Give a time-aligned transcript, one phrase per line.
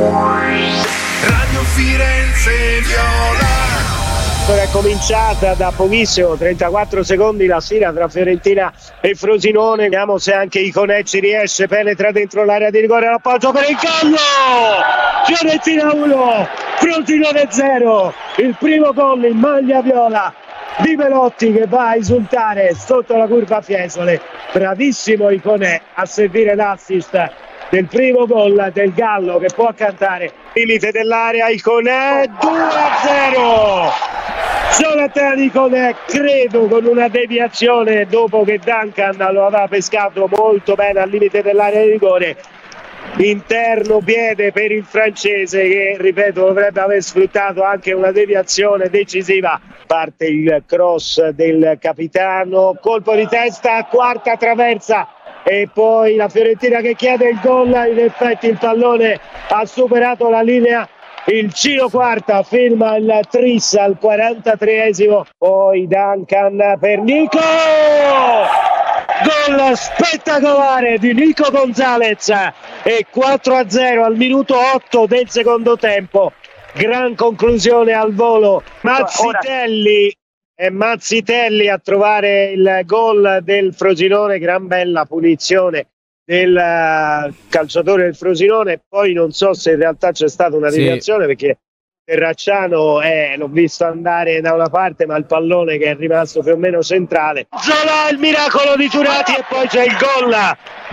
[0.00, 4.62] Radio Firenze Viola.
[4.62, 9.82] È cominciata da pochissimo, 34 secondi la sfida tra Fiorentina e Frosinone.
[9.84, 14.16] Vediamo se anche Iconè ci riesce, penetra dentro l'area di rigore, l'appoggio per il gol!
[15.26, 18.14] Fiorentina 1, Frosinone 0.
[18.38, 20.32] Il primo gol in maglia viola
[20.78, 24.18] di Velotti che va a esultare sotto la curva Fiesole.
[24.50, 30.32] Bravissimo Iconè a servire l'assist del primo gol del Gallo che può cantare.
[30.54, 34.18] Limite dell'area Iconè 2-0
[34.78, 41.08] Jonathan Iconè credo con una deviazione dopo che Duncan lo aveva pescato molto bene al
[41.08, 42.36] limite dell'area di rigore.
[43.16, 49.60] Interno piede per il francese che ripeto dovrebbe aver sfruttato anche una deviazione decisiva.
[49.86, 55.08] Parte il cross del capitano colpo di testa quarta traversa
[55.42, 60.42] e poi la Fiorentina che chiede il gol in effetti il pallone ha superato la
[60.42, 60.88] linea.
[61.26, 67.38] Il Cino Quarta firma il tris al 43esimo poi Duncan per Nico.
[69.22, 72.28] Gol spettacolare di Nico Gonzalez.
[72.82, 76.32] E 4-0 al minuto 8 del secondo tempo.
[76.72, 78.62] Gran conclusione al volo.
[78.80, 80.14] Mazzitelli
[80.62, 85.86] e Mazzitelli a trovare il gol del Frosinone gran bella punizione
[86.22, 88.82] del uh, calciatore del Frosinone.
[88.86, 90.76] Poi non so se in realtà c'è stata una Sì.
[90.80, 91.60] deviazione perché
[92.04, 96.52] Terracciano eh, l'ho visto andare da una parte ma il pallone che è rimasto più
[96.52, 97.46] o meno centrale.
[97.56, 100.34] Zola il miracolo di Turati e poi c'è il gol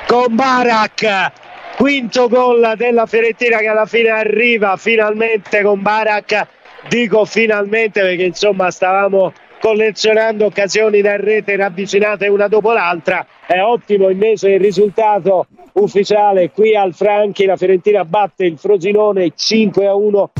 [0.07, 1.31] con Barak.
[1.75, 6.47] Quinto gol della Fiorentina che alla fine arriva finalmente con Barak.
[6.87, 14.09] Dico finalmente perché insomma stavamo collezionando occasioni da rete ravvicinate una dopo l'altra è ottimo
[14.09, 20.31] invece il risultato ufficiale qui al Franchi la Fiorentina batte il Frosinone 5 a 1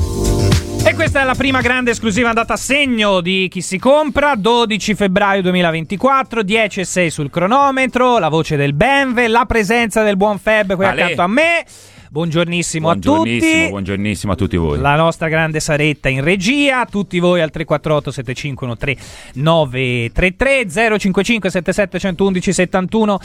[0.84, 4.94] E questa è la prima grande esclusiva andata a segno di chi si compra, 12
[4.94, 10.38] febbraio 2024, 10 e 6 sul cronometro, la voce del Benve, la presenza del buon
[10.38, 11.02] Feb qui Ale.
[11.02, 11.64] accanto a me.
[12.10, 13.68] Buongiornissimo, a Buongiornissimo, tutti.
[13.70, 14.78] buongiornissimo a tutti voi.
[14.78, 22.52] La nostra grande Saretta in regia, tutti voi al 348 7513 933 055 77 111
[22.52, 23.18] 71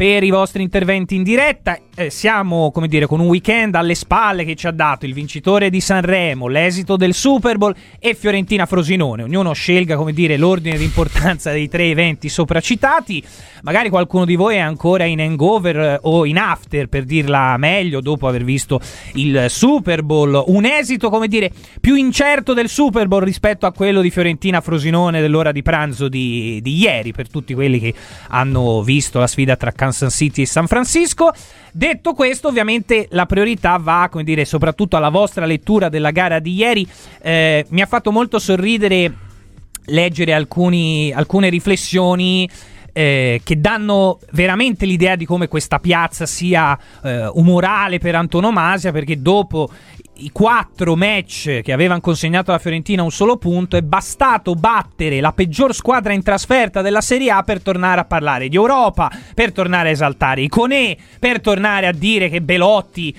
[0.00, 1.78] per i vostri interventi in diretta.
[1.94, 5.68] Eh, siamo, come dire, con un weekend alle spalle che ci ha dato il vincitore
[5.68, 9.24] di Sanremo, l'esito del Super Bowl e Fiorentina Frosinone.
[9.24, 13.22] Ognuno scelga, come dire, l'ordine di importanza dei tre eventi sopracitati.
[13.60, 18.00] Magari qualcuno di voi è ancora in hangover eh, o in after, per dirla meglio,
[18.00, 18.80] dopo aver visto
[19.16, 20.42] il Super Bowl.
[20.46, 25.20] Un esito, come dire, più incerto del Super Bowl rispetto a quello di Fiorentina Frosinone
[25.20, 27.92] dell'ora di pranzo di, di ieri, per tutti quelli che
[28.28, 31.32] hanno visto la sfida tra Kansas City e San Francisco.
[31.72, 36.54] Detto questo, ovviamente la priorità va, come dire, soprattutto alla vostra lettura della gara di
[36.54, 36.86] ieri.
[37.20, 39.12] Eh, mi ha fatto molto sorridere
[39.86, 42.48] leggere alcuni- alcune riflessioni
[42.92, 49.20] eh, che danno veramente l'idea di come questa piazza sia eh, umorale per antonomasia, perché
[49.20, 49.70] dopo
[50.20, 55.32] i quattro match che avevano consegnato alla Fiorentina un solo punto è bastato battere la
[55.32, 59.88] peggior squadra in trasferta della Serie A per tornare a parlare di Europa, per tornare
[59.88, 63.16] a esaltare i Conè, per tornare a dire che Belotti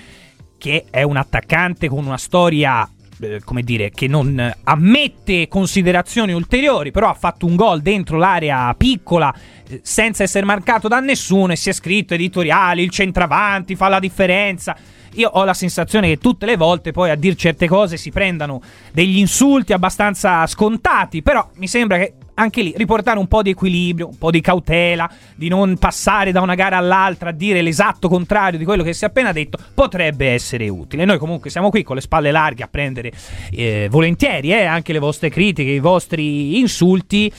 [0.58, 2.88] che è un attaccante con una storia
[3.22, 8.74] eh, come dire, che non ammette considerazioni ulteriori, però ha fatto un gol dentro l'area
[8.74, 9.32] piccola
[9.68, 14.00] eh, senza essere marcato da nessuno e si è scritto editoriali, il centravanti fa la
[14.00, 14.76] differenza.
[15.14, 18.60] Io ho la sensazione che tutte le volte poi a dire certe cose si prendano
[18.92, 24.08] degli insulti abbastanza scontati, però mi sembra che anche lì riportare un po' di equilibrio,
[24.08, 28.58] un po' di cautela, di non passare da una gara all'altra a dire l'esatto contrario
[28.58, 31.04] di quello che si è appena detto, potrebbe essere utile.
[31.04, 33.12] Noi comunque siamo qui con le spalle larghe a prendere
[33.50, 37.30] eh, volentieri eh, anche le vostre critiche, i vostri insulti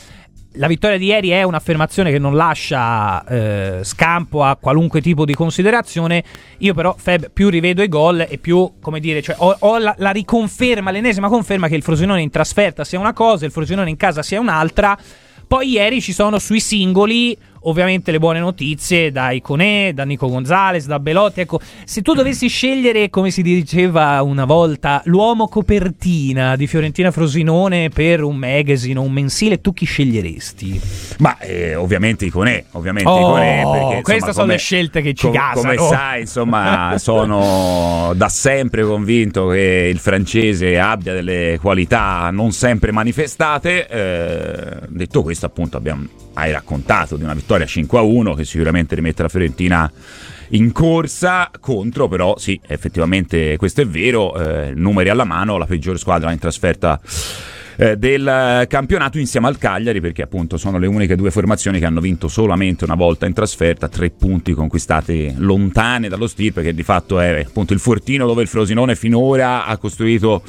[0.53, 5.33] la vittoria di ieri è un'affermazione che non lascia eh, scampo a qualunque tipo di
[5.33, 6.23] considerazione.
[6.59, 9.95] Io, però, Feb, più rivedo i gol e più, come dire, cioè, ho, ho la,
[9.97, 13.97] la, riconferma, l'ennesima conferma che il Frosinone in trasferta sia una cosa, il Frosinone in
[13.97, 14.97] casa sia un'altra.
[15.47, 20.85] Poi ieri ci sono sui singoli ovviamente le buone notizie da Iconè, da Nico Gonzalez,
[20.85, 21.41] da Belotti.
[21.41, 27.89] Ecco, se tu dovessi scegliere, come si diceva una volta, l'uomo copertina di Fiorentina Frosinone
[27.89, 30.81] per un magazine o un mensile, tu chi sceglieresti?
[31.19, 35.25] Ma eh, ovviamente Iconè, ovviamente oh, Iconè perché, insomma, queste sono le scelte che ci
[35.25, 35.75] com- gasano.
[35.75, 42.91] Come sai, insomma, sono da sempre convinto che il francese abbia delle qualità non sempre
[42.91, 43.87] manifestate.
[43.87, 49.29] Eh, detto questo, appunto, abbiamo hai raccontato di una vittoria 5-1 che sicuramente rimette la
[49.29, 49.91] Fiorentina
[50.49, 51.49] in corsa.
[51.59, 56.39] Contro però sì effettivamente questo è vero eh, numeri alla mano la peggiore squadra in
[56.39, 56.99] trasferta
[57.75, 62.01] eh, del campionato insieme al Cagliari perché appunto sono le uniche due formazioni che hanno
[62.01, 67.19] vinto solamente una volta in trasferta tre punti conquistati lontane dallo stirpe che di fatto
[67.19, 70.43] è appunto il fortino dove il Frosinone finora ha costruito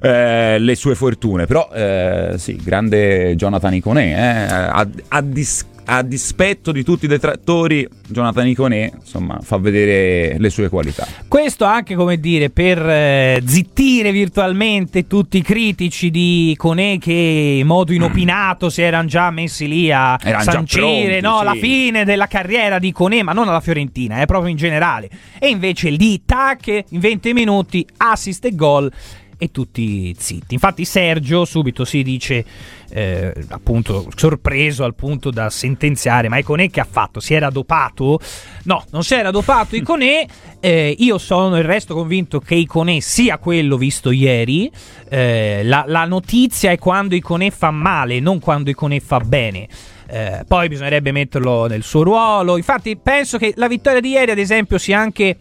[0.00, 1.46] eh, le sue fortune.
[1.46, 7.08] Però eh, sì, grande Jonathan Iconè, eh, a, a, dis- a, dispetto di tutti i
[7.08, 11.06] detrattori, Jonathan Iconè insomma, fa vedere le sue qualità.
[11.26, 17.12] Questo anche come dire per eh, zittire virtualmente tutti i critici di Iconè che
[17.60, 21.44] in modo inopinato si erano già messi lì a Eran sancire pronti, no, sì.
[21.44, 25.08] la fine della carriera di Iconè, ma non alla Fiorentina, è proprio in generale.
[25.38, 28.90] E invece lì, tac, in 20 minuti, assist e gol
[29.38, 30.54] e tutti zitti.
[30.54, 32.44] Infatti Sergio subito si dice,
[32.90, 37.20] eh, appunto, sorpreso al punto da sentenziare, ma Iconè che ha fatto?
[37.20, 38.18] Si era dopato?
[38.64, 40.26] No, non si era dopato Iconè,
[40.60, 44.70] eh, io sono il resto convinto che Iconè sia quello visto ieri,
[45.08, 49.68] eh, la, la notizia è quando Iconè fa male, non quando Iconè fa bene.
[50.10, 52.56] Eh, poi bisognerebbe metterlo nel suo ruolo.
[52.56, 55.36] Infatti, penso che la vittoria di ieri, ad esempio, sia anche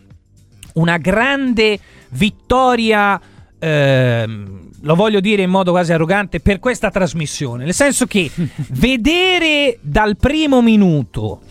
[0.74, 1.80] una grande
[2.10, 3.20] vittoria
[3.60, 7.64] ehm, lo voglio dire in modo quasi arrogante, per questa trasmissione.
[7.64, 8.30] Nel senso che
[8.72, 11.42] vedere dal primo minuto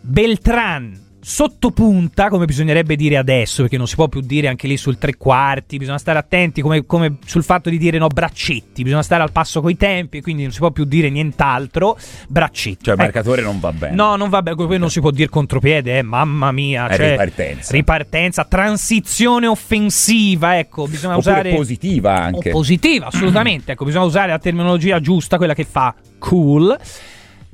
[0.00, 4.98] Beltran sottopunta, come bisognerebbe dire adesso, perché non si può più dire anche lì sul
[4.98, 9.22] tre quarti, bisogna stare attenti come, come sul fatto di dire no braccetti, bisogna stare
[9.22, 12.84] al passo coi tempi, quindi non si può più dire nient'altro, braccetti.
[12.84, 13.94] Cioè il Eh, marcatore non va bene.
[13.94, 16.86] No, non va bene, poi non si può dire contropiede, eh, mamma mia.
[16.88, 17.72] È cioè, ripartenza.
[17.72, 21.54] Ripartenza, transizione offensiva, ecco, bisogna Oppure usare...
[21.54, 22.48] positiva anche.
[22.48, 23.72] O positiva, assolutamente.
[23.72, 26.78] Ecco, bisogna usare la terminologia giusta, quella che fa cool.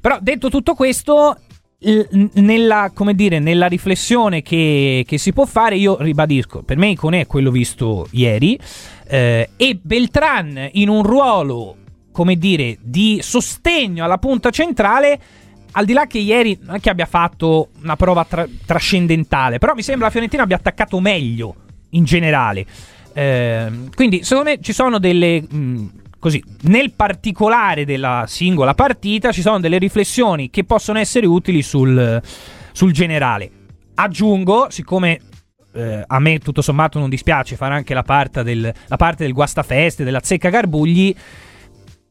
[0.00, 1.36] Però detto tutto questo,
[1.78, 7.26] nella, dire, nella riflessione che, che si può fare, io ribadisco, per me Icone è
[7.26, 8.58] quello visto ieri,
[9.08, 11.76] eh, e Beltran in un ruolo,
[12.12, 15.20] come dire, di sostegno alla punta centrale,
[15.72, 19.74] al di là che ieri non è che abbia fatto una prova tra- trascendentale, però
[19.74, 21.54] mi sembra la Fiorentina abbia attaccato meglio
[21.90, 22.64] in generale.
[23.12, 25.42] Ehm, quindi, secondo me ci sono delle.
[25.42, 31.62] mh, così, nel particolare della singola partita, ci sono delle riflessioni che possono essere utili
[31.62, 32.20] sul,
[32.72, 33.50] sul generale.
[33.94, 35.20] Aggiungo, siccome.
[35.72, 39.32] eh, a me tutto sommato non dispiace fare anche la parte del, la parte del
[39.32, 41.14] guastafeste, della zecca Garbugli.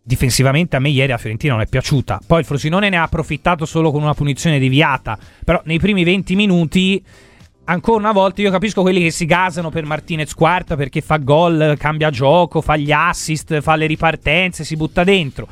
[0.08, 2.22] Difensivamente a me ieri la Fiorentina non è piaciuta.
[2.28, 5.18] Poi il Frosinone ne ha approfittato solo con una punizione deviata.
[5.44, 7.04] Però nei primi 20 minuti
[7.66, 11.76] ancora una volta io capisco quelli che si gasano per Martinez quarta perché fa gol,
[11.78, 15.48] cambia gioco, fa gli assist, fa le ripartenze, si butta dentro.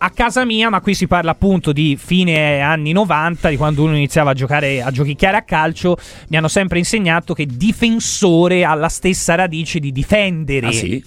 [0.00, 3.96] A casa mia, ma qui si parla appunto di fine anni 90, di quando uno
[3.96, 5.96] iniziava a giocare a giochicchiare a calcio,
[6.28, 11.02] mi hanno sempre insegnato che difensore ha la stessa radice di difendere Ah sì?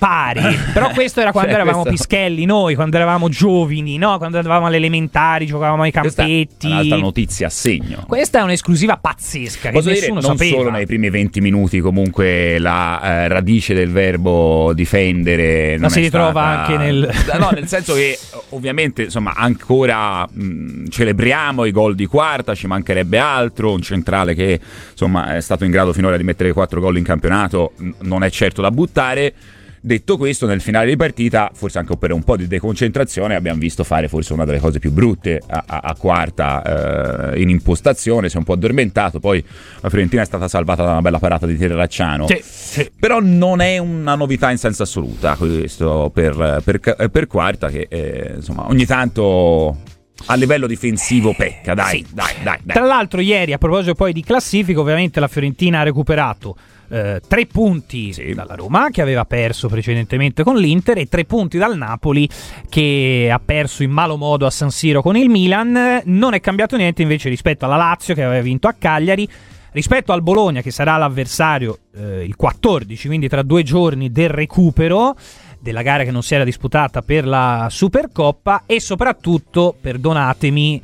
[0.00, 0.40] Pari.
[0.72, 4.16] Però questo era quando Cioè, eravamo questo- pischelli noi, quando eravamo giovani, no?
[4.18, 6.66] Quando andavamo alle elementari, giocavamo ai Questa è campetti.
[6.66, 8.04] un'altra notizia a segno.
[8.08, 10.56] Questa è un'esclusiva pazzesca che Posso dire, nessuno non sapeva.
[10.56, 16.30] solo nei primi 20 minuti comunque la eh, radice del verbo difendere Ma si ritrova
[16.30, 18.18] stata- anche nel- No, nel senso che
[18.50, 24.58] ovviamente insomma ancora mh, celebriamo i gol di quarta, ci mancherebbe altro, un centrale che
[24.92, 28.30] insomma è stato in grado finora di mettere 4 gol in campionato n- non è
[28.30, 29.34] certo da buttare.
[29.82, 33.82] Detto questo, nel finale di partita, forse anche per un po' di deconcentrazione, abbiamo visto
[33.82, 38.34] fare forse una delle cose più brutte a, a, a quarta eh, in impostazione, si
[38.34, 39.42] è un po' addormentato, poi
[39.80, 42.26] la Fiorentina è stata salvata da una bella parata di Terracciano.
[42.26, 42.90] Sì, sì.
[42.98, 48.32] Però non è una novità in senso assoluta questo per, per, per quarta che eh,
[48.36, 49.78] insomma ogni tanto
[50.26, 52.06] a livello difensivo pecca, dai, Sì.
[52.12, 52.76] dai, dai, dai.
[52.76, 56.54] Tra l'altro, ieri, a proposito poi di classifica, ovviamente la Fiorentina ha recuperato
[56.90, 58.34] eh, tre punti Sì.
[58.34, 62.28] dalla Roma, che aveva perso precedentemente con l'Inter, e tre punti dal Napoli,
[62.68, 66.02] che ha perso in malo modo a San Siro con il Milan.
[66.04, 69.28] Non è cambiato niente invece rispetto alla Lazio, che aveva vinto a Cagliari.
[69.72, 75.14] Rispetto al Bologna, che sarà l'avversario eh, il 14, quindi tra due giorni del recupero
[75.60, 80.80] della gara che non si era disputata per la Supercoppa e soprattutto, perdonatemi,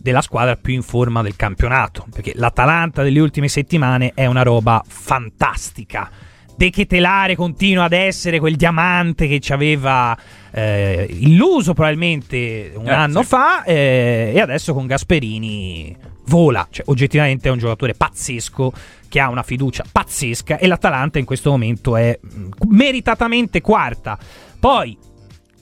[0.00, 4.82] della squadra più in forma del campionato, perché l'Atalanta delle ultime settimane è una roba
[4.86, 6.10] fantastica.
[6.56, 10.16] De Ketelare continua ad essere quel diamante che ci aveva
[10.50, 13.28] eh, illuso probabilmente un Eh, anno sì.
[13.28, 18.72] fa eh, e adesso con Gasperini vola, cioè oggettivamente è un giocatore pazzesco
[19.08, 24.18] che ha una fiducia pazzesca e l'Atalanta in questo momento è mh, meritatamente quarta.
[24.60, 24.96] Poi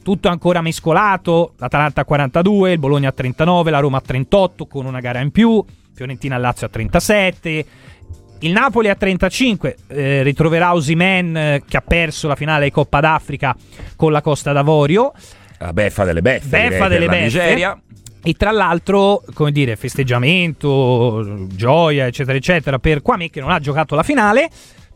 [0.09, 4.87] tutto ancora mescolato, l'Atalanta a 42, il Bologna a 39, la Roma a 38 con
[4.87, 5.63] una gara in più,
[5.93, 7.65] Fiorentina e Lazio a 37.
[8.39, 13.01] Il Napoli a 35 eh, ritroverà Osimen eh, che ha perso la finale di Coppa
[13.01, 13.55] d'Africa
[13.97, 15.13] con la Costa d'Avorio.
[15.59, 16.49] La beffa delle beffe.
[16.49, 17.23] Beffa direi, delle beffe.
[17.25, 17.79] Nigeria.
[18.23, 23.95] E tra l'altro, come dire, festeggiamento, gioia, eccetera, eccetera, per Kwame che non ha giocato
[23.95, 24.49] la finale.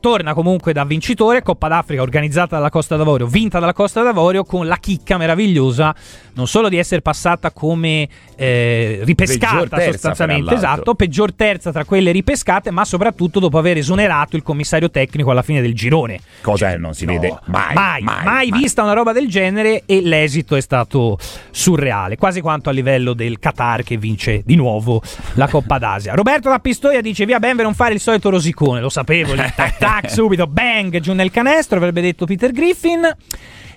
[0.02, 4.66] Torna comunque da vincitore, Coppa d'Africa organizzata dalla Costa d'Avorio, vinta dalla Costa d'Avorio con
[4.66, 5.94] la chicca meravigliosa
[6.34, 12.70] non solo di essere passata come eh, ripescata sostanzialmente, esatto, peggior terza tra quelle ripescate,
[12.70, 16.20] ma soprattutto dopo aver esonerato il commissario tecnico alla fine del girone.
[16.40, 17.74] Cosa che non si No, vede mai.
[17.74, 21.18] mai, mai, mai vista una roba del genere e l'esito è stato
[21.50, 25.02] surreale, quasi quanto a livello del Qatar che vince di nuovo
[25.34, 26.14] la Coppa d'Asia.
[26.14, 29.78] Roberto da Pistoia dice via Benver non fare il solito rosicone, lo sapevo, lì, tac
[29.78, 33.16] tac subito, bang, giù nel canestro, avrebbe detto Peter Griffin.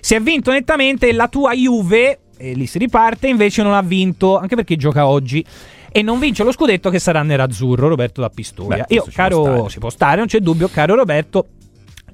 [0.00, 4.38] Si è vinto nettamente la tua Juve, e lì si riparte, invece non ha vinto,
[4.38, 5.44] anche perché gioca oggi.
[5.90, 8.84] E non vince lo scudetto che sarà nerazzurro, Roberto da Pistoia.
[8.86, 11.46] Beh, Io, caro, si può stare, non c'è dubbio, caro Roberto,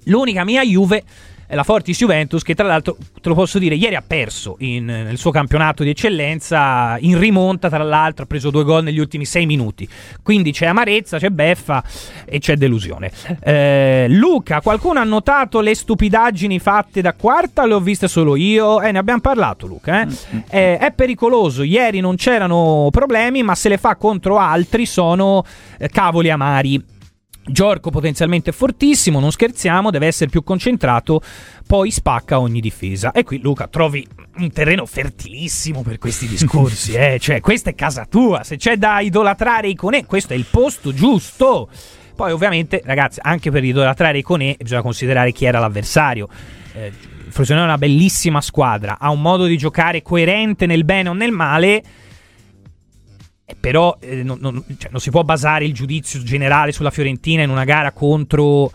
[0.04, 1.04] L'unica mia Juve
[1.54, 5.18] la Fortis Juventus che tra l'altro, te lo posso dire, ieri ha perso in- nel
[5.18, 9.46] suo campionato di eccellenza, in rimonta tra l'altro, ha preso due gol negli ultimi sei
[9.46, 9.88] minuti.
[10.22, 11.82] Quindi c'è amarezza, c'è beffa
[12.24, 13.10] e c'è delusione.
[13.42, 17.66] Eh, Luca, qualcuno ha notato le stupidaggini fatte da quarta?
[17.66, 18.80] Le ho viste solo io?
[18.80, 20.02] Eh, ne abbiamo parlato Luca.
[20.02, 20.08] eh?
[20.50, 25.44] Eh, è pericoloso, ieri non c'erano problemi, ma se le fa contro altri sono
[25.78, 26.82] eh, cavoli amari.
[27.44, 31.20] Giorco potenzialmente fortissimo, non scherziamo, deve essere più concentrato,
[31.66, 33.10] poi spacca ogni difesa.
[33.10, 34.06] E qui Luca trovi
[34.36, 37.18] un terreno fertilissimo per questi discorsi, eh?
[37.18, 41.68] cioè questa è casa tua, se c'è da idolatrare Iconè, questo è il posto giusto.
[42.14, 46.28] Poi ovviamente, ragazzi, anche per idolatrare Iconè bisogna considerare chi era l'avversario.
[46.74, 46.92] Eh,
[47.28, 51.32] Frosinone è una bellissima squadra, ha un modo di giocare coerente nel bene o nel
[51.32, 51.82] male,
[53.58, 57.50] però eh, non, non- cioè, non si può basare il giudizio generale sulla Fiorentina in
[57.50, 58.70] una gara contro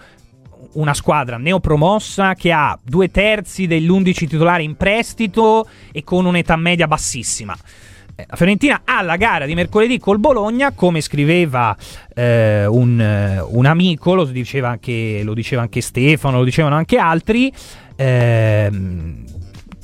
[0.73, 6.55] una squadra neopromossa che ha due terzi degli 11 titolari in prestito e con un'età
[6.55, 7.55] media bassissima.
[8.15, 11.75] Eh, La Fiorentina ha la gara di mercoledì col Bologna, come scriveva
[12.13, 16.97] eh, un, eh, un amico, lo diceva, anche, lo diceva anche Stefano, lo dicevano anche
[16.97, 17.51] altri,
[17.95, 19.23] ehm,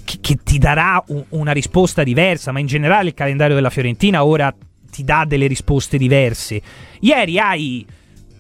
[0.04, 4.26] che, che ti darà un- una risposta diversa, ma in generale il calendario della Fiorentina
[4.26, 4.54] ora
[4.94, 6.62] ti dà delle risposte diverse.
[7.00, 7.86] Ieri hai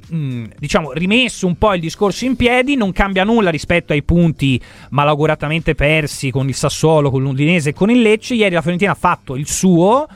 [0.07, 4.61] mh, diciamo rimesso un po' il discorso in piedi, non cambia nulla rispetto ai punti
[4.91, 8.35] malauguratamente persi con il Sassuolo, con l'Udinese e con il Lecce.
[8.35, 10.07] Ieri la Fiorentina ha fatto il suo,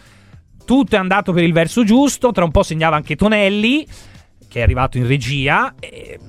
[0.64, 3.86] tutto è andato per il verso giusto, tra un po' segnava anche Tonelli
[4.48, 5.74] che è arrivato in regia.
[5.80, 6.20] e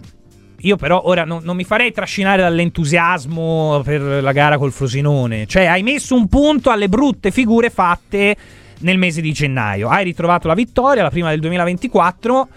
[0.63, 5.47] io però ora non, non mi farei trascinare dall'entusiasmo per la gara col Frosinone.
[5.47, 8.37] Cioè, hai messo un punto alle brutte figure fatte
[8.81, 9.89] nel mese di gennaio.
[9.89, 12.49] Hai ritrovato la vittoria, la prima del 2024.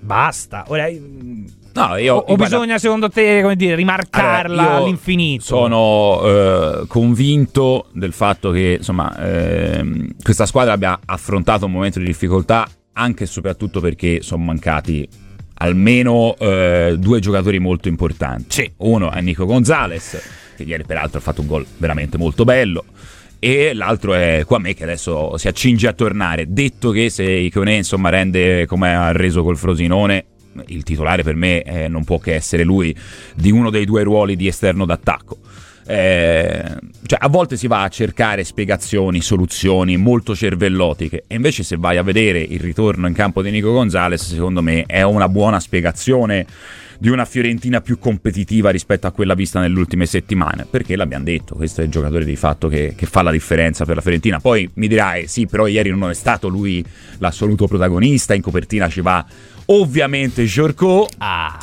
[0.00, 0.64] Basta.
[0.68, 5.42] Ora, mm, No, io, o, guarda, bisogna, secondo te, come dire, rimarcarla Allora, all'infinito?
[5.42, 12.04] Sono eh, convinto del fatto che insomma ehm, questa squadra abbia affrontato un momento di
[12.04, 15.08] difficoltà anche e soprattutto perché sono mancati
[15.54, 18.46] almeno eh, due giocatori molto importanti.
[18.48, 18.70] Sì.
[18.78, 20.20] Uno è Nico Gonzalez,
[20.56, 22.84] che ieri peraltro ha fatto un gol veramente molto bello.
[23.44, 26.44] E l'altro è Quame che adesso si accinge a tornare.
[26.46, 30.26] Detto che se Iconè insomma rende come ha reso col Frosinone,
[30.66, 32.96] il titolare per me eh, non può che essere lui
[33.34, 35.38] di uno dei due ruoli di esterno d'attacco.
[35.84, 36.64] Eh,
[37.04, 41.96] cioè a volte si va a cercare spiegazioni, soluzioni molto cervellotiche e invece se vai
[41.96, 46.46] a vedere il ritorno in campo di Nico Gonzalez secondo me è una buona spiegazione
[47.02, 51.56] di una Fiorentina più competitiva rispetto a quella vista nelle ultime settimane perché l'abbiamo detto,
[51.56, 54.70] questo è il giocatore di fatto che, che fa la differenza per la Fiorentina poi
[54.74, 56.84] mi dirai sì però ieri non è stato lui
[57.18, 59.26] l'assoluto protagonista in copertina ci va
[59.66, 61.58] ovviamente Giorco Ah.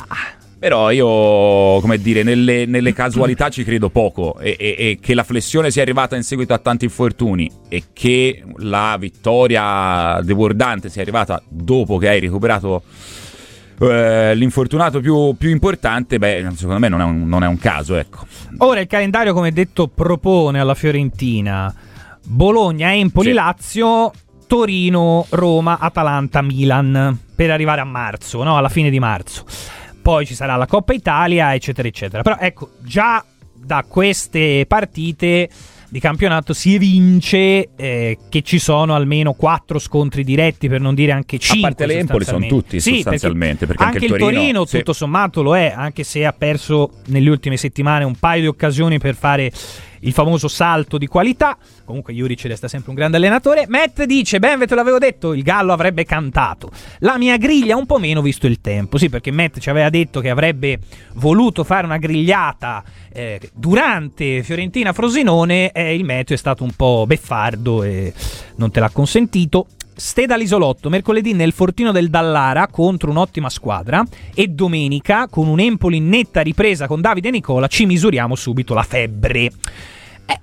[0.58, 5.24] però io, come dire, nelle, nelle casualità ci credo poco e, e- e che la
[5.24, 11.42] flessione sia arrivata in seguito a tanti infortuni e che la vittoria debordante sia arrivata
[11.48, 12.82] dopo che hai recuperato
[13.80, 17.96] eh, l'infortunato più, più importante, beh, secondo me non è un, non è un caso,
[17.96, 18.26] ecco.
[18.58, 21.74] Ora il calendario, come detto, propone alla Fiorentina
[22.26, 23.34] Bologna, Empoli, Sì.
[23.34, 24.12] Lazio,
[24.46, 28.56] Torino, Roma, Atalanta, Milan per arrivare a marzo, no?
[28.56, 29.44] alla fine di marzo.
[30.02, 32.22] Poi ci sarà la Coppa Italia, eccetera, eccetera.
[32.22, 35.48] Però ecco, già da queste partite
[35.90, 41.10] di campionato si evince eh, che ci sono almeno quattro scontri diretti, per non dire
[41.10, 41.70] anche cinque.
[41.70, 44.78] parte l'Empoli sono tutti, Sì, sostanzialmente, perché anche, anche il il Torino, Torino, sì.
[44.78, 48.98] tutto sommato lo è, anche se ha perso nelle ultime settimane un paio di occasioni
[48.98, 49.50] per fare
[50.00, 51.58] il famoso salto di qualità.
[51.90, 53.66] Comunque Juric resta sempre un grande allenatore.
[53.68, 56.70] Matt dice, ben ve te l'avevo detto, il Gallo avrebbe cantato.
[57.00, 58.96] La mia griglia un po' meno visto il tempo.
[58.96, 60.78] Sì, perché Matt ci aveva detto che avrebbe
[61.14, 67.82] voluto fare una grigliata eh, durante Fiorentina-Frosinone e il meteo è stato un po' beffardo
[67.82, 68.14] e
[68.54, 69.66] non te l'ha consentito.
[69.92, 75.96] Steda all'isolotto, mercoledì nel Fortino del Dallara contro un'ottima squadra e domenica con un Empoli
[75.96, 79.50] in netta ripresa con Davide e Nicola ci misuriamo subito la febbre.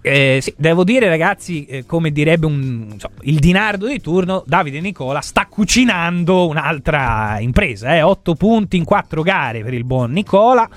[0.01, 4.44] Eh, eh, sì, devo dire ragazzi, eh, come direbbe un, so, il dinardo di turno,
[4.46, 10.12] Davide Nicola sta cucinando un'altra impresa, eh, 8 punti in 4 gare per il buon
[10.12, 10.70] Nicola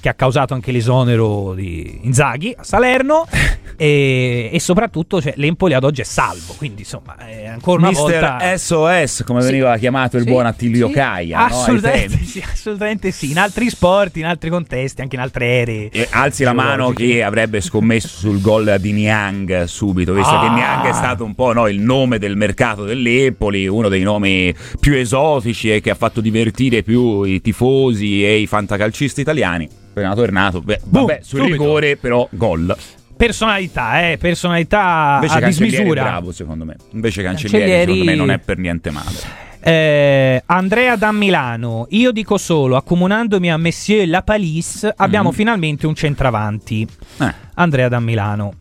[0.00, 3.26] che ha causato anche l'esonero di Inzaghi a Salerno
[3.76, 8.36] e, e soprattutto cioè, l'Empoli ad oggi è salvo, quindi insomma è ancora una volta...
[8.40, 9.46] Mister SOS, come Sì.
[9.48, 11.44] veniva chiamato il Sì, buon Attilio sì, Caia, no?
[11.44, 12.24] Ai assolutamente, tempi.
[12.24, 13.30] sì, assolutamente sì.
[13.30, 15.88] In altri sport, in altri contesti, anche in altre aree.
[15.90, 20.40] E alzi la mano chi avrebbe scommesso sul gol di Niang subito, visto Ah.
[20.40, 24.54] che Niang è stato un po' no, il nome del mercato dell'Empoli, uno dei nomi
[24.80, 29.68] più esotici e che ha fatto divertire più i tifosi e i fantacalcisti italiani.
[29.98, 31.56] Appena tornato, beh, Boom, vabbè, sul subito.
[31.62, 32.76] rigore però gol.
[33.16, 36.02] Personalità, eh, personalità Invece a dismisura.
[36.02, 36.76] bravo secondo me.
[36.92, 39.46] Invece Cancellieri, Cancellieri- secondo me non è per niente male.
[39.60, 45.34] Eh, Andrea da Milano, io dico solo, accomunandomi a Monsieur La Palisse, abbiamo Mhm.
[45.34, 46.86] finalmente un centravanti.
[47.20, 47.34] Eh.
[47.54, 48.52] Andrea da Milano.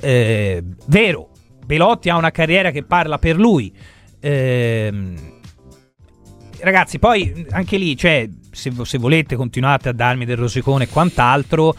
[0.00, 1.28] Eh, vero,
[1.64, 3.72] Belotti ha una carriera che parla per lui.
[4.18, 5.14] Ehm,
[6.60, 11.74] ragazzi, poi anche lì, cioè, se, se volete continuate a darmi del rosicone e quant'altro.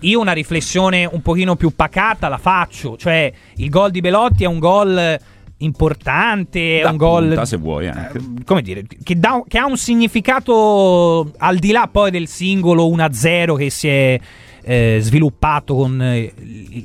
[0.00, 4.46] Io una riflessione un pochino più pacata la faccio, cioè il gol di Belotti è
[4.46, 5.18] un gol
[5.58, 8.18] importante, è Da un gol se vuoi, anche.
[8.18, 12.88] eh, come dire, che, dà- che ha un significato al di là poi del singolo
[12.88, 14.20] 1-0 che si è
[14.62, 16.32] eh, sviluppato con eh,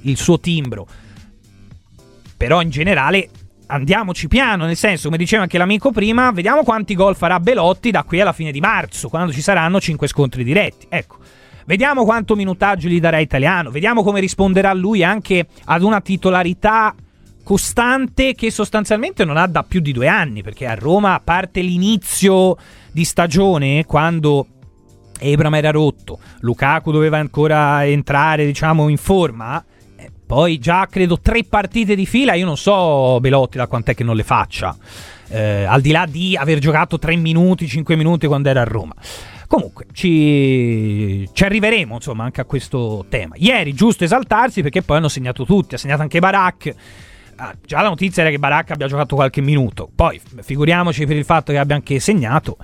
[0.01, 0.87] il suo timbro.
[2.35, 3.29] Però in generale
[3.73, 8.03] andiamoci piano, nel senso, come diceva anche l'amico prima, vediamo quanti gol farà Belotti da
[8.03, 10.85] qui alla fine di marzo, quando ci saranno 5 scontri diretti.
[10.89, 11.17] Ecco.
[11.65, 16.93] Vediamo quanto minutaggio gli darà Italiano, vediamo come risponderà lui anche ad una titolarità
[17.41, 21.61] costante che sostanzialmente non ha da più di due anni, perché a Roma, a parte
[21.61, 22.57] l'inizio
[22.91, 24.47] di stagione, quando
[25.19, 29.63] Ebram era rotto, Lukaku doveva ancora entrare, diciamo, in forma,
[30.33, 34.15] poi già credo tre partite di fila, io non so Belotti da quant'è che non
[34.15, 34.75] le faccia,
[35.29, 38.95] eh, al di là di aver giocato 3 minuti, 5 minuti quando era a Roma.
[39.45, 43.35] Comunque, ci, ci arriveremo insomma anche a questo tema.
[43.37, 46.75] Ieri, giusto esaltarsi perché poi hanno segnato tutti, ha segnato anche Barak.
[47.35, 51.25] Ah, già la notizia era che Barak abbia giocato qualche minuto, poi figuriamoci per il
[51.25, 52.57] fatto che abbia anche segnato.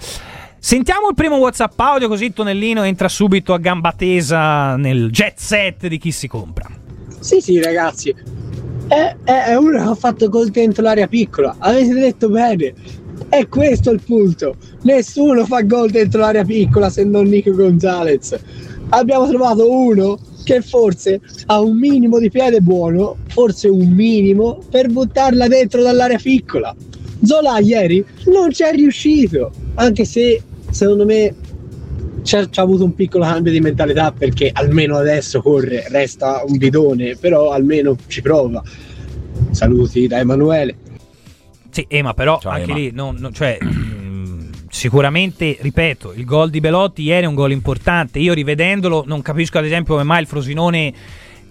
[0.57, 5.85] Sentiamo il primo WhatsApp audio così Tonellino entra subito a gamba tesa nel jet set
[5.85, 6.88] di chi si compra.
[7.19, 8.13] Sì, sì, ragazzi.
[8.87, 11.55] È, è- è uno che ha fatto gol dentro l'area piccola.
[11.59, 12.73] Avete detto bene.
[13.27, 14.55] È questo il punto.
[14.83, 18.37] Nessuno fa gol dentro l'area piccola se non Nico Gonzalez.
[18.89, 24.89] Abbiamo trovato uno che forse ha un minimo di piede buono, forse un minimo, per
[24.89, 26.75] buttarla dentro dall'area piccola.
[27.23, 31.35] Zola ieri non ci è riuscito, anche se secondo me
[32.21, 37.15] c'è, c'ha avuto un piccolo cambio di mentalità perché almeno adesso corre, resta un bidone,
[37.15, 38.61] però almeno ci prova.
[39.51, 40.75] Saluti da Emanuele.
[41.71, 42.79] Sì, Ema, però Ciao, anche Ema.
[42.79, 47.51] lì, non- non- cioè, mm, sicuramente, ripeto, il gol di Belotti ieri è un gol
[47.51, 48.19] importante.
[48.19, 50.93] Io rivedendolo non capisco ad esempio come mai il Frosinone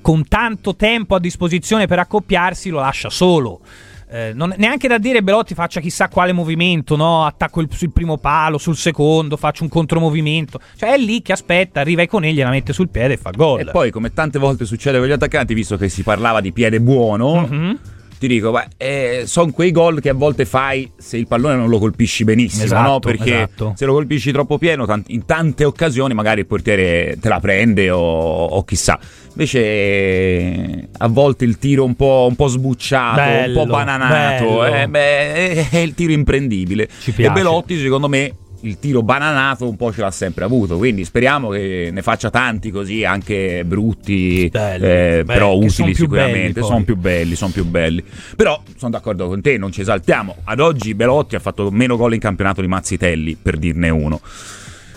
[0.01, 3.61] con tanto tempo a disposizione per accoppiarsi lo lascia solo.
[4.11, 7.27] Eh, non, neanche da dire Belotti faccia chissà quale movimento, no?
[7.27, 10.61] attacco il, sul primo palo, sul secondo, faccio un contromovimento.
[10.77, 13.61] Cioè è lì che aspetta, arriva ai conigli, la mette sul piede e fa gol.
[13.61, 16.81] E poi, come tante volte succede con gli attaccanti, visto che si parlava di piede
[16.81, 17.79] buono, Mhm.
[18.19, 21.79] Ti dico, eh, sono quei gol che a volte fai se il pallone non lo
[21.79, 22.99] colpisci benissimo, Esatto, no?
[22.99, 23.73] Perché esatto.
[23.77, 28.01] se lo colpisci troppo pieno, in tante occasioni magari il portiere te la prende o,
[28.01, 28.99] o chissà.
[29.31, 34.65] Invece eh, a volte il tiro un po', un po' sbucciato, Bello, un po' bananato,
[34.65, 36.89] eh, beh, è, è il tiro imprendibile.
[37.01, 37.31] Ci E.
[37.31, 40.77] Belotti, secondo me, il tiro bananato un po' ce l'ha sempre avuto.
[40.79, 44.85] Quindi speriamo che ne faccia tanti così, anche brutti, Belli.
[44.85, 46.63] eh, Beh, però utili son sicuramente.
[46.63, 48.03] Sono più belli, sono più belli.
[48.37, 50.37] Però sono d'accordo con te, non ci esaltiamo.
[50.45, 54.21] Ad oggi Belotti ha fatto meno gol in campionato di Mazzitelli, per dirne uno.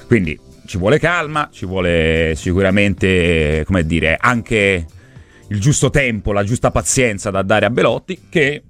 [0.07, 4.85] Quindi ci vuole calma, ci vuole sicuramente, come dire, anche
[5.49, 8.63] il giusto tempo, la giusta pazienza da dare a Belotti che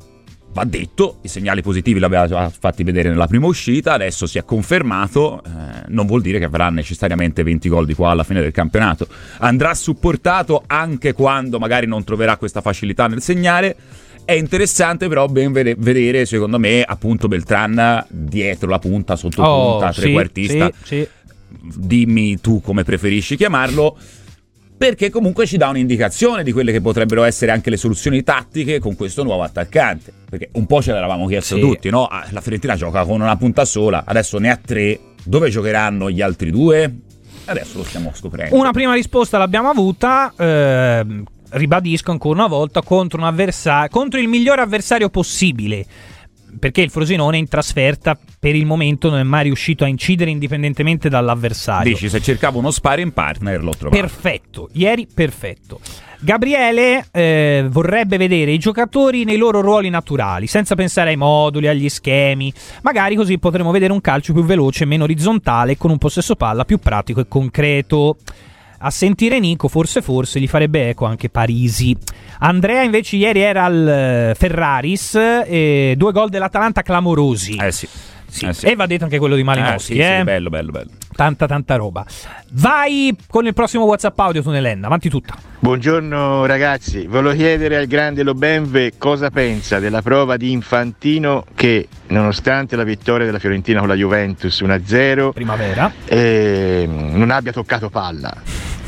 [0.54, 4.44] va detto, i segnali positivi l'aveva già fatti vedere nella prima uscita, adesso si è
[4.44, 5.50] confermato, eh,
[5.88, 9.08] non vuol dire che avrà necessariamente 20 gol di qua alla fine del campionato.
[9.40, 13.76] Andrà supportato anche quando magari non troverà questa facilità nel segnare.
[14.24, 19.88] È interessante però ben vede- vedere, secondo me, appunto Beltran dietro la punta, sotto punta,
[19.88, 21.08] Oh, sì, trequartista sì, sì.
[21.76, 23.98] dimmi tu come preferisci chiamarlo,
[24.82, 28.96] perché comunque ci dà un'indicazione di quelle che potrebbero essere anche le soluzioni tattiche con
[28.96, 30.12] questo nuovo attaccante.
[30.28, 31.62] Perché un po' ce l'eravamo chiesto Sì.
[31.62, 32.06] tutti, no?
[32.08, 35.00] Ah, La Fiorentina gioca con una punta sola, adesso ne ha tre.
[35.24, 36.92] Dove giocheranno gli altri due?
[37.46, 38.56] Adesso lo stiamo scoprendo.
[38.56, 40.34] Una prima risposta l'abbiamo avuta.
[40.36, 45.86] ehm, ribadisco ancora una volta contro, un avversa- contro il migliore avversario possibile.
[46.60, 51.10] Perché il Frosinone in trasferta per il momento non è mai riuscito a incidere indipendentemente
[51.10, 51.94] dall'avversario.
[51.94, 54.02] Dici, se cercavo uno sparring partner l'ho trovato.
[54.02, 55.80] Perfetto, ieri perfetto.
[56.24, 61.90] Gabriele eh, vorrebbe vedere i giocatori nei loro ruoli naturali, senza pensare ai moduli, agli
[61.90, 62.54] schemi.
[62.84, 66.78] Magari così potremo vedere un calcio più veloce, meno orizzontale, con un possesso palla più
[66.78, 68.18] pratico e concreto.
[68.84, 71.96] A sentire Nico, forse forse gli farebbe eco anche Parisi.
[72.40, 77.58] Andrea invece ieri era al eh, Ferraris, eh, due gol dell'Atalanta clamorosi.
[77.58, 77.88] Eh sì.
[78.32, 78.66] Sì, Eh sì.
[78.68, 80.16] E va detto anche quello di Eh, Malinowski, sì, eh.
[80.20, 80.90] sì, bello, bello, bello.
[81.14, 82.06] Tanta tanta roba.
[82.54, 85.36] Vai con il prossimo WhatsApp audio Tunelenna, avanti tutta.
[85.60, 92.78] Buongiorno ragazzi, volevo chiedere al grande Lobenve cosa pensa della prova di Infantino che nonostante
[92.78, 95.92] la vittoria della Fiorentina con la Juventus 1-0 Primavera.
[96.06, 98.34] eh, non abbia toccato palla.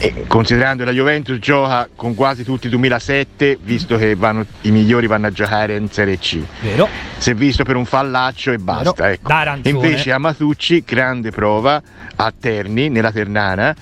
[0.05, 5.07] E considerando la Juventus gioca con quasi tutti il 2007, visto che vanno- i migliori
[5.07, 6.39] vanno a giocare in Serie C.
[6.59, 6.89] Vero?
[7.17, 9.09] Si è visto per un fallaccio e basta.
[9.11, 9.31] Ecco.
[9.63, 11.81] Invece Amatucci, grande prova
[12.17, 13.73] a Terni, nella Ternana,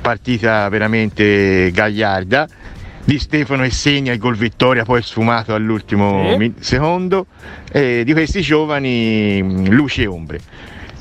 [0.00, 2.46] partita veramente gagliarda.
[3.02, 6.52] Di Stefano e segna il gol vittoria, poi sfumato all'ultimo Sì.
[6.60, 7.26] secondo.
[7.72, 10.40] E di questi giovani mh, luci e ombre.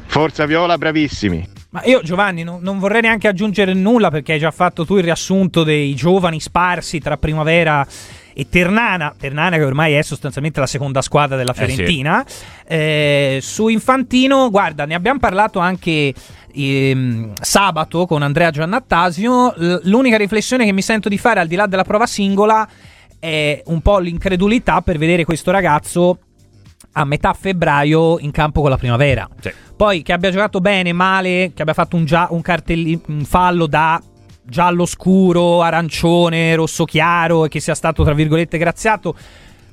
[0.08, 1.53] Forza Viola, bravissimi.
[1.74, 5.04] Ma io Giovanni non, non vorrei neanche aggiungere nulla perché hai già fatto tu il
[5.04, 7.86] riassunto dei giovani sparsi tra primavera
[8.32, 11.74] e Ternana, Ternana che ormai è sostanzialmente la seconda squadra della Eh sì.
[11.74, 12.24] Fiorentina.
[12.68, 16.14] Eh, su Infantino, guarda, ne abbiamo parlato anche
[16.54, 19.56] ehm, sabato con Andrea Giannattasio.
[19.84, 22.68] L'unica riflessione che mi sento di fare al di là della prova singola
[23.18, 26.20] è un po' l'incredulità per vedere questo ragazzo
[26.94, 29.28] a metà febbraio in campo con la primavera.
[29.40, 29.52] Sì.
[29.76, 33.68] Poi che abbia giocato bene, male, che abbia fatto un, gia- un cartelli- un fallo
[33.68, 34.02] da
[34.46, 39.16] giallo scuro, arancione, rosso chiaro e che sia stato tra virgolette graziato.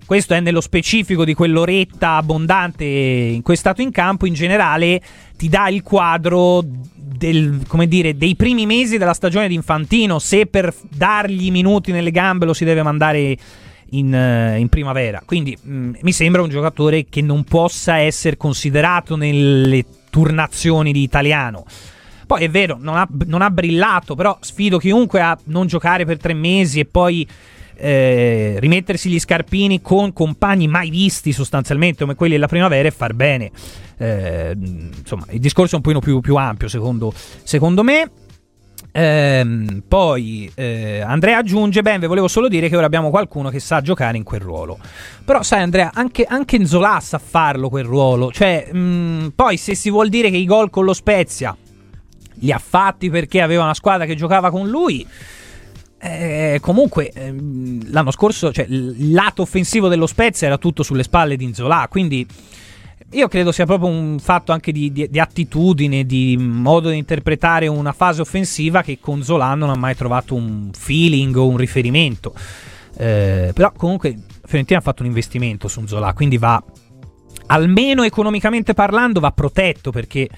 [0.06, 4.26] Questo è nello specifico di quell'oretta abbondante in cui è stato in campo.
[4.26, 5.00] In generale,
[5.36, 10.18] ti dà il quadro del- come dire, dei primi mesi della stagione di Infantino.
[10.18, 13.36] Se per dargli minuti nelle gambe lo si deve mandare
[13.90, 15.22] in, eh, in primavera.
[15.24, 21.64] Quindi mh, mi sembra un giocatore che non possa essere considerato nelle turnazioni di italiano.
[22.26, 26.18] Poi è vero, non ha, non ha brillato, però sfido chiunque a non giocare per
[26.18, 27.26] tre mesi e poi
[27.76, 33.14] eh, rimettersi gli scarpini con compagni mai visti sostanzialmente come quelli della primavera e far
[33.14, 33.50] bene.
[33.96, 38.10] Eh, insomma, il discorso è un pochino più, più ampio secondo, secondo me.
[38.92, 43.60] Ehm, poi eh, Andrea aggiunge: Ben, vi volevo solo dire che ora abbiamo qualcuno che
[43.60, 44.78] sa giocare in quel ruolo.
[45.24, 48.32] Però, sai, Andrea, anche, anche Nzola sa farlo quel ruolo.
[48.32, 51.56] Cioè, mh, poi se si vuol dire che i gol con lo Spezia
[52.42, 55.06] li ha fatti perché aveva una squadra che giocava con lui.
[56.02, 61.36] eh, comunque, ehm, l'anno scorso, cioè, il lato offensivo dello Spezia era tutto sulle spalle
[61.36, 61.86] di Nzola.
[61.90, 62.26] Quindi
[63.12, 67.66] io credo sia proprio un fatto anche di, di, di, attitudine, di modo di interpretare
[67.66, 72.32] una fase offensiva che con Zola non ha mai trovato un feeling o un riferimento.
[72.96, 76.62] Eh, però comunque Fiorentina ha fatto un investimento su Zola, quindi va
[77.46, 80.28] almeno economicamente parlando va protetto perché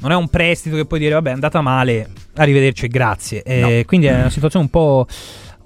[0.00, 3.42] non è un prestito che puoi dire vabbè è andata male, arrivederci e grazie.
[3.42, 3.84] Eh, no.
[3.86, 5.06] Quindi è una situazione un po',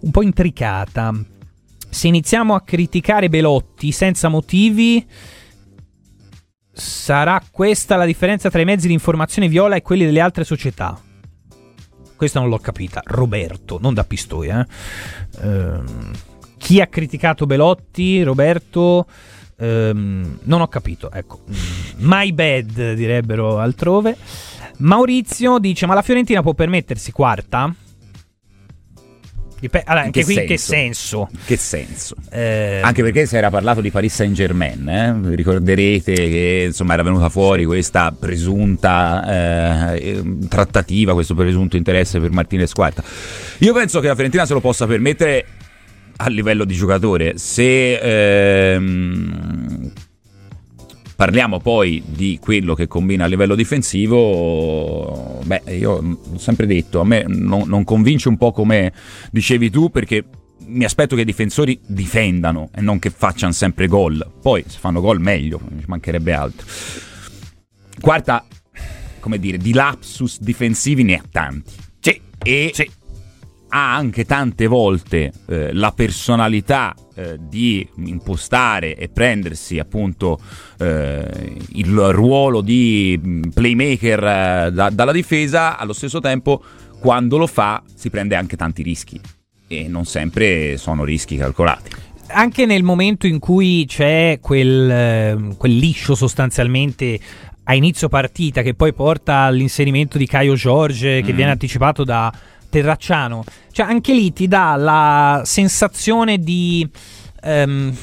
[0.00, 1.14] un po' intricata.
[1.90, 5.06] Se iniziamo a criticare Belotti senza motivi
[6.78, 10.96] Sarà questa la differenza tra i mezzi di informazione viola e quelli delle altre società?
[12.14, 13.02] Questa non l'ho capita.
[13.04, 14.64] Roberto, non da Pistoia.
[14.64, 15.42] Eh?
[15.42, 16.12] Ehm,
[16.56, 18.22] chi ha criticato Belotti?
[18.22, 19.06] Roberto?
[19.58, 21.10] Ehm, non ho capito.
[21.10, 21.40] Ecco,
[21.96, 24.16] my bad direbbero altrove.
[24.76, 27.74] Maurizio dice: Ma la Fiorentina può permettersi quarta?
[29.60, 30.46] Dip- allora, anche che qui senso?
[30.46, 31.28] che senso?
[31.44, 32.14] Che senso?
[32.30, 35.34] Eh, Anche perché si era parlato di Paris Saint Germain, eh?
[35.34, 39.24] ricorderete che insomma era venuta fuori questa presunta
[39.94, 43.02] eh, trattativa, questo presunto interesse per Martinez Quarta.
[43.58, 45.44] Io penso che la Fiorentina se lo possa permettere
[46.18, 47.36] a livello di giocatore.
[47.36, 49.92] Se ehm,
[51.18, 57.04] parliamo poi di quello che combina a livello difensivo, beh, io ho sempre detto, a
[57.04, 58.92] me non, non convince un po' come
[59.32, 60.24] dicevi tu, perché
[60.66, 64.24] mi aspetto che i difensori difendano e non che facciano sempre gol.
[64.40, 66.64] Poi se fanno gol meglio, ci mancherebbe altro.
[68.00, 68.46] Quarta,
[69.18, 71.72] come dire, di lapsus difensivi ne ha tanti.
[71.98, 72.88] Sì, E sì.
[73.70, 80.38] Ha anche tante volte eh, la personalità eh, di impostare e prendersi appunto
[80.78, 86.62] eh, il ruolo di mh, playmaker eh, da- dalla difesa, allo stesso tempo
[87.00, 89.20] quando lo fa si prende anche tanti rischi
[89.68, 91.90] e non sempre sono rischi calcolati.
[92.28, 97.18] anche nel momento in cui c'è quel, eh, quel liscio sostanzialmente
[97.64, 101.36] a inizio partita che poi porta all'inserimento di Caio Giorge che Mm.
[101.36, 102.32] viene anticipato da
[102.68, 106.88] Terracciano, cioè anche lì ti dà la sensazione di
[107.42, 107.96] ehm,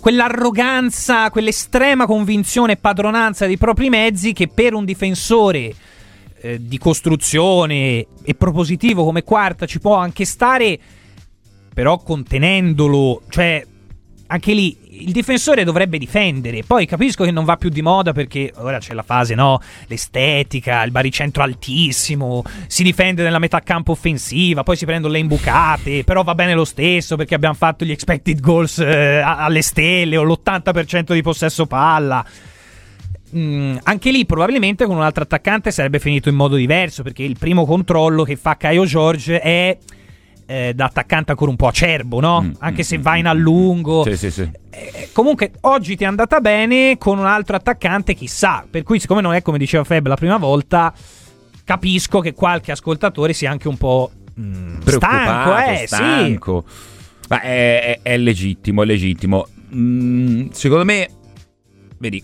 [0.00, 5.74] quell'arroganza, quell'estrema convinzione e padronanza dei propri mezzi che per un difensore
[6.40, 10.78] eh, di costruzione e propositivo come quarta ci può anche stare
[11.74, 13.66] però contenendolo, cioè
[14.28, 16.62] anche lì il difensore dovrebbe difendere.
[16.64, 19.60] Poi capisco che non va più di moda perché ora c'è la fase, no?
[19.86, 26.04] L'estetica, il baricentro altissimo, si difende nella metà campo offensiva, poi si prendono le imbucate,
[26.04, 30.22] però va bene lo stesso perché abbiamo fatto gli expected goals eh, alle stelle o
[30.22, 32.24] l'80% di possesso palla.
[33.34, 37.36] Mm, anche lì probabilmente con un altro attaccante sarebbe finito in modo diverso perché il
[37.36, 39.76] primo controllo che fa Caio George è
[40.46, 42.42] eh, da attaccante ancora un po' acerbo, no?
[42.42, 44.04] Mm, Anche mm, se mm, va in mm, allungo.
[44.04, 44.50] Sì, sì, sì.
[44.70, 48.64] Eh, comunque oggi ti è andata bene con un altro attaccante, chissà.
[48.68, 50.92] Per cui, siccome non è come diceva Feb la prima volta,
[51.64, 55.86] capisco che qualche ascoltatore sia anche un po' mm, stanco, eh, sì.
[55.86, 56.64] stanco.
[57.28, 59.48] Ma è, è- è legittimo, è legittimo.
[59.74, 61.08] Mm, secondo me,
[61.98, 62.22] vedi,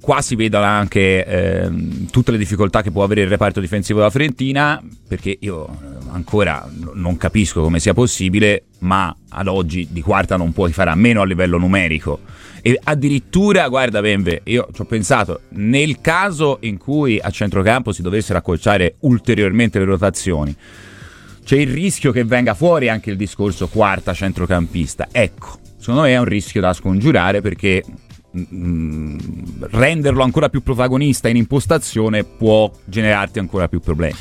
[0.00, 4.10] qua si vedono anche ehm, tutte le difficoltà che può avere il reparto difensivo della
[4.10, 10.36] Fiorentina, perché io eh, ancora non capisco come sia possibile, ma ad oggi di quarta
[10.36, 12.20] non puoi fare a meno a livello numerico.
[12.62, 18.00] E addirittura, guarda Benve, io ci ho pensato, nel caso in cui a centrocampo si
[18.00, 20.56] dovessero accorciare ulteriormente le rotazioni,
[21.44, 25.08] c'è il rischio che venga fuori anche il discorso quarta centrocampista.
[25.12, 27.84] Ecco, secondo me è un rischio da scongiurare perché
[28.34, 29.18] mm,
[29.70, 34.16] renderlo ancora più protagonista in impostazione può generarti ancora più problemi.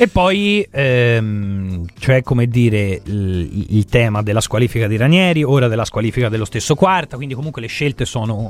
[0.00, 5.84] E poi, ehm, cioè, come dire, il, il tema della squalifica di Ranieri, ora della
[5.84, 8.48] squalifica dello stesso Quarta, quindi comunque le scelte sono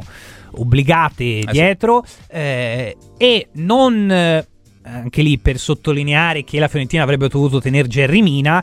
[0.51, 2.05] obbligate dietro.
[2.29, 4.47] eh, e non, eh,
[4.83, 8.63] anche lì per sottolineare che la Fiorentina avrebbe dovuto tenere Gerry Mina,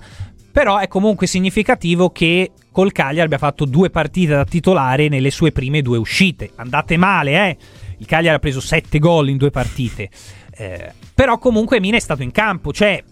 [0.52, 5.52] però è comunque significativo che col Cagliari abbia fatto due partite da titolare nelle sue
[5.52, 6.52] prime due uscite.
[6.58, 7.58] Andate male, eh?
[7.98, 10.10] Il Cagliari ha preso sette gol in due partite.
[10.58, 13.04] Eh, però comunque Mina è stato in campo, cioè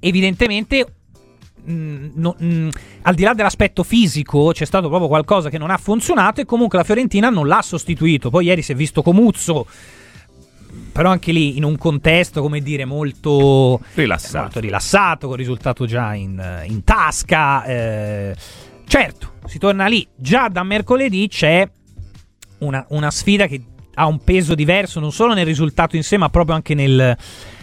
[0.00, 0.94] evidentemente
[1.64, 2.68] mh, no- mh,
[3.02, 6.78] al di là dell'aspetto fisico c'è stato proprio qualcosa che non ha funzionato e comunque
[6.78, 8.30] la Fiorentina non l'ha sostituito.
[8.30, 9.66] Poi ieri si è visto Comuzzo,
[10.92, 14.38] però anche lì in un contesto, come dire, molto Rilassato.
[14.42, 17.64] molto rilassato, con il risultato già in, in tasca.
[17.64, 18.36] eh.
[18.86, 20.06] certo, si torna lì.
[20.16, 21.68] Già da mercoledì c'è
[22.58, 23.62] una, una sfida che
[23.98, 27.16] ha un peso diverso, non solo nel risultato in sé, ma proprio anche nel,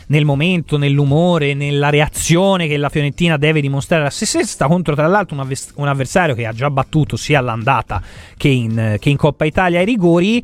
[0.07, 5.07] nel momento, nell'umore, nella reazione che la Fiorentina deve dimostrare a se stessa contro, tra
[5.07, 5.35] l'altro,
[5.75, 8.01] un, avversario che ha già battuto sia all'andata
[8.35, 10.43] che in, che in Coppa Italia ai rigori.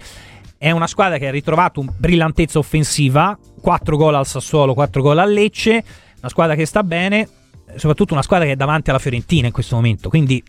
[0.57, 5.31] è una squadra che ha ritrovato brillantezza offensiva, 4 gol al Sassuolo, 4 gol al
[5.33, 5.83] Lecce,
[6.19, 7.27] una squadra che sta bene,
[7.75, 10.07] soprattutto una squadra che è davanti alla Fiorentina in questo momento.
[10.07, 10.41] Quindi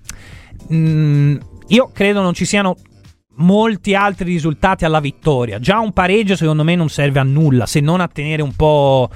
[0.68, 1.36] mh, mm,
[1.68, 2.76] io credo non ci siano
[3.36, 5.58] molti altri risultati alla vittoria.
[5.58, 9.10] Già un pareggio secondo me non serve a nulla, se non a tenere un po'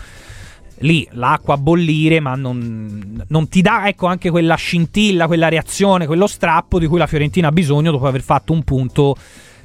[0.80, 6.06] lì l'acqua a bollire, ma non, non, ti dà ecco, anche quella scintilla, quella reazione,
[6.06, 9.16] quello strappo di cui la Fiorentina ha bisogno dopo aver fatto un punto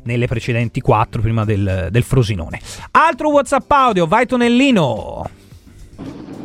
[0.03, 2.59] nelle precedenti quattro prima del, del Frosinone.
[2.91, 5.29] Altro WhatsApp audio, vai Tonellino.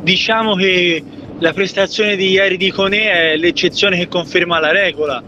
[0.03, 1.03] Diciamo che
[1.39, 5.23] la prestazione di ieri di Conè è l'eccezione che conferma la regola.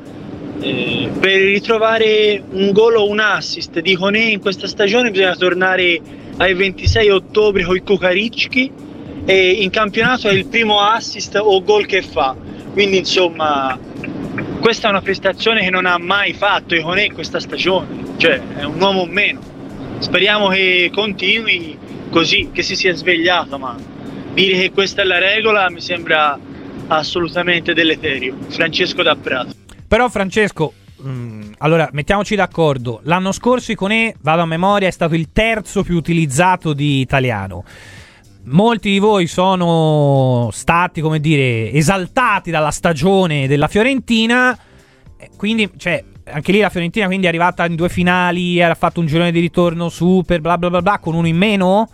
[0.61, 6.01] Eh, per ritrovare un gol o un assist di Conè in questa stagione bisogna tornare
[6.39, 8.73] ai 26 ottobre con i Kukaricki
[9.25, 12.35] e in campionato è il primo assist o gol che fa.
[12.73, 13.79] Quindi insomma
[14.61, 18.65] questa è una prestazione che non ha mai fatto Iconè in questa stagione, cioè è
[18.65, 19.41] un uomo in meno.
[19.99, 21.79] Speriamo che continui
[22.11, 23.77] così, che si sia svegliato, ma
[24.33, 26.39] dire che questa è la regola mi sembra
[26.89, 28.37] assolutamente deleterio.
[28.49, 29.67] Francesco da Prato.
[29.89, 35.15] Però Francesco, mh, mm, allora mettiamoci d'accordo, l'anno scorso Iconè, vado a memoria, è stato
[35.15, 37.65] il terzo più utilizzato di italiano
[38.49, 44.57] molti di voi sono stati, come dire, esaltati dalla stagione della Fiorentina.
[45.37, 49.07] Quindi, cioè, anche lì la Fiorentina quindi è arrivata in due finali, ha fatto un
[49.07, 51.89] girone di ritorno super, bla bla bla bla, con uno in meno.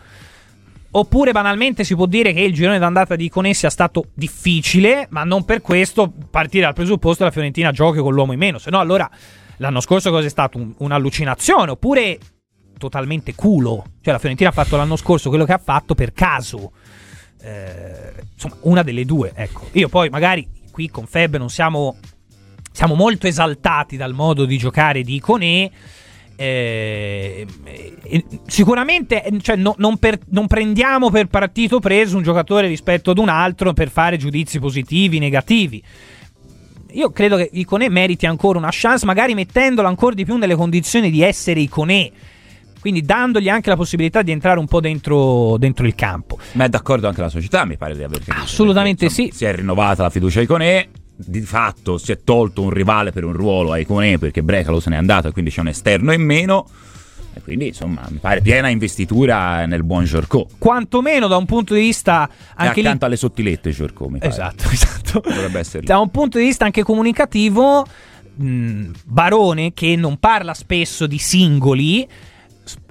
[0.97, 5.25] Oppure banalmente si può dire che il girone d'andata di Conè sia stato difficile, ma
[5.25, 8.59] non per questo partire dal presupposto che la Fiorentina giochi con l'uomo in meno.
[8.59, 9.11] Se no, allora
[9.57, 10.57] l'anno scorso cosa è stato?
[10.57, 11.73] Un, un'allucinazione.
[11.73, 12.19] Oppure
[12.79, 13.85] totalmente culo.
[14.01, 16.71] Cioè, la Fiorentina ha fatto l'anno scorso quello che ha fatto per caso.
[17.41, 19.69] Eh, insomma, una delle due, ecco.
[19.73, 21.97] Io poi magari qui con Feb non siamo.
[22.71, 25.71] Siamo molto esaltati dal modo di giocare di Iconè.
[26.37, 27.47] Eh,
[28.03, 33.19] eh, sicuramente cioè, no, non, per, non, prendiamo per partito preso un giocatore rispetto ad
[33.19, 35.83] un altro per fare giudizi positivi, negativi.
[36.93, 41.11] Io credo che Iconè meriti ancora una chance, magari mettendolo ancora di più nelle condizioni
[41.11, 42.11] di essere Iconè
[42.85, 46.39] quindi dandogli anche la possibilità di entrare un po' dentro, dentro il campo.
[46.53, 48.45] Ma è d'accordo anche la società, mi pare di aver capito.
[48.45, 49.39] Assolutamente perché, insomma, sì.
[49.39, 53.25] Si è rinnovata la fiducia a Iconè, di fatto si è tolto un rivale per
[53.25, 56.23] un ruolo a Iconè perché Brecalo se n'è andato e quindi c'è un esterno in
[56.23, 56.69] meno.
[57.37, 60.47] E quindi, insomma, mi pare piena investitura nel buon Giorcò.
[60.57, 63.05] Quantomeno da un punto di vista anche e accanto lì...
[63.07, 64.31] alle sottilette Giorcò, mi pare.
[64.31, 65.21] Esatto, esatto.
[65.21, 67.85] Dovrebbe essere Da un punto di vista anche comunicativo,
[68.37, 72.09] mh, Barone che non parla spesso di singoli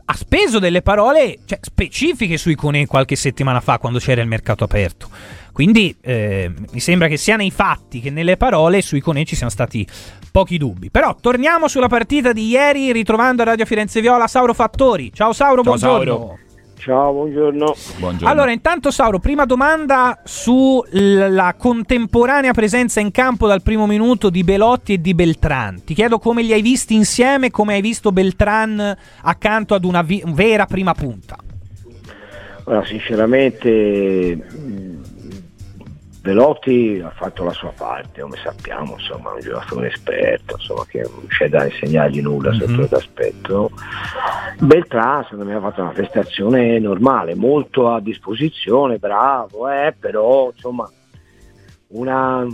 [0.06, 4.64] ha speso delle parole cioè, specifiche su Icone qualche settimana fa quando c'era il mercato
[4.64, 5.10] aperto.
[5.54, 9.52] Quindi eh, mi sembra che sia nei fatti che nelle parole su Icone ci siano
[9.52, 9.88] stati
[10.32, 10.90] pochi dubbi.
[10.90, 15.14] Però torniamo sulla partita di ieri ritrovando a Radio Firenze Viola Sauro Fattori.
[15.14, 16.18] Ciao Sauro, Ciao, buongiorno.
[16.18, 16.38] Sauro.
[16.84, 17.76] Ciao, buongiorno.
[17.98, 18.28] buongiorno.
[18.28, 24.94] Allora, intanto Sauro, prima domanda sulla contemporanea presenza in campo dal primo minuto di Belotti
[24.94, 25.84] e di Beltran.
[25.86, 30.24] Ti chiedo come li hai visti insieme, come hai visto Beltran accanto ad una vi-
[30.26, 31.38] vera prima punta.
[32.66, 34.46] Allora, sinceramente
[36.24, 41.02] Velotti ha fatto la sua parte, come sappiamo, insomma, è un giocatore esperto, insomma, che
[41.02, 42.60] non c'è da insegnargli nulla mm-hmm.
[42.60, 43.72] sotto questo aspetto.
[44.60, 50.90] Beltrán secondo me ha fatto una prestazione normale, molto a disposizione, bravo, eh, però insomma
[51.88, 52.48] una,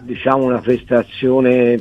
[0.00, 1.80] diciamo, una prestazione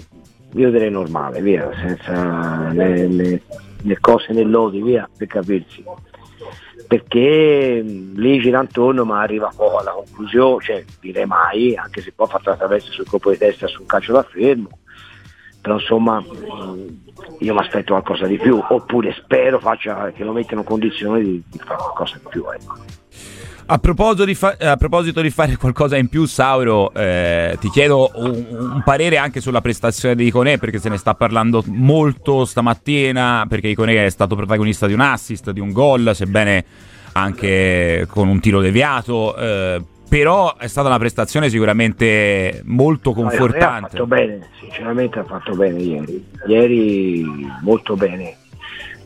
[0.53, 3.41] io direi normale, via, senza le, le,
[3.81, 5.83] le cose nell'odi, via, per capirsi
[6.87, 12.27] perché lì gira intorno ma arriva poco alla conclusione, cioè direi mai, anche se poi
[12.27, 14.69] ha fatto la traversa sul colpo di testa su un calcio da fermo,
[15.61, 16.23] però insomma
[17.39, 21.43] io mi aspetto qualcosa di più, oppure spero faccia, che lo mettano in condizione di,
[21.47, 22.45] di fare qualcosa di più.
[22.51, 23.04] Ecco.
[23.67, 28.45] A proposito, fa- a proposito, di fare qualcosa in più, Sauro, eh, ti chiedo un,
[28.51, 33.69] un, parere anche sulla prestazione di Iconè, perché se ne sta parlando molto stamattina, perché
[33.69, 36.63] Iconè è stato protagonista di un assist, di un gol, sebbene
[37.13, 39.35] anche con un tiro deviato.
[39.35, 43.87] Eh, però è stata una prestazione sicuramente molto confortante.
[43.87, 46.23] Ha fatto bene, sinceramente ha fatto bene ieri.
[46.45, 47.25] Ieri
[47.61, 48.37] molto bene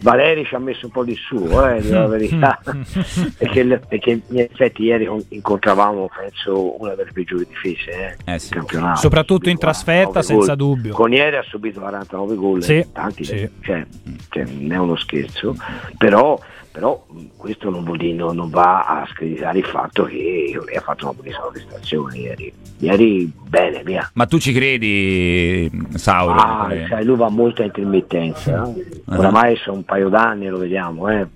[0.01, 2.59] Valeri ci ha messo un po' di suo, eh, la verità,
[3.37, 8.53] perché, perché, in effetti ieri incontravamo penso una delle peggiori difese eh, eh sì.
[8.53, 8.99] campionato.
[8.99, 10.75] Soprattutto in trasferta senza gol.
[10.75, 10.93] dubbio.
[10.93, 12.85] Con ieri ha subito 49 gol, sì.
[12.91, 13.49] tanti, sì.
[13.61, 13.85] Cioè,
[14.29, 15.55] cioè, non è uno scherzo,
[15.97, 16.39] però
[16.71, 20.75] però mh, questo non, vuol dire, non, non va a screditare il fatto che lei
[20.75, 22.53] ha fatto una buonissima prestazione ieri.
[22.79, 24.09] Ieri bene, via.
[24.13, 26.33] Ma tu ci credi, Sauro?
[26.39, 28.63] Ah, Eh, sai, lui va molto a intermittenza.
[28.73, 29.01] eh.
[29.15, 31.27] Oramai sono un paio d'anni, lo vediamo, eh.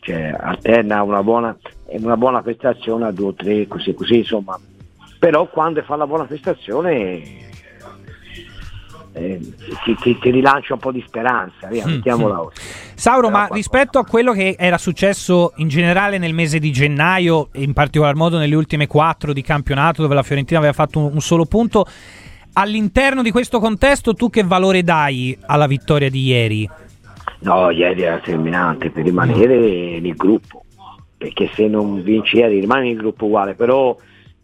[0.00, 1.56] Cioè, alterna una buona,
[1.86, 4.58] una buona prestazione a due o tre, così così, insomma.
[5.18, 7.22] Però quando fa la buona prestazione
[9.16, 9.40] eh,
[9.84, 12.46] ti, ti- ti rilancia un po' di speranza, via, Mm, mettiamola mm.
[12.94, 17.72] Sauro, ma rispetto a quello che era successo in generale nel mese di gennaio, in
[17.72, 21.44] particolar modo nelle ultime quattro di campionato, dove la Fiorentina aveva fatto un, un solo
[21.44, 21.86] punto,
[22.54, 26.68] all'interno di questo contesto tu che valore dai alla vittoria di ieri?
[27.40, 30.64] No, ieri era terminante per rimanere nel gruppo,
[31.16, 33.96] perché se non vinci ieri rimani nel gruppo uguale, però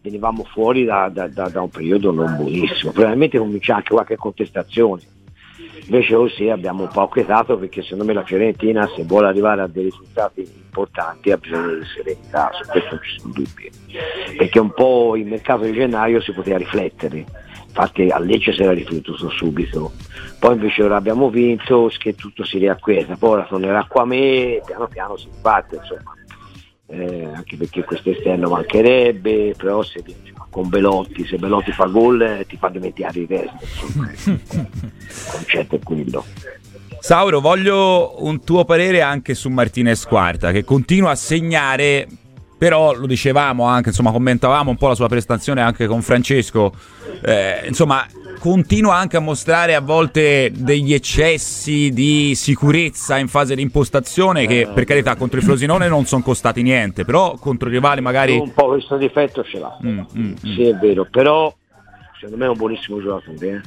[0.03, 5.03] venivamo fuori da, da- da- da un periodo non buonissimo, probabilmente comincia anche qualche contestazione.
[5.85, 9.67] Invece così abbiamo un po' acquietato perché secondo me la Fiorentina se vuole arrivare a
[9.67, 13.71] dei risultati importanti ha bisogno di serenità, su questo non ci sono dubbi.
[14.37, 17.27] Perché un po' il mercato di gennaio si poteva riflettere,
[17.67, 19.91] infatti a Lecce si era riflettuto subito,
[20.39, 24.63] poi invece ora abbiamo vinto che tutto si riacquieta, poi ora tornerà qua a me,
[24.65, 26.15] piano piano si parte insomma.
[26.93, 30.03] Eh, anche perché questo esterno mancherebbe, però se
[30.51, 33.87] con Belotti, se Belotti fa gol eh, ti fa dimenticare il resto,
[34.27, 34.41] il
[35.31, 36.25] concetto è quello.
[36.99, 42.07] Sauro, voglio un tuo parere anche su Martinez Quarta, che continua a segnare,
[42.61, 46.75] però lo dicevamo anche, insomma, commentavamo un po' la sua prestazione anche con Francesco.
[47.23, 48.05] eh, insomma,
[48.39, 54.69] continua anche a mostrare a volte degli eccessi di sicurezza in fase di impostazione, che
[54.75, 58.37] per carità contro il Frosinone non sono costati niente, però contro i rivali magari.
[58.37, 59.79] Un po' questo difetto ce l'ha.
[59.83, 61.51] Mm, mm, Sì, è vero, però
[62.17, 63.49] secondo me è un buonissimo giocatore.
[63.49, 63.61] eh.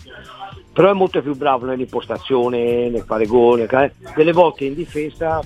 [0.71, 3.67] Però è molto più bravo nell'impostazione, nel fare gol.
[3.67, 5.39] nel- Delle volte in difesa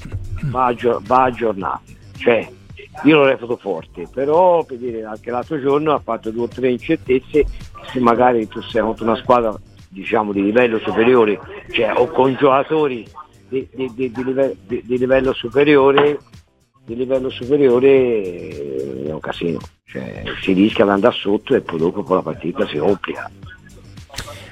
[0.52, 1.82] va, aggio- va aggiornato.
[2.18, 2.56] Cioè,
[3.04, 6.70] io lo reputo forte, però per dire anche l'altro giorno ha fatto due o tre
[6.72, 7.46] incertezze
[7.92, 9.56] se magari tu sei contro una squadra
[9.90, 11.40] diciamo di livello superiore,
[11.72, 13.06] cioè o con giocatori
[13.48, 16.20] di, di- di- di livello superiore
[16.86, 21.80] di livello superiore eh, è un casino, cioè si rischia di andare sotto e poi
[21.80, 23.30] dopo poi la partita si complica.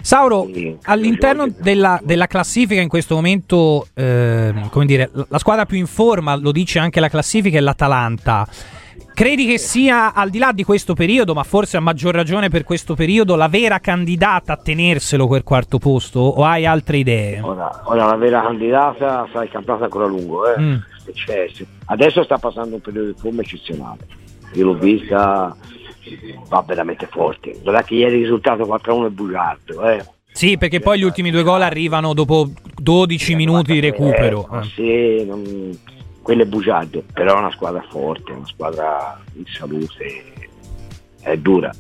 [0.05, 0.47] Sauro,
[0.83, 6.35] all'interno della, della classifica in questo momento, ehm, come dire, la squadra più in forma,
[6.35, 8.47] lo dice anche la classifica, è l'Atalanta.
[9.15, 12.63] Credi che sia, al di là di questo periodo, ma forse a maggior ragione per
[12.63, 16.19] questo periodo, la vera candidata a tenerselo quel quarto posto?
[16.19, 17.39] O hai altre idee?
[17.41, 20.59] Ora, ora la vera candidata sarà il campionato ancora lungo, eh.
[20.59, 20.75] Mm.
[21.13, 21.47] Cioè,
[21.85, 24.05] adesso sta passando un periodo di forma eccezionale.
[24.53, 25.55] Io l'ho vista,
[26.47, 27.51] va veramente forte.
[27.61, 30.05] Che ieri il risultato 4-1 è bugiardo, eh.
[30.31, 34.47] Sì, perché poi gli ultimi due gol arrivano dopo 12 minuti di recupero.
[34.51, 34.63] Eh, Eh.
[35.19, 35.79] sì, non-
[36.21, 40.23] quello è bugiardo, però è una squadra forte, una squadra in salute,
[41.21, 41.71] è dura.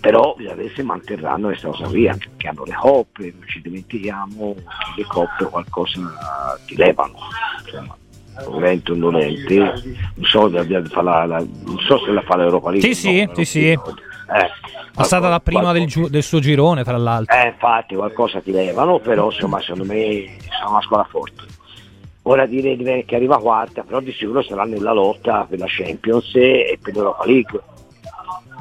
[0.00, 0.34] Però
[0.74, 4.62] se manterranno questa cosa qui, anche perché hanno le coppe, non ci dimentichiamo che
[4.96, 7.14] le coppe qualcosa ti levano.
[7.64, 7.96] Insomma,
[8.48, 10.62] volente o nolente, non so, la-
[11.26, 12.92] la- non so se la fa l'Europa League.
[12.92, 13.70] Sì, sì, no, sì, sì.
[13.70, 13.78] Eh,
[14.94, 17.34] Passata la prima qualcosa- del, giu- del suo girone, tra l'altro.
[17.36, 21.42] eh, infatti qualcosa ti levano, però insomma secondo me sono una squadra forte.
[22.24, 26.30] Ora dire dire che arriva quarta, però di sicuro sarà nella lotta per la Champions
[26.34, 27.60] e per l'Europa League.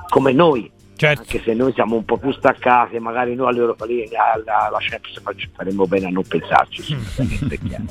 [0.10, 0.70] Come noi.
[0.96, 1.22] Certo.
[1.22, 5.50] Anche se noi siamo un po' più staccati, magari noi all'Europa League, alla, alla Champions
[5.56, 7.84] faremmo bene a non pensarci, assolutamente chiaro.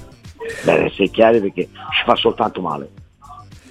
[0.64, 2.90] Bene, essere chiari perché ci fa soltanto male.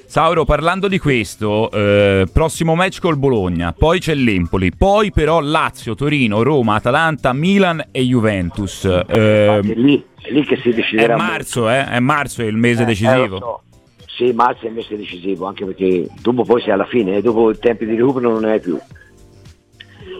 [0.05, 5.93] Sauro, parlando di questo, eh, prossimo match col Bologna, poi c'è l'Empoli, poi però Lazio,
[5.93, 8.85] Torino, Roma, Atalanta, Milan e Juventus.
[8.85, 11.15] Eh, è, lì, è lì che si è deciderà.
[11.15, 11.85] marzo, eh?
[11.85, 13.35] È marzo, è il mese Eh, decisivo.
[13.35, 13.61] eh, so.
[14.07, 17.51] Sì, marzo è il mese decisivo, anche perché dopo poi sei alla fine, eh, dopo
[17.51, 18.79] i tempi di recupero non ne hai più.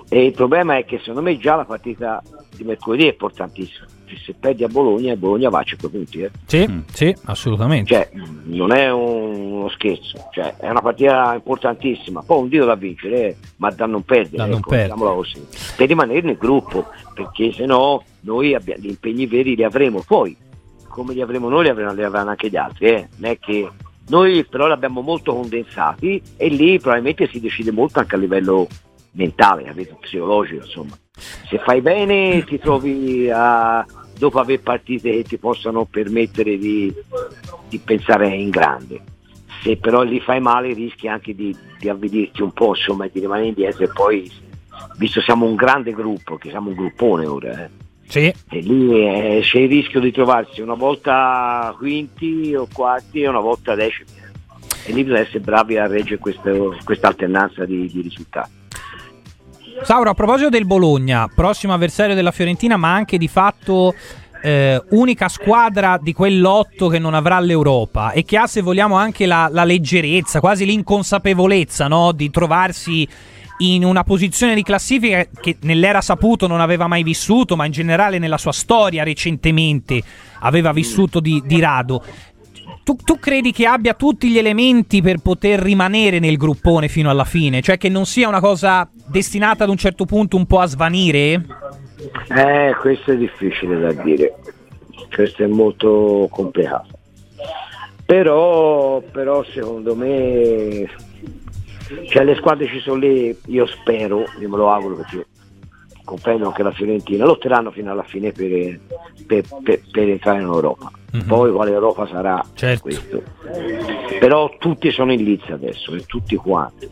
[0.08, 2.22] E il problema è che secondo me già la partita
[2.56, 3.86] di mercoledì è importantissima.
[4.10, 6.22] Cioè, Se perdi a Bologna, Bologna va a 5 punti.
[6.22, 6.32] eh.
[6.46, 6.80] Sì, Mm.
[6.92, 7.94] sì, assolutamente.
[7.94, 8.10] Cioè,
[8.46, 12.22] non è un- uno scherzo, cioè, è una partita importantissima.
[12.24, 15.00] Poi un Dio da vincere, eh, ma da non perdere, Da non ecco, perdere.
[15.00, 15.46] così.
[15.76, 20.02] per rimanere nel gruppo, perché se no noi abbiamo, gli impegni veri li avremo.
[20.06, 20.36] Poi,
[20.88, 22.88] come li avremo noi, li avranno, li avranno anche gli altri.
[22.88, 23.08] eh.
[23.18, 23.70] Non è che
[24.10, 28.68] noi però li abbiamo molto condensati e lì probabilmente si decide molto anche a livello
[29.12, 29.98] mentale, capito?
[30.00, 30.98] psicologico, insomma.
[31.48, 33.86] Se fai bene ti trovi a,
[34.18, 36.94] dopo aver partite che ti possano permettere di,
[37.68, 39.02] di pensare in grande.
[39.62, 43.48] Se però li fai male rischi anche di, di avvidirti un po', insomma, di rimanere
[43.48, 44.32] indietro e poi,
[44.98, 47.70] visto siamo un grande gruppo, che siamo un gruppone ora, eh,
[48.08, 48.34] Sì.
[48.50, 53.40] E lì eh, c'è il rischio di trovarsi una volta quinti o quarti e una
[53.40, 54.10] volta decimi.
[54.86, 58.59] E lì bisogna essere bravi a reggere questa alternanza di, di risultati.
[59.84, 63.96] Sauro, a proposito del Bologna, prossimo avversario della Fiorentina, ma anche di fatto
[64.42, 69.26] eh, unica squadra di quell'otto che non avrà l'Europa e che ha, se vogliamo, anche
[69.26, 72.12] la, la leggerezza, quasi l'inconsapevolezza no?
[72.12, 73.08] di trovarsi
[73.62, 78.18] in una posizione di classifica che nell'era saputo non aveva mai vissuto, ma in generale
[78.18, 80.02] nella sua storia recentemente
[80.42, 82.02] aveva vissuto di, di rado.
[82.90, 87.24] Tu, tu credi che abbia tutti gli elementi per poter rimanere nel gruppone fino alla
[87.24, 87.62] fine?
[87.62, 91.46] Cioè che non sia una cosa destinata ad un certo punto un po' a svanire?
[92.36, 94.40] Eh, questo è difficile da dire,
[95.14, 96.88] questo è molto complicato.
[98.08, 100.90] Però, però secondo me,
[102.08, 105.28] cioè le squadre ci sono lì, io spero, io me lo auguro perché
[106.04, 108.80] comprendo che la Fiorentina lotteranno fino alla fine per,
[109.28, 110.92] per- per- per entrare in Europa.
[111.26, 112.82] Poi quale Europa sarà Certo.
[112.84, 113.24] questo.
[114.20, 116.88] Però tutti sono in lizza adesso, e tutti quanti.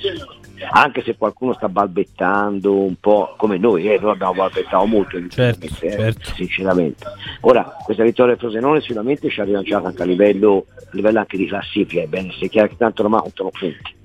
[0.71, 5.65] Anche se qualcuno sta balbettando un po' come noi, eh, noi abbiamo balbettato molto Certo,
[5.65, 6.33] eh, certo.
[6.33, 7.05] sinceramente.
[7.41, 11.37] Ora, questa vittoria del Frosinone sicuramente ci ha rilanciato anche a livello, a livello anche
[11.37, 13.95] di classifica, è bene, se chiaro che tanto ormai contano punti.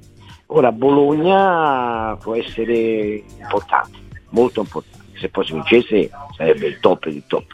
[0.48, 3.98] Ora Bologna può essere importante,
[4.30, 5.00] molto importante.
[5.18, 7.44] Se poi si vincesse sarebbe il top del top.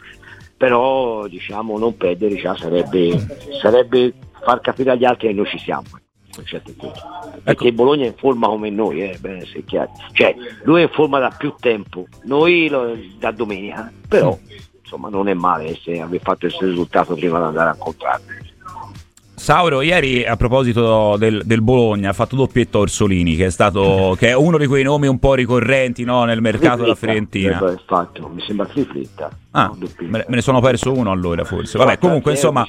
[0.59, 3.17] Però diciamo non perdere già sarebbe,
[3.61, 5.83] sarebbe far capire agli altri che noi ci siamo.
[5.93, 6.99] a un certo punto.
[7.43, 9.91] Perché il Bologna è in forma come noi, eh, bene, se chiaro.
[10.11, 14.37] Cioè, lui è in forma da più tempo, noi lo- da domenica, però
[14.81, 18.25] insomma non è male se aver fatto il suo risultato prima di andare a incontrarlo.
[19.39, 24.27] Sauro, ieri a proposito del, del Bologna ha fatto doppietto Orsolini, che è stato che
[24.27, 27.57] è uno di quei nomi un po' ricorrenti no, nel mercato della Fiorentina.
[27.57, 29.29] Tripletta, fatto, mi sembra tripletta.
[29.51, 31.77] Ah, me, ne sono perso uno allora forse.
[31.77, 32.67] Vabbè, comunque insomma,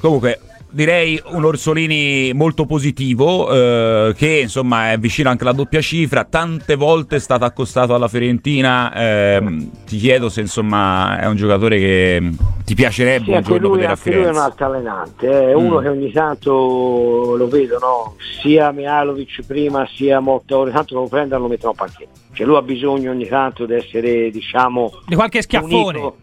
[0.00, 0.40] comunque
[0.72, 6.74] direi un Orsolini molto positivo eh, che insomma è vicino anche alla doppia cifra, tante
[6.74, 8.92] volte è stato accostato alla Fiorentina.
[8.94, 12.30] ehm, ti chiedo se insomma è un giocatore che
[12.64, 14.50] ti piacerebbe Sì, un giorno lui, vedere a anche lui è un Firenze.
[14.50, 15.82] alto allenante, è uno Mm.
[15.82, 18.16] che ogni tanto lo vedo, no?
[18.40, 22.10] sia Mihailovic prima sia Motta, ogni tanto lo prendono e lo mettono a panchina.
[22.32, 25.98] Cioè lui ha bisogno ogni tanto di essere, diciamo, Di qualche schiaffone.
[25.98, 26.16] unito.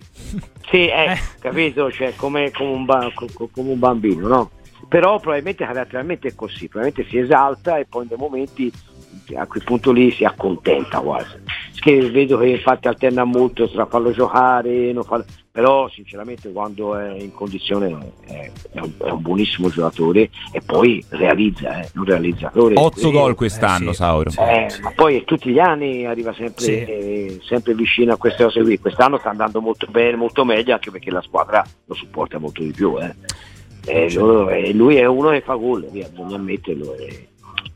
[0.70, 1.92] Sì, eh, capito?
[1.92, 4.52] Cioè, come, come un ba- co- co- come un bambino, no?
[4.88, 8.72] Però probabilmente caratterialmente è così, probabilmente si esalta e poi nei momenti
[9.36, 11.38] a quel punto lì si accontenta quasi.
[11.80, 15.26] Che vedo che infatti alterna molto tra farlo giocare, non farlo-
[15.60, 21.04] però sinceramente quando è in condizione è, è un, è un buonissimo giocatore e poi
[21.10, 22.76] realizza, eh, un realizzatore.
[22.78, 24.30] 8 Eh, gol quest'anno, Sauro.
[24.40, 26.72] eh, ma poi tutti gli anni arriva sempre, Sì.
[26.72, 28.80] eh, sempre vicino a queste cose qui.
[28.80, 32.72] Quest'anno sta andando molto bene, molto meglio, anche perché la squadra lo supporta molto di
[32.72, 32.98] più.
[32.98, 33.14] eh.
[33.86, 36.96] Eh, eh, lui è uno che fa gol, via, bisogna ammetterlo.
[36.96, 37.28] E,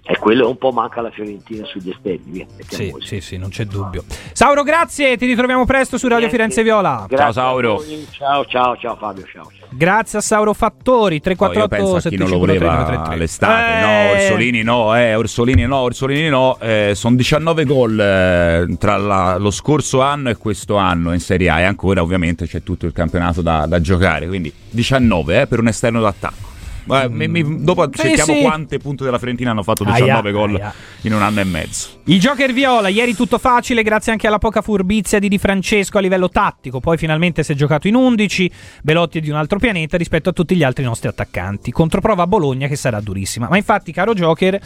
[0.05, 2.45] e quello un po' manca alla Fiorentina sugli esterni.
[2.67, 3.05] Sì, così.
[3.07, 4.03] sì, sì, non c'è dubbio.
[4.33, 6.27] Sauro, grazie, ti ritroviamo presto su Radio.
[6.29, 7.05] Firenze Viola.
[7.07, 7.83] Grazie Ciao, Sauro.
[8.11, 9.23] Ciao, ciao, ciao Fabio.
[9.31, 9.67] Ciao, ciao.
[9.69, 13.13] Grazie a Sauro Fattori, Poi io 348 penso a chi non lo 75 voleva 333.
[13.15, 18.75] all'estate, no, Eh, Orsolini no, eh, Orsolini no, Orsolini no, eh, sono 19 gol eh,
[18.77, 22.61] tra la- lo scorso anno e questo anno in Serie A e ancora ovviamente c'è
[22.61, 26.51] tutto il campionato da, da giocare, quindi 19 eh, per un esterno d'attacco.
[26.85, 28.41] Ma mi- mi- dopo cerchiamo sì.
[28.41, 30.73] quante punte della Fiorentina hanno fatto Aia, 19 gol aia.
[31.01, 32.01] in un anno e mezzo.
[32.05, 36.01] Il Joker Viola, ieri tutto facile grazie anche alla poca furbizia di Di Francesco a
[36.01, 39.97] livello tattico, poi finalmente si è giocato in 11, Belotti è di un altro pianeta
[39.97, 43.47] rispetto a tutti gli altri nostri attaccanti, controprova a Bologna che sarà durissima.
[43.49, 44.59] Ma infatti, caro Joker,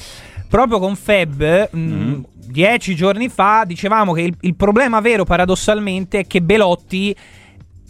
[0.50, 6.28] proprio con Feb, mh, dieci giorni fa, dicevamo che il, il problema vero paradossalmente è
[6.28, 7.16] che Belotti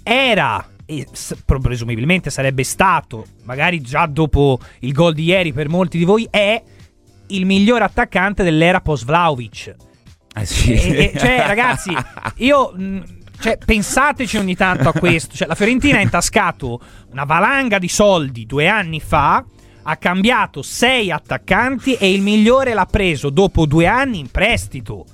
[0.03, 1.05] era e
[1.45, 6.63] presumibilmente sarebbe stato, magari già dopo il gol di ieri per molti di voi, è
[7.27, 9.75] il miglior attaccante dell'era post-Vlaovic.
[10.33, 10.71] Eh sì.
[10.73, 11.93] E- e- cioè, ragazzi,
[12.37, 12.71] io.
[12.75, 13.03] mh,
[13.39, 15.35] Cioè, pensateci ogni tanto a questo.
[15.35, 16.79] Cioè, la Fiorentina ha intascato
[17.11, 19.45] una valanga di soldi due anni fa.
[19.83, 25.05] Ha cambiato sei attaccanti e il migliore l'ha preso dopo due anni in prestito.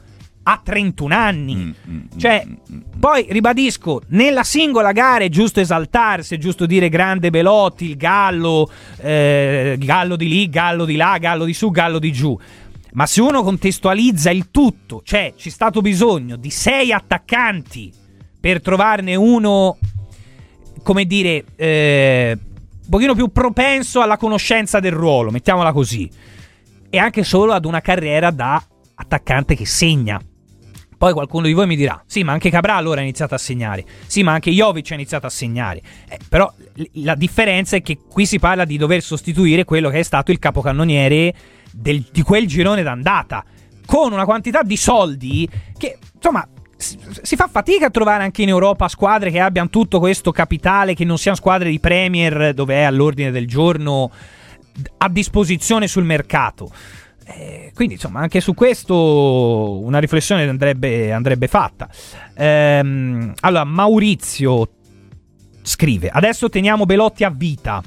[0.43, 1.55] A 31 anni.
[1.55, 2.79] Mm, mm, Cioè, mm, mm.
[2.99, 8.69] poi ribadisco, nella singola gara è giusto esaltarsi, è giusto dire grande Belotti, il gallo,
[8.97, 12.37] eh, gallo di lì, gallo di là, gallo di su, gallo di giù.
[12.93, 17.91] Ma se uno contestualizza il tutto, cioè c'è stato bisogno di sei attaccanti
[18.39, 19.77] per trovarne uno,
[20.83, 26.07] come dire, eh, un pochino più propenso alla conoscenza del ruolo, mettiamola così,
[26.89, 28.61] e anche solo ad una carriera da
[28.95, 30.21] attaccante che segna.
[31.03, 33.83] Poi qualcuno di voi mi dirà: sì, ma anche Cabral allora ha iniziato a segnare.
[34.07, 35.81] Sì, ma anche Jovic ha iniziato a segnare.
[36.07, 36.49] Eh, però
[36.93, 40.39] la differenza è che qui si parla di dover sostituire quello che è stato il
[40.39, 41.33] capocannoniere
[41.73, 43.43] del- di quel girone d'andata.
[43.85, 45.45] Con una quantità di soldi
[45.77, 46.47] che, insomma,
[46.77, 51.03] si fa fatica a trovare anche in Europa squadre che abbiano tutto questo capitale, che
[51.03, 54.09] non siano squadre di Premier dove è all'ordine del giorno
[54.99, 56.71] a disposizione sul mercato.
[57.25, 61.89] Eh, quindi insomma anche su questo una riflessione andrebbe, andrebbe fatta.
[62.35, 64.69] Ehm, allora Maurizio
[65.61, 67.81] scrive, adesso teniamo Belotti a vita.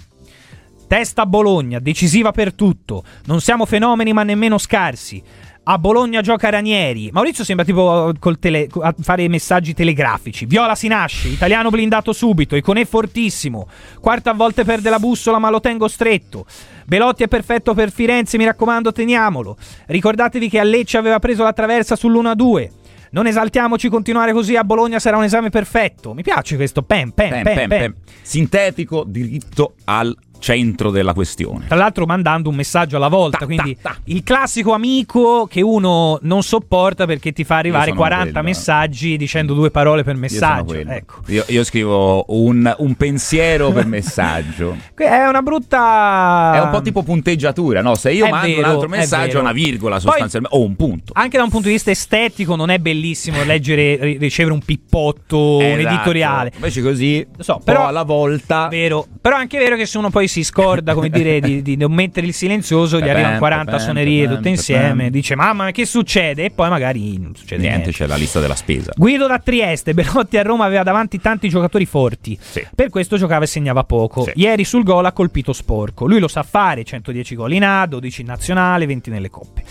[0.89, 3.03] Testa a Bologna, decisiva per tutto.
[3.25, 5.23] Non siamo fenomeni ma nemmeno scarsi.
[5.69, 7.11] A Bologna gioca Ranieri.
[7.13, 10.47] Maurizio sembra tipo col tele- a fare messaggi telegrafici.
[10.47, 13.67] Viola si nasce, italiano blindato subito, Iconè fortissimo.
[14.01, 16.47] Quarta a volte perde la bussola ma lo tengo stretto.
[16.85, 19.57] Belotti è perfetto per Firenze, mi raccomando teniamolo.
[19.87, 22.71] Ricordatevi che a Lecce aveva preso la traversa sull'1-2.
[23.11, 26.15] Non esaltiamoci, continuare così a Bologna sarà un esame perfetto.
[26.15, 27.55] Mi piace questo pem pem Pem, pem.
[27.57, 27.95] pem, pem.
[28.23, 31.65] Sintetico, diritto al centro della questione.
[31.67, 33.97] Tra l'altro mandando un messaggio alla volta, Ta, quindi ta, ta.
[34.05, 38.47] il classico amico che uno non sopporta perché ti fa arrivare sono 40 quello.
[38.47, 40.65] messaggi dicendo due parole per Io messaggio.
[40.65, 40.91] quello.
[40.91, 41.15] Ecco.
[41.29, 44.77] Io, io scrivo un, un pensiero per messaggio.
[44.95, 46.53] È una brutta.
[46.55, 47.95] È un po' tipo punteggiatura, no?
[47.95, 49.41] Se io È mando vero, un altro è messaggio, vero.
[49.41, 51.13] una virgola Poi- sostanzialmente, o un punto.
[51.15, 55.57] Anche da un punto di vista estetico non è bellissimo leggere, ri- ricevere un pippotto,
[55.57, 55.95] un Esatto.
[55.95, 56.53] editoriale.
[56.55, 58.69] Invece così, Lo so, un però- alla volta.
[58.69, 59.07] Vero.
[59.21, 61.93] Però è anche vero che se uno poi si scorda, come dire, di, di non
[61.93, 65.85] mettere il silenzioso, gli Pepem, arrivano 40 pepem, suonerie tutte insieme, dice mamma ma che
[65.85, 66.45] succede?
[66.45, 67.79] E poi magari non succede niente.
[67.79, 68.93] Niente, c'è la lista della spesa.
[68.97, 72.39] Guido da Trieste, Belotti a Roma aveva davanti tanti giocatori forti.
[72.41, 72.67] Sì.
[72.75, 74.25] Per questo giocava e segnava poco.
[74.25, 74.33] Sì.
[74.37, 76.07] Ieri sul gol ha colpito sporco.
[76.07, 79.63] Lui lo sa fare, 110 gol in A, 12 in nazionale, 20 nelle coppe.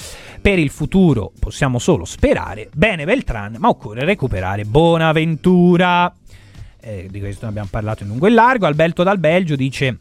[0.41, 2.69] Per il futuro possiamo solo sperare.
[2.73, 6.13] Bene Beltran, ma occorre recuperare Bonaventura.
[6.81, 8.65] Eh, di questo ne abbiamo parlato in lungo e largo.
[8.65, 9.99] Alberto dal Belgio dice...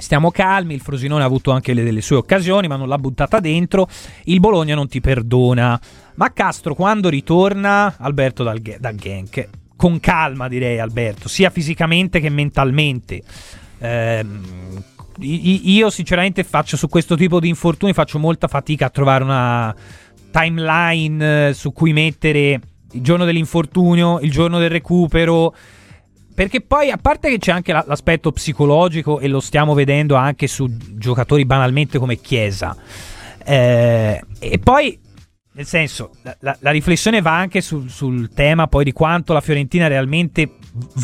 [0.00, 3.38] Stiamo calmi, il Frosinone ha avuto anche le, delle sue occasioni, ma non l'ha buttata
[3.38, 3.88] dentro.
[4.24, 5.80] Il Bologna non ti perdona.
[6.14, 12.28] Ma Castro, quando ritorna, Alberto dal, dal Genk, con calma direi Alberto, sia fisicamente che
[12.28, 13.22] mentalmente.
[13.78, 14.82] Ehm,
[15.22, 19.74] io sinceramente faccio su questo tipo di infortuni faccio molta fatica a trovare una
[20.30, 22.60] timeline eh, su cui mettere
[22.92, 25.54] il giorno dell'infortunio, il giorno del recupero.
[26.40, 30.46] Perché poi, a parte che c'è anche la- l'aspetto psicologico, e lo stiamo vedendo anche
[30.46, 32.74] su giocatori banalmente come Chiesa,
[33.44, 34.98] eh, e poi,
[35.52, 39.86] nel senso, la- la riflessione va anche sul, sul tema poi di quanto la Fiorentina
[39.86, 40.56] realmente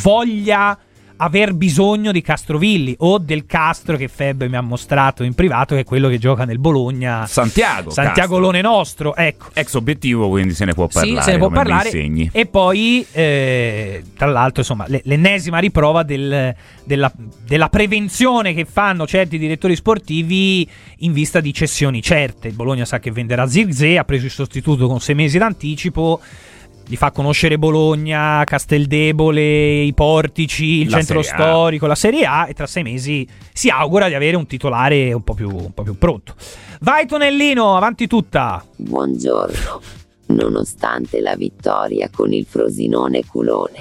[0.02, 0.78] voglia
[1.18, 5.80] aver bisogno di Castrovilli o del Castro che Feb mi ha mostrato in privato, che
[5.80, 7.26] è quello che gioca nel Bologna.
[7.26, 7.90] Santiago.
[7.90, 8.38] Santiago.
[8.38, 9.46] Lone nostro, ecco.
[9.54, 11.18] Ex obiettivo, quindi se ne può parlare.
[11.20, 11.90] Sì, se ne può parlare.
[12.32, 16.54] E poi, eh, tra l'altro, insomma, le- l'ennesima riprova del-
[16.84, 17.12] della,
[17.46, 22.48] della prevenzione che fanno certi direttori sportivi in vista di cessioni certe.
[22.48, 26.20] Il Bologna sa che venderà Zirze, ha preso il sostituto con sei mesi d'anticipo.
[26.88, 32.46] Gli fa conoscere Bologna, Casteldebole, i portici, il La centro storico, la Serie A.
[32.48, 35.82] E tra sei mesi si augura di avere un titolare un po' più, un po'
[35.82, 36.36] più pronto.
[36.80, 38.64] Vai, Tonellino, avanti tutta.
[38.76, 39.80] Buongiorno.
[40.26, 43.80] Nonostante la vittoria con il Frosinone culone,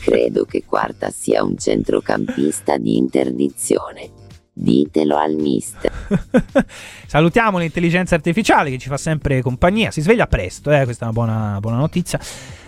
[0.00, 4.17] credo che Quarta sia un centrocampista di interdizione.
[4.60, 5.92] Ditelo al mister.
[7.06, 9.92] Salutiamo l'intelligenza artificiale che ci fa sempre compagnia.
[9.92, 12.18] Si sveglia presto, eh, questa è una buona, buona notizia.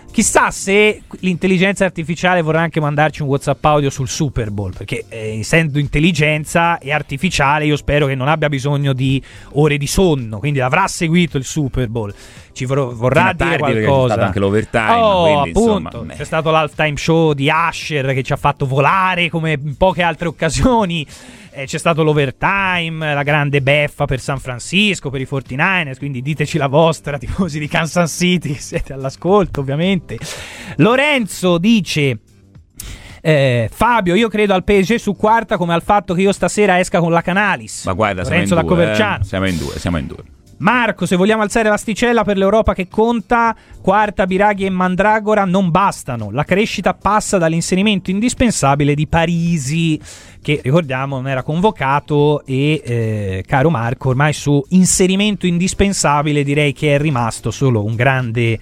[0.09, 5.39] Chissà se l'intelligenza artificiale vorrà anche mandarci un WhatsApp audio sul Super Bowl, perché eh,
[5.39, 9.21] essendo intelligenza e artificiale, io spero che non abbia bisogno di
[9.53, 12.13] ore di sonno, quindi avrà seguito il Super Bowl.
[12.53, 14.13] Ci vor- vorrà dire perché c'è qualcosa.
[14.13, 18.33] stato anche l'overtime, Oh, quindi, appunto, insomma, c'è stato l'halftime show di Asher che ci
[18.33, 21.05] ha fatto volare come in poche altre occasioni.
[21.53, 26.57] Eh, c'è stato l'overtime, la grande beffa per San Francisco, per i 49ers, quindi diteci
[26.57, 30.17] la vostra, tifosi di Kansas City, siete all'ascolto ovviamente.
[30.77, 32.19] Lorenzo dice...
[33.21, 36.99] eh, Fabio, io credo al PSG su quarta come al fatto che io stasera esca
[36.99, 37.83] con la Canalis.
[37.85, 39.21] Ma guarda, siamo in, Lorenzo da due, Coverciano.
[39.21, 39.25] eh.
[39.25, 40.23] siamo in due, siamo in due.
[40.61, 46.29] Marco, se vogliamo alzare l'asticella per l'Europa che conta, quarta, Biraghi e Mandragora non bastano.
[46.29, 49.99] La crescita passa dall'inserimento indispensabile di Parisi,
[50.39, 56.93] che ricordiamo non era convocato e, eh, caro Marco, ormai su inserimento indispensabile direi che
[56.93, 58.59] è rimasto solo un grande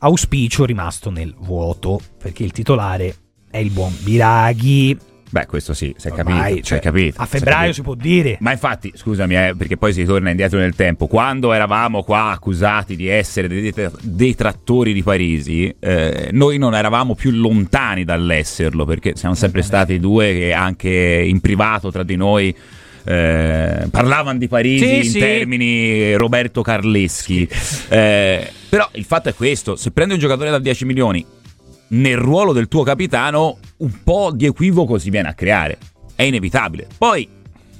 [0.00, 3.14] auspicio rimasto nel vuoto, perché il titolare
[3.50, 5.13] è il buon Biraghi.
[5.34, 6.56] Beh, questo sì, si è Ormai, capito.
[6.58, 7.72] si cioè, capito, a si febbraio capito.
[7.74, 8.36] si può dire.
[8.38, 11.08] Ma infatti, scusami, eh, perché poi si torna indietro nel tempo.
[11.08, 17.16] Quando eravamo qua accusati di essere dei detra- detrattori di Parisi, eh, noi non eravamo
[17.16, 20.88] più lontani dall'esserlo, perché siamo sempre stati due che anche
[21.26, 22.54] in privato tra di noi.
[23.06, 25.18] eh, parlavano di Parisi Sì, in sì.
[25.18, 27.46] termini Roberto Carleschi
[27.90, 31.22] Eh, però il fatto è questo se prendi un giocatore da 10 milioni
[31.88, 35.78] nel ruolo del tuo capitano un po' di equivoco si viene a creare.
[36.14, 36.86] È inevitabile.
[36.96, 37.28] Poi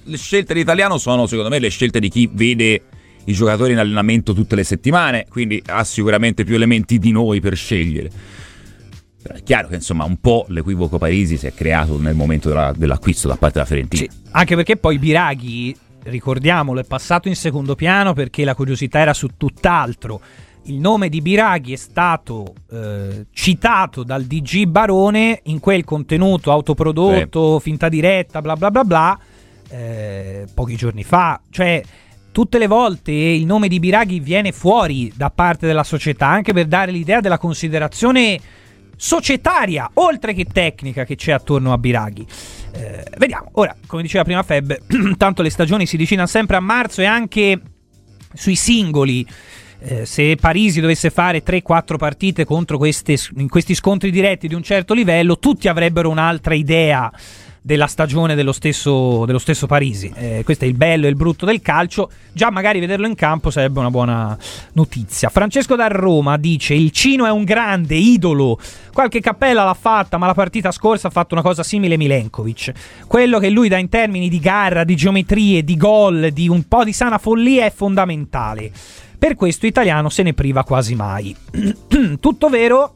[0.05, 2.83] le scelte dell'italiano sono secondo me le scelte di chi vede
[3.25, 7.57] i giocatori in allenamento tutte le settimane, quindi ha sicuramente più elementi di noi per
[7.57, 8.11] scegliere.
[9.23, 12.75] Però è chiaro che insomma un po' l'equivoco Parisi si è creato nel momento della-
[12.77, 14.13] dell'acquisto da parte della Fiorentina.
[14.33, 19.31] Anche perché poi Biraghi, ricordiamolo, è passato in secondo piano perché la curiosità era su
[19.39, 20.21] tutt'altro.
[20.67, 27.59] Il nome di Biraghi è stato eh, citato dal DG Barone in quel contenuto autoprodotto,
[27.59, 29.19] finta diretta, bla bla bla bla,
[29.69, 31.39] eh, pochi giorni fa.
[31.51, 31.83] Cioè,
[32.33, 36.65] tutte le volte il nome di Biraghi viene fuori da parte della società, anche per
[36.65, 38.41] dare l'idea della considerazione
[38.97, 42.27] societaria, oltre che tecnica, che c'è attorno a Biraghi.
[42.73, 44.79] Eh, vediamo, ora, come diceva prima Feb,
[45.19, 47.61] tanto le stagioni si avvicinano sempre a marzo e anche
[48.33, 49.27] sui singoli.
[49.81, 54.63] Eh, se Parisi dovesse fare 3-4 partite contro queste, in questi scontri diretti di un
[54.63, 57.11] certo livello, tutti avrebbero un'altra idea
[57.67, 60.13] della stagione dello stesso, dello stesso Parisi.
[60.15, 62.11] Eh, questo è il bello e il brutto del calcio.
[62.31, 64.37] Già magari vederlo in campo sarebbe una buona
[64.75, 65.31] notizia.
[65.31, 68.59] Francesco da Roma dice: Il Cino è un grande idolo.
[68.93, 72.73] Qualche cappella l'ha fatta, ma la partita scorsa ha fatto una cosa simile Milenkovic.
[73.07, 76.85] Quello che lui dà in termini di garra, di geometrie, di gol, di un po'
[76.85, 78.71] di sana follia è fondamentale.
[79.25, 81.35] Per questo italiano se ne priva quasi mai.
[82.21, 82.95] Tutto vero,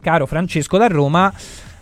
[0.00, 1.30] caro Francesco da Roma,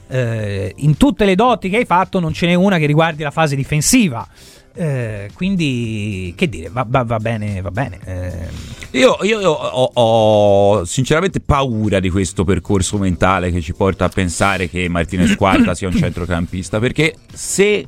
[0.09, 3.31] eh, in tutte le doti che hai fatto non ce n'è una che riguardi la
[3.31, 4.27] fase difensiva.
[4.75, 8.01] Eh, quindi, che dire, va, va- va bene, va bene.
[8.05, 14.07] Eh, Io, io- io ho, ho sinceramente paura di questo percorso mentale che ci porta
[14.07, 17.87] a pensare che Martinez Quarta sia un centrocampista, perché se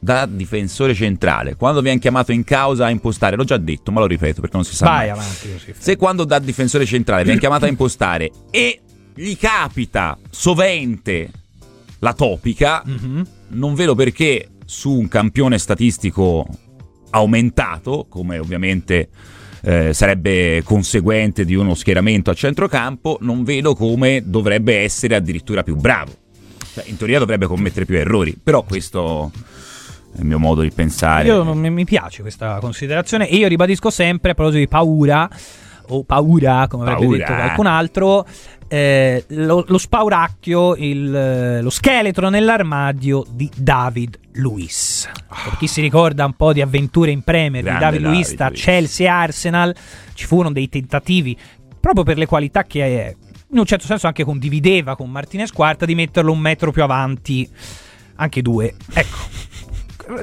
[0.00, 4.06] da difensore centrale, quando viene chiamato in causa a impostare, l'ho già detto, ma lo
[4.06, 5.10] ripeto perché non si sa vai mai.
[5.10, 5.74] avanti così.
[5.76, 8.80] Se quando da difensore centrale viene chiamato a impostare e
[9.14, 11.30] gli capita sovente
[11.98, 13.26] la topica, Mhm.
[13.48, 16.46] non vedo perché su un campione statistico
[17.10, 19.08] aumentato, come ovviamente
[19.62, 25.74] eh, sarebbe conseguente di uno schieramento a centrocampo, non vedo come dovrebbe essere addirittura più
[25.74, 26.12] bravo.
[26.74, 29.32] Cioè, in teoria dovrebbe commettere più errori, però questo
[30.16, 31.26] il mio modo di pensare.
[31.26, 35.28] Io non mi piace questa considerazione e io ribadisco sempre a proposito di paura
[35.90, 37.16] o paura, come avrebbe Paura.
[37.18, 38.26] detto qualcun altro,
[38.68, 45.08] eh, lo, lo spauracchio, il, eh, lo scheletro nell'armadio di David Luiz.
[45.28, 48.50] Per chi si ricorda un po' di avventure in Premier di Grande David Luiz tra.
[48.50, 49.74] Chelsea e Arsenal,
[50.14, 51.36] ci furono dei tentativi
[51.80, 53.16] proprio per le qualità che eh,
[53.50, 57.48] in un certo senso anche condivideva con Martinez Quarta di metterlo un metro più avanti,
[58.16, 58.74] anche due.
[58.92, 59.16] Ecco,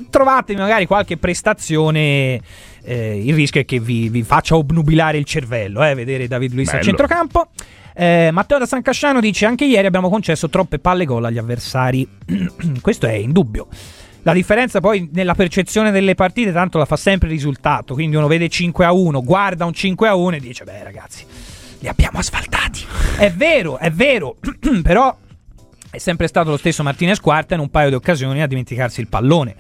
[0.09, 2.39] trovate magari qualche prestazione.
[2.83, 6.67] eh, il rischio è che vi, vi faccia obnubilare il cervello, eh, vedere David Luiz
[6.67, 6.85] al Bello.
[6.85, 7.47] centrocampo.
[7.97, 12.07] Eh, Matteo da San Casciano dice: Anche ieri abbiamo concesso troppe palle gol agli avversari.
[12.81, 13.67] Questo è indubbio.
[14.23, 17.93] La differenza poi nella percezione delle partite, tanto la fa sempre il risultato.
[17.93, 21.23] Quindi uno vede 5 a 1, guarda un 5 a 1 e dice: Beh, ragazzi,
[21.79, 22.83] li abbiamo asfaltati.
[23.17, 24.35] È vero, è vero,
[24.83, 25.15] però
[25.95, 29.07] è sempre stato lo stesso Martinez Quarta in un paio di occasioni a dimenticarsi il
[29.07, 29.55] pallone.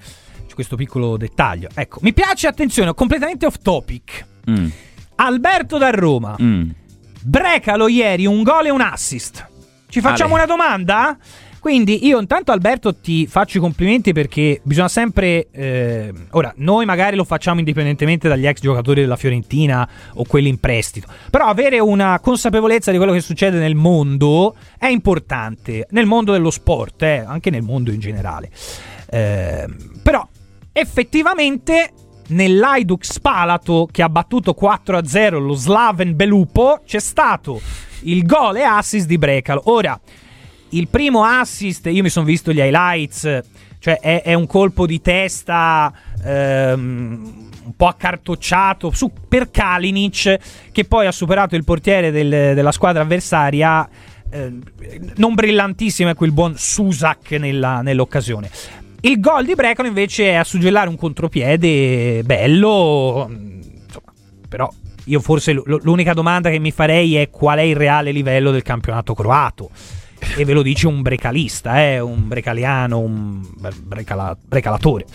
[0.47, 1.69] C'è questo piccolo dettaglio.
[1.73, 4.25] Ecco, mi piace, attenzione, completamente off topic.
[4.49, 4.67] Mm,
[5.15, 6.35] Alberto da Roma.
[6.39, 6.69] mm.
[7.21, 9.47] Brecalo ieri un gol e un assist.
[9.89, 10.43] Ci facciamo Ale.
[10.43, 11.17] una domanda?
[11.65, 15.47] Quindi io intanto Alberto ti faccio i complimenti perché bisogna sempre...
[15.49, 20.59] eh, ora, noi magari lo facciamo indipendentemente dagli ex giocatori della Fiorentina o quelli in
[20.59, 26.33] prestito, però avere una consapevolezza di quello che succede nel mondo è importante, nel mondo
[26.33, 28.51] dello sport, eh, anche nel mondo in generale.
[29.09, 29.65] Eh,
[30.03, 30.23] però
[30.71, 31.93] effettivamente
[32.27, 37.59] nell'Aiduk Spalato che ha battuto 4-0 lo Slaven Belupo c'è stato
[38.01, 39.63] il gol e assist di Brecalo.
[39.65, 39.99] Ora,
[40.77, 43.41] il primo assist, io mi sono visto gli highlights,
[43.79, 50.37] cioè è, è un colpo di testa ehm, un po' accartocciato su, per Kalinic
[50.71, 53.87] che poi ha superato il portiere del- della squadra avversaria.
[54.31, 54.51] eh,
[55.15, 58.49] non brillantissimo è quel buon Susak nella- nell'occasione.
[59.01, 64.11] Il gol di Brecalo invece è a suggellare un contropiede bello, insomma,
[64.49, 64.67] però
[65.05, 69.13] io forse l'unica domanda che mi farei è qual è il reale livello del campionato
[69.13, 69.69] croato.
[70.35, 73.45] E ve lo dice un brecalista, eh, un brecaliano, un
[73.83, 75.05] brecala, brecalatore.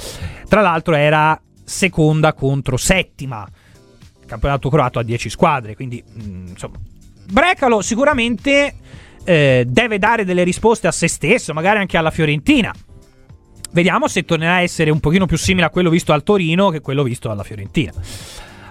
[0.48, 3.46] Tra l'altro era seconda contro settima.
[4.26, 6.78] Campionato croato ha 10 squadre, quindi mh, insomma
[7.30, 8.74] Brecalo sicuramente
[9.24, 12.74] eh, deve dare delle risposte a se stesso, magari anche alla Fiorentina.
[13.72, 16.80] Vediamo se tornerà a essere un pochino più simile a quello visto al Torino che
[16.80, 17.92] quello visto alla Fiorentina.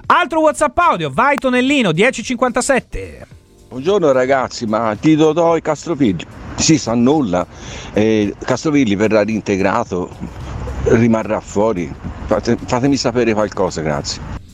[0.07, 3.27] Altro WhatsApp audio, vai Tonellino 1057.
[3.70, 7.45] Buongiorno ragazzi, ma di Dodò e Castrovilli si sa nulla.
[7.93, 10.09] Eh, Castrovilli verrà reintegrato,
[10.86, 11.93] rimarrà fuori.
[12.26, 14.48] Fate, fatemi sapere qualcosa, grazie.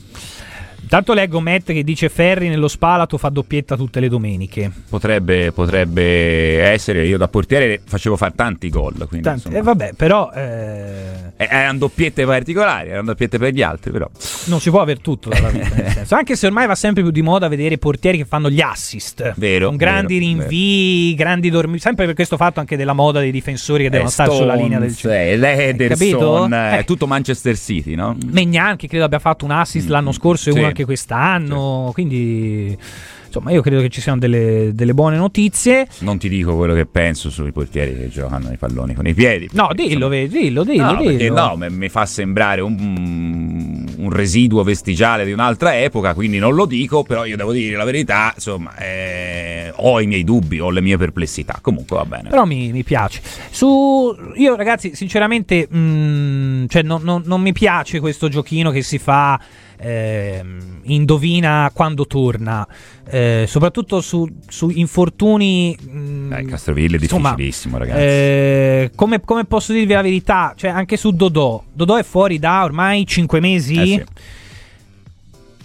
[0.86, 4.70] Intanto leggo Matt che dice Ferri nello spalato fa doppietta tutte le domeniche.
[4.88, 8.94] Potrebbe, potrebbe essere, io da portiere facevo fare tanti gol.
[9.08, 10.30] Quindi, tanti, eh, vabbè, però...
[10.32, 11.34] Eh...
[11.38, 14.08] Erano doppiette particolari, erano doppiette per gli altri, però.
[14.44, 17.48] Non si può avere tutto dalla vita, Anche se ormai va sempre più di moda
[17.48, 19.34] vedere portieri che fanno gli assist.
[19.36, 19.66] Vero.
[19.66, 21.16] Con grandi vero, rinvii, vero.
[21.16, 21.78] grandi dormi.
[21.80, 24.94] Sempre per questo fatto anche della moda dei difensori che devono stare sulla linea del
[24.94, 25.36] centro.
[25.36, 28.16] L'Ederson, eh, tutto Manchester City, no?
[28.24, 30.58] Megnan che credo abbia fatto un assist mm, l'anno scorso e sì.
[30.60, 31.86] uno anche quest'anno.
[31.88, 31.92] Sì.
[31.94, 32.78] Quindi
[33.26, 35.88] insomma, io credo che ci siano delle, delle, buone notizie.
[36.00, 39.48] Non ti dico quello che penso sui portieri che giocano i palloni con i piedi.
[39.52, 41.34] No, dillo, insomma, dillo, dillo, no, dillo.
[41.34, 47.02] no, mi fa sembrare un, un, residuo vestigiale di un'altra epoca, quindi non lo dico,
[47.02, 50.96] però io devo dire la verità, insomma, eh, ho i miei dubbi, ho le mie
[50.96, 51.58] perplessità.
[51.60, 52.28] Comunque va bene.
[52.30, 53.20] Però mi, mi piace.
[53.50, 58.82] Su, io ragazzi, sinceramente, mh, mm, cioè, no, no, non mi piace questo giochino che
[58.82, 59.38] si fa
[59.78, 60.44] eh,
[60.84, 62.66] indovina quando torna,
[63.08, 65.76] eh, soprattutto su, su infortuni.
[65.78, 68.00] Mh, mm, eh, Castrovilli è difficilissimo, ragazzi.
[68.00, 70.54] Eh, come, come, posso dirvi la verità?
[70.56, 71.62] Cioè, anche su Dodò.
[71.72, 73.80] Dodò è fuori da ormai 5 mesi.
[73.80, 74.04] Eh sì.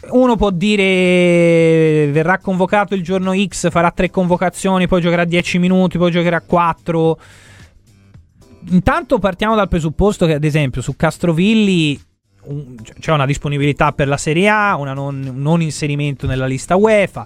[0.09, 5.97] Uno può dire verrà convocato il giorno X, farà tre convocazioni, poi giocherà 10 minuti,
[5.97, 7.19] poi giocherà 4.
[8.69, 11.99] Intanto partiamo dal presupposto che, ad esempio, su Castrovilli
[12.43, 17.25] un, c'è una disponibilità per la Serie A, un non, non, inserimento nella lista UEFA.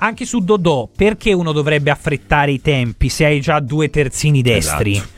[0.00, 4.92] Anche su Dodò, perché uno dovrebbe affrettare i tempi se hai già due terzini destri?
[4.92, 5.08] Esatto.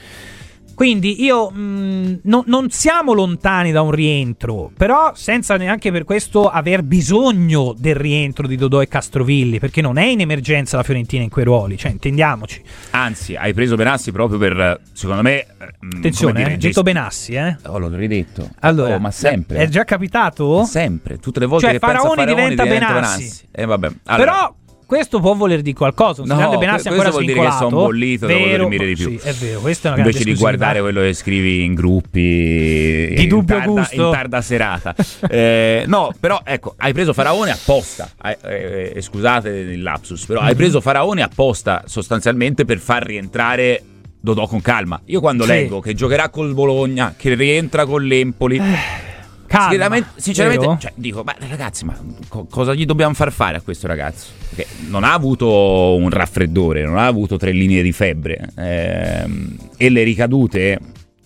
[0.80, 6.04] Quindi io mh, mm, no, non siamo lontani da un rientro, però senza neanche per
[6.04, 10.82] questo aver bisogno del rientro di Dodò e Castrovilli, perché non è in emergenza la
[10.82, 12.62] Fiorentina in quei ruoli, cioè intendiamoci.
[12.92, 15.48] Anzi, hai preso Benassi proprio per, secondo me...
[15.84, 17.58] Mm, Attenzione, hai eh, detto Benassi, eh?
[17.66, 18.48] Oh, l'ho ridetto.
[18.60, 19.58] Allora, oh, ma sempre.
[19.58, 20.64] È già capitato?
[20.64, 23.18] Sempre, tutte le volte cioè, che Faraoni penso a Faraoni diventa, diventa Benassi.
[23.18, 23.48] Benassi.
[23.52, 23.90] Eh, vabbè.
[24.04, 24.30] Allora.
[24.30, 24.54] Però
[24.90, 26.22] questo può voler dire qualcosa.
[26.22, 29.16] Un no, grande Benassi ancora vuol dire che sono bollito vero, devo dormire di più.
[29.20, 33.26] Sì, è vero, questa è una Invece di guardare quello che scrivi in gruppi di
[33.28, 34.92] dubbio tarda, gusto in tarda serata.
[35.30, 38.10] eh, no, però ecco, hai preso Faraone apposta.
[38.20, 40.56] Eh, eh, scusate il lapsus, però hai mhm.
[40.56, 43.84] preso Faraone apposta sostanzialmente per far rientrare
[44.18, 45.00] Dodò con calma.
[45.04, 45.50] Io quando sì.
[45.50, 49.19] leggo che giocherà col Bologna, che rientra con l'Empoli eh.
[49.50, 51.98] Calma, sinceramente, cioè, dico, ma ragazzi, ma
[52.28, 54.28] co- cosa gli dobbiamo far fare a questo ragazzo?
[54.48, 59.88] Perché non ha avuto un raffreddore, non ha avuto tre linee di febbre ehm, e
[59.88, 60.78] le ricadute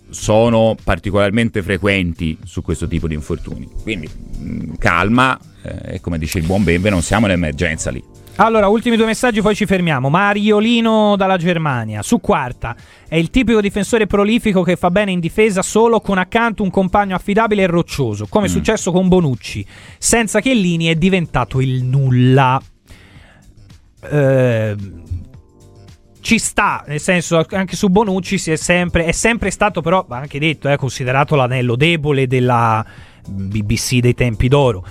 [0.09, 3.68] sono particolarmente frequenti su questo tipo di infortuni.
[3.83, 7.91] Quindi mh, mm, calma, eh, e come dice il buon Bembe, non siamo in emergenza
[7.91, 8.03] lì.
[8.37, 10.09] Allora, ultimi due messaggi, poi ci fermiamo.
[10.09, 12.03] Mariolino dalla Germania.
[12.03, 12.74] Su quarta.
[13.07, 17.14] È il tipico difensore prolifico che fa bene in difesa solo con accanto un compagno
[17.14, 18.53] affidabile e roccioso, come è mm.
[18.53, 19.64] successo con Bonucci.
[19.99, 22.61] Senza che Lini è diventato il nulla.
[24.03, 24.76] Eh,
[26.20, 30.41] ci sta, nel senso, anche su Bonucci si è sempre, è sempre stato, però, anche
[30.41, 32.85] detto, è eh, considerato l'anello debole della
[33.26, 34.85] BBC dei tempi d'oro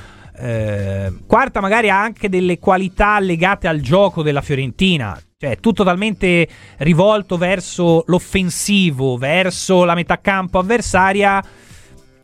[0.44, 6.46] eh, quarta magari ha anche delle qualità legate al gioco della Fiorentina, cioè tutto talmente
[6.80, 11.42] rivolto verso l'offensivo, verso la metà campo avversaria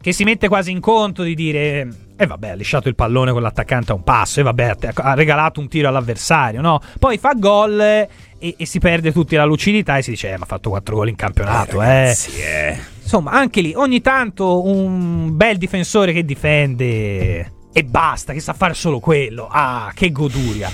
[0.02, 1.88] che si mette quasi in conto di dire
[2.20, 5.14] e eh vabbè, ha lisciato il pallone con l'attaccante a un passo, e vabbè, ha
[5.14, 6.82] regalato un tiro all'avversario, no?
[7.00, 10.44] Poi fa gol e, e, si perde tutti la lucidità e si dice, eh, ma
[10.44, 11.86] ha fatto 4 gol in campionato, eh.
[11.86, 12.78] Ragazzi, eh.
[13.02, 18.74] Insomma, anche lì, ogni tanto un bel difensore che difende e basta, che sa fare
[18.74, 19.48] solo quello.
[19.50, 20.72] Ah, che goduria.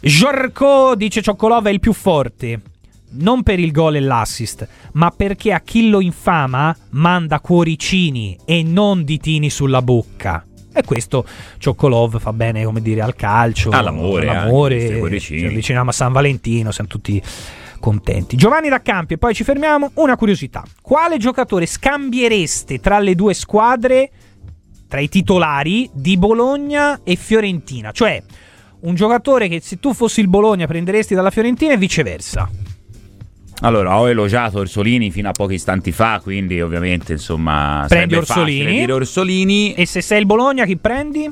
[0.00, 2.60] Giorco dice Cioccolova è il più forte.
[3.16, 8.64] Non per il gol e l'assist, ma perché a chi lo infama manda cuoricini e
[8.64, 10.44] non ditini sulla bocca.
[10.72, 11.24] E questo
[11.58, 16.90] Cioccolov fa bene, come dire, al calcio, all'amore, all'amore ci avviciniamo a San Valentino, siamo
[16.90, 17.22] tutti
[17.78, 18.34] contenti.
[18.34, 19.92] Giovanni da Campi, e poi ci fermiamo.
[19.94, 24.10] Una curiosità: quale giocatore scambiereste tra le due squadre
[24.94, 28.22] tra i titolari di Bologna e Fiorentina, cioè
[28.82, 32.48] un giocatore che se tu fossi il Bologna prenderesti dalla Fiorentina e viceversa.
[33.62, 38.88] Allora, ho elogiato Orsolini fino a pochi istanti fa, quindi ovviamente insomma Prendi Orsolini.
[38.88, 39.74] Orsolini.
[39.74, 41.28] E se sei il Bologna, chi prendi?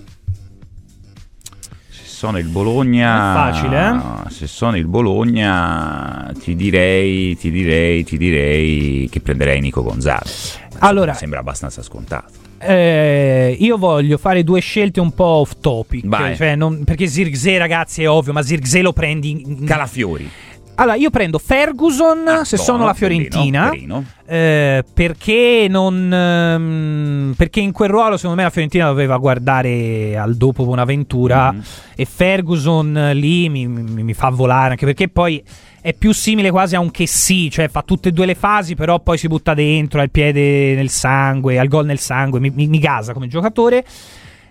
[1.88, 3.90] Se sono il Bologna, È facile,
[4.26, 4.30] eh?
[4.30, 10.58] Se sono il Bologna, ti direi, ti direi, ti direi che prenderei Nico Gonzalez.
[10.78, 12.41] Allora- Mi sembra abbastanza scontato.
[12.64, 16.06] Eh, io voglio fare due scelte un po' off topic.
[16.36, 19.30] Cioè non- perché Zirkzee, ragazzi, è ovvio, ma Zirkzee lo prendi.
[19.30, 20.28] in- Calafiori.
[20.76, 23.64] Allora, io prendo Ferguson se buono, sono la Fiorentina.
[23.68, 24.04] carino.
[24.26, 26.10] eh, perché non.
[26.12, 31.52] ehm, perché in quel ruolo, secondo me, la Fiorentina doveva guardare al dopo Bonaventura.
[31.52, 31.58] Mm.
[31.94, 34.70] E Ferguson eh, lì mi, mi- mi fa volare.
[34.70, 35.42] Anche perché poi
[35.82, 37.50] è più simile quasi a un che sì.
[37.50, 40.74] Cioè, fa tutte e due le fasi, però poi si butta dentro, ha il piede
[40.74, 42.38] nel sangue, ha il gol nel sangue.
[42.40, 43.84] Mi, mi- mi gasa come giocatore.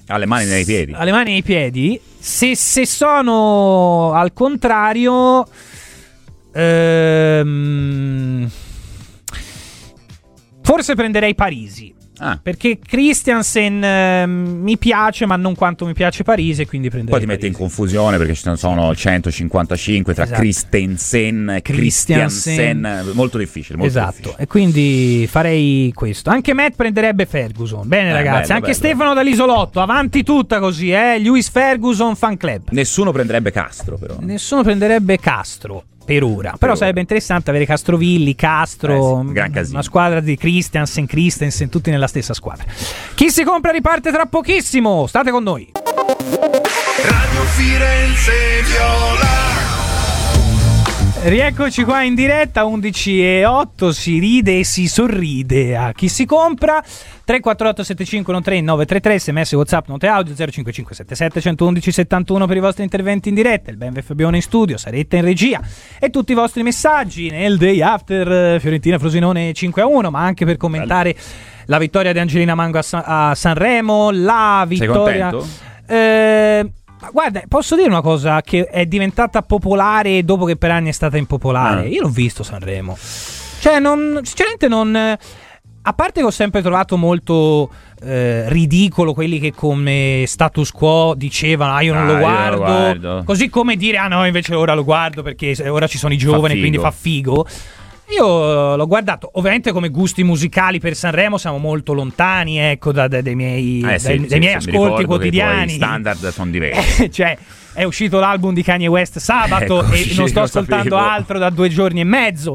[0.08, 0.92] Ha le mani nei piedi.
[0.92, 2.00] Ha le mani nei piedi.
[2.20, 5.48] Se, se sono al contrario.
[6.54, 8.50] ehm,
[10.62, 11.96] forse prenderei Parisi.
[12.24, 12.40] Ah.
[12.42, 16.62] Perché Christiansen ehm, mi piace, ma non quanto mi piace Parisi.
[16.62, 20.40] e Quindi prenderei Poi ti mette in confusione perché ci sono 155 tra Esatto.
[20.40, 22.54] Christensen e Christiansen.
[22.54, 23.12] Christiansen.
[23.16, 23.78] Molto difficile.
[23.78, 24.44] Molto Esatto, difficile.
[24.44, 26.30] e quindi farei questo.
[26.30, 27.88] Anche Matt prenderebbe Ferguson.
[27.88, 28.42] Bene, Eh, ragazzi.
[28.42, 28.74] bello, Anche bello.
[28.74, 29.82] Stefano dall'Isolotto.
[29.82, 31.18] Avanti tutta così, eh.
[31.20, 32.70] Lewis Ferguson fan club.
[32.70, 34.18] Nessuno prenderebbe Castro, però.
[34.20, 36.56] Nessuno prenderebbe Castro per ora.
[36.58, 36.80] Però ora.
[36.80, 39.74] sarebbe interessante avere Castrovilli, Castro, Eh sì, casino.
[39.76, 42.66] una squadra di Christiansen, Christensen, tutti nella stessa squadra.
[43.16, 45.06] Chi si compra riparte tra pochissimo.
[45.08, 45.72] State con noi.
[45.74, 48.32] Radio Firenze
[48.66, 49.71] Viola.
[51.24, 56.26] Rieccoci qua in diretta 11 e 8 si ride e si sorride a chi si
[56.26, 62.82] compra 348 7513 933 sms whatsapp note audio 055 77 111 71 per i vostri
[62.84, 65.62] interventi in diretta il Ben Fabione in studio Saretta in regia
[66.00, 70.22] e tutti i vostri messaggi nel day after eh, Fiorentina Frosinone 5 a 1 ma
[70.22, 71.16] anche per commentare
[71.66, 75.48] la vittoria di Angelina Mango a, Sa- a Sanremo la Sei vittoria contento?
[75.86, 76.72] eh,
[77.02, 80.94] ma guarda, posso dire una cosa che è diventata popolare dopo che per anni è
[80.94, 81.82] stata impopolare.
[81.82, 81.88] Ah.
[81.88, 82.98] Io l'ho visto Sanremo.
[83.60, 85.18] Cioè, non, sinceramente non...
[85.84, 87.68] A parte che ho sempre trovato molto
[88.04, 92.64] eh, ridicolo quelli che come status quo dicevano ah io non Ah, lo guardo, lo
[92.64, 93.24] guardo.
[93.26, 96.60] così come dire ah no invece ora lo guardo perché ora ci sono i giovani
[96.60, 97.48] quindi fa figo.
[98.12, 103.22] Io l'ho guardato, ovviamente come gusti musicali per Sanremo siamo molto lontani ecco da- da-
[103.22, 105.70] dai miei, Eh, sì, dai, sì, dai miei ascolti che i quotidiani.
[105.72, 107.10] standard sono diversi.
[107.10, 107.38] cioè,
[107.74, 111.10] è uscito l'album di Kanye West sabato Eccoci, e non sto ascoltando sapevo.
[111.10, 112.54] altro da due giorni e mezzo.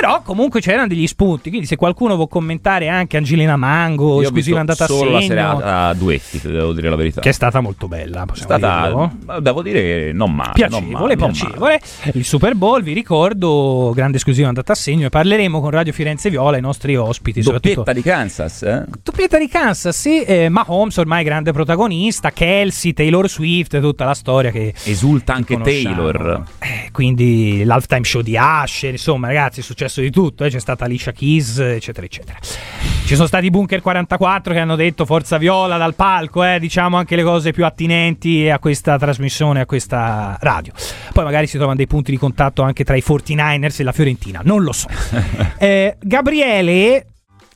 [0.00, 1.48] Però comunque c'erano degli spunti.
[1.48, 5.28] Quindi, se qualcuno vuole commentare anche Angelina Mango, Io esclusiva andata a solo la segno,
[5.34, 7.20] serata a duetti, devo dire la verità.
[7.20, 8.24] che è stata molto bella.
[8.24, 9.12] È stata, dirlo.
[9.40, 10.52] devo dire non male.
[10.68, 11.80] non Piacevole, male, non piacevole.
[12.12, 15.06] Il Super Bowl, vi ricordo, grande esclusiva andata a segno.
[15.06, 17.40] E parleremo con Radio Firenze Viola, i nostri ospiti.
[17.40, 17.52] male.
[17.52, 18.84] Doppietta di Kansas, eh?
[19.02, 24.50] Doppietta di Kansas, sì, eh, Mahomes ormai grande protagonista, Kelsey, Taylor Swift, tutta la storia
[24.50, 25.94] che Esulta anche conosciamo.
[25.94, 26.42] Taylor.
[26.58, 30.84] Eh, quindi l'halftime show di Asher, insomma ragazzi è successo di tutto, eh, c'è stata
[30.84, 32.38] Alicia Keys, eccetera eccetera.
[32.40, 36.96] Ci sono stati i Bunker 44 che hanno detto Forza Viola dal palco, eh, diciamo
[36.96, 40.72] anche le cose più attinenti a questa trasmissione, a questa radio.
[41.12, 44.40] Poi magari si trovano dei punti di contatto anche tra i 49ers e la Fiorentina,
[44.42, 44.88] non lo so.
[45.58, 47.06] Eh, Gabriele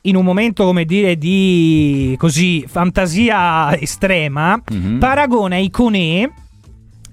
[0.03, 4.97] in un momento come dire di così fantasia estrema Mhm.
[4.97, 6.29] paragona Iconè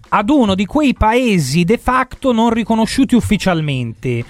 [0.09, 4.25] ad uno di quei paesi de facto non riconosciuti ufficialmente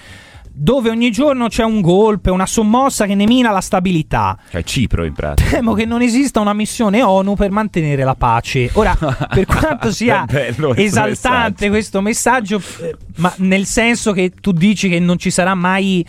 [0.59, 4.35] dove ogni giorno c'è un golpe, una sommossa che ne mina la stabilità.
[4.49, 5.47] Cioè Cipro in pratica.
[5.49, 8.71] Temo che non esista una missione ONU per mantenere la pace.
[8.73, 8.97] Ora,
[9.29, 14.99] per quanto sia bello esaltante questo messaggio, eh, ma nel senso che tu dici che
[14.99, 16.03] non ci sarà mai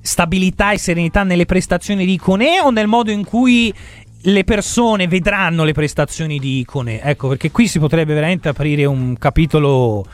[0.00, 3.72] stabilità e serenità nelle prestazioni di Iconè o nel modo in cui
[4.24, 7.02] le persone vedranno le prestazioni di Iconè?
[7.04, 10.04] Ecco, perché qui si potrebbe veramente aprire un capitolo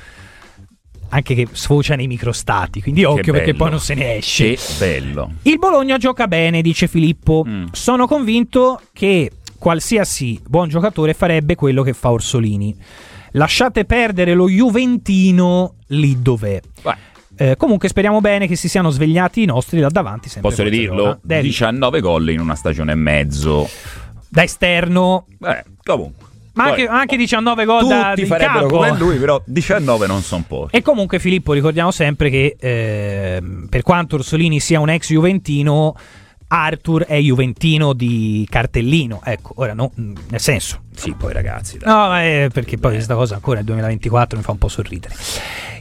[1.10, 4.54] anche che sfocia nei microstati, quindi occhio perché poi non se ne esce.
[4.54, 5.32] Che bello.
[5.42, 7.44] Il Bologna gioca bene, dice Filippo.
[7.46, 7.66] Mm.
[7.72, 12.76] Sono convinto che qualsiasi buon giocatore farebbe quello che fa Orsolini.
[13.32, 16.60] Lasciate perdere lo Juventino lì dov'è.
[17.40, 20.28] Eh, comunque speriamo bene che si siano svegliati i nostri là davanti.
[20.40, 21.02] posso ridirlo?
[21.02, 21.18] Viola.
[21.22, 21.48] Devi.
[21.48, 23.68] 19 gol in una stagione e mezzo.
[24.28, 26.26] Da esterno, Beh, comunque.
[26.58, 28.76] Ma anche, anche 19 gol da Tutti farebbero capo.
[28.76, 30.76] come lui, però 19 non sono pochi.
[30.76, 35.94] E comunque Filippo ricordiamo sempre che ehm, per quanto Orsolini sia un ex Juventino
[36.48, 39.20] Arthur è juventino di cartellino.
[39.22, 40.80] Ecco, ora no, mm, nel senso.
[40.94, 41.78] Sì, poi ragazzi.
[41.78, 41.88] Dai.
[41.88, 45.14] No, è perché poi questa cosa ancora nel 2024 mi fa un po' sorridere.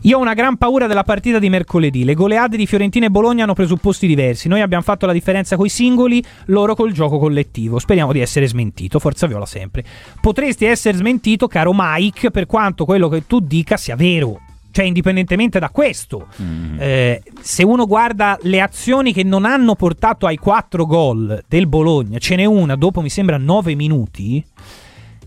[0.01, 2.03] Io ho una gran paura della partita di mercoledì.
[2.03, 4.47] Le goleade di Fiorentina e Bologna hanno presupposti diversi.
[4.47, 7.79] Noi abbiamo fatto la differenza coi singoli, loro col gioco collettivo.
[7.79, 8.99] Speriamo di essere smentito.
[8.99, 9.83] Forza Viola sempre.
[10.21, 14.39] Potresti essere smentito, caro Mike, per quanto quello che tu dica sia vero.
[14.77, 16.77] Cioè, indipendentemente da questo, Mm.
[16.79, 22.19] eh, se uno guarda le azioni che non hanno portato ai quattro gol del Bologna,
[22.19, 24.45] ce n'è una dopo mi sembra 9 minuti.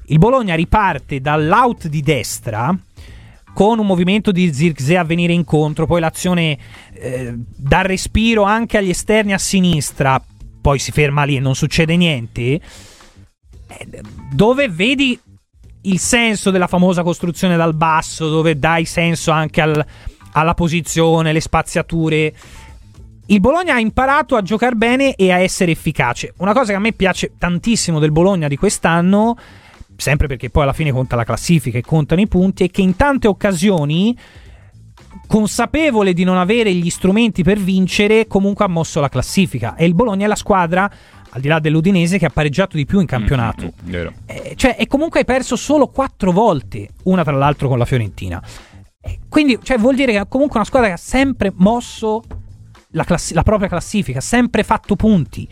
[0.07, 2.73] Il Bologna riparte dall'out di destra
[3.53, 6.57] con un movimento di Zirkzee a venire incontro, poi l'azione
[6.93, 10.23] eh, dà respiro anche agli esterni a sinistra,
[10.61, 12.41] poi si ferma lì e non succede niente.
[12.43, 12.61] Eh,
[14.33, 15.19] dove vedi
[15.83, 19.85] il senso della famosa costruzione dal basso, dove dai senso anche al-
[20.33, 22.35] alla posizione, le spaziature.
[23.27, 26.35] Il Bologna ha imparato a giocare bene e a essere efficace.
[26.39, 29.37] Una cosa che a me piace tantissimo del Bologna di quest'anno,
[29.97, 32.97] sempre perché poi alla fine conta la classifica e contano i punti, è che in
[32.97, 34.17] tante occasioni,
[35.27, 39.77] consapevole di non avere gli strumenti per vincere, comunque ha mosso la classifica.
[39.77, 40.91] E il Bologna è la squadra,
[41.31, 43.73] al di là dell'Udinese, che ha pareggiato di più in campionato.
[43.83, 44.13] Vero.
[44.27, 48.43] Eh, cioè, e comunque hai perso solo quattro volte, una tra l'altro con la Fiorentina.
[49.01, 52.23] Eh, quindi, cioè, vuol dire che è comunque una squadra che ha sempre mosso
[52.91, 55.49] la, classi- la propria classifica, ha sempre fatto punti.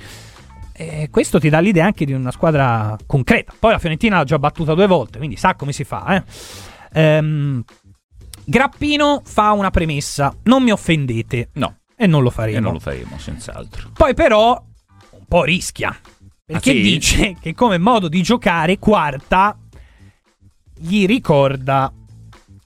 [0.72, 3.52] Eh, questo ti dà l'idea anche di una squadra concreta.
[3.58, 6.16] Poi la Fiorentina l'ha già battuta due volte, quindi sa come si fa.
[6.16, 6.22] eh.
[7.00, 7.64] Ehm,
[8.44, 11.50] Grappino fa una premessa: non mi offendete.
[11.54, 11.78] No.
[11.96, 12.56] E non lo faremo.
[12.56, 13.90] E non lo faremo, senz'altro.
[13.92, 14.62] Poi però
[15.28, 15.96] po' rischia.
[16.44, 16.80] Perché Ah, sì?
[16.80, 19.56] dice che come modo di giocare quarta
[20.74, 21.92] gli ricorda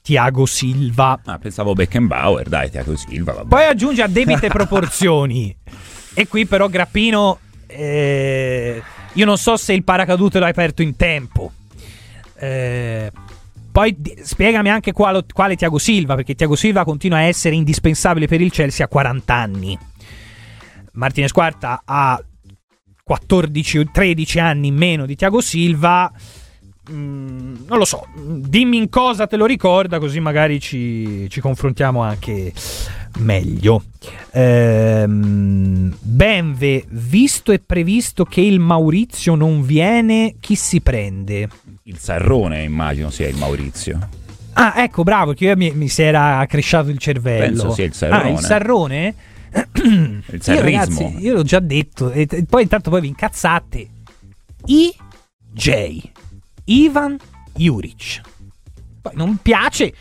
[0.01, 1.19] Tiago Silva.
[1.25, 3.47] Ah, pensavo Beckenbauer, dai, Tiago Silva, vabbè.
[3.49, 5.55] Poi aggiunge a debite proporzioni.
[6.15, 8.79] E qui però Grappino eh,
[9.13, 11.51] io non so se il paracadute l'ha aperto in tempo.
[12.35, 13.11] Eh,
[13.71, 18.41] poi spiegami anche quale, quale Tiago Silva, perché Tiago Silva continua a essere indispensabile per
[18.41, 19.75] il Chelsea a 40 anni.
[20.91, 22.23] Martinez Quarta ha
[23.03, 26.11] 14 o 13 anni in meno di Tiago Silva.
[26.91, 32.01] Mm, non lo so, dimmi in cosa te lo ricorda, così magari ci, ci confrontiamo
[32.01, 32.51] anche
[33.19, 33.83] meglio.
[34.31, 41.47] Ehm, Benve, visto e previsto che il Maurizio non viene, chi si prende?
[41.83, 43.99] Il Sarrone, immagino, sia il Maurizio.
[44.53, 47.45] Ah, ecco, bravo, che io mi, mi si era cresciato il cervello.
[47.45, 48.23] Penso sia il Sarrone.
[48.23, 49.15] Ah, il Sarrone?
[49.83, 50.61] Il Io, sarrismo.
[50.61, 53.87] ragazzi, io l'ho già detto, e, poi intanto poi vi incazzate.
[54.65, 56.01] IJ,
[56.65, 57.17] Ivan
[57.55, 58.21] Juric.
[59.01, 59.93] Poi non piace.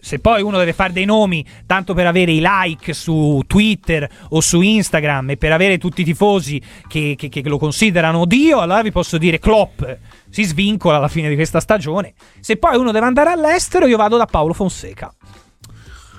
[0.00, 4.40] Se poi uno deve fare dei nomi tanto per avere i like su Twitter o
[4.42, 8.82] su Instagram e per avere tutti i tifosi che, che- che lo considerano Dio, allora
[8.82, 9.80] vi posso dire Klopp
[10.28, 12.12] si svincola alla fine di questa stagione.
[12.40, 15.10] Se poi uno deve andare all'estero, io vado da Paolo Fonseca.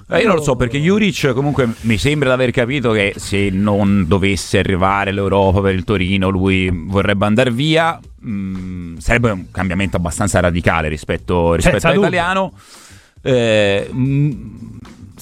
[0.07, 3.49] Eh, io non lo so perché Juric comunque mi sembra di aver capito che se
[3.49, 7.99] non dovesse arrivare l'Europa per il Torino lui vorrebbe andare via.
[8.23, 12.53] mm, sarebbe un cambiamento abbastanza radicale rispetto, rispetto all'italiano.
[13.23, 14.31] Eh, mm,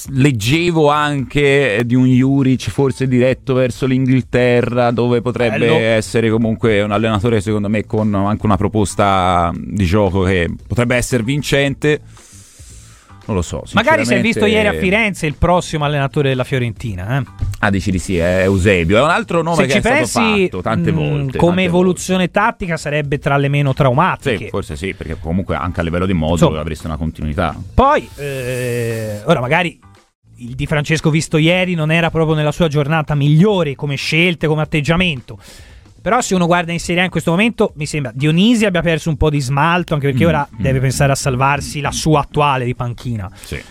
[0.10, 5.78] leggevo anche di un Juric forse diretto verso l'Inghilterra dove potrebbe Bello.
[5.78, 11.24] essere comunque un allenatore secondo me con anche una proposta di gioco che potrebbe essere
[11.24, 12.02] vincente.
[13.26, 13.64] Non lo so.
[13.74, 17.20] Magari si è visto ieri a Firenze il prossimo allenatore della Fiorentina.
[17.20, 17.24] Eh?
[17.60, 18.98] Ah, dici di sì, è Eusebio.
[18.98, 21.38] È un altro nome Se che ci è stato pensi, fatto tante mh, volte.
[21.38, 23.82] come tante evoluzione tattica sarebbe tra le meno volte.
[23.82, 24.38] traumatiche.
[24.38, 26.60] Sì, forse sì, perché comunque anche a livello di modulo Insomma.
[26.60, 27.56] avresti una continuità.
[27.74, 29.80] Poi, eh, ora magari
[30.38, 34.64] il Di Francesco visto ieri non era proprio nella sua giornata migliore come scelte, come
[34.64, 35.38] atteggiamento.
[36.04, 39.08] Però se uno guarda in Serie A in questo momento, mi sembra Dionisi abbia perso
[39.08, 40.62] un po' di smalto, anche perché Mm, ora mm.
[40.62, 43.32] deve pensare a salvarsi la sua attuale di panchina.
[43.42, 43.62] Sì.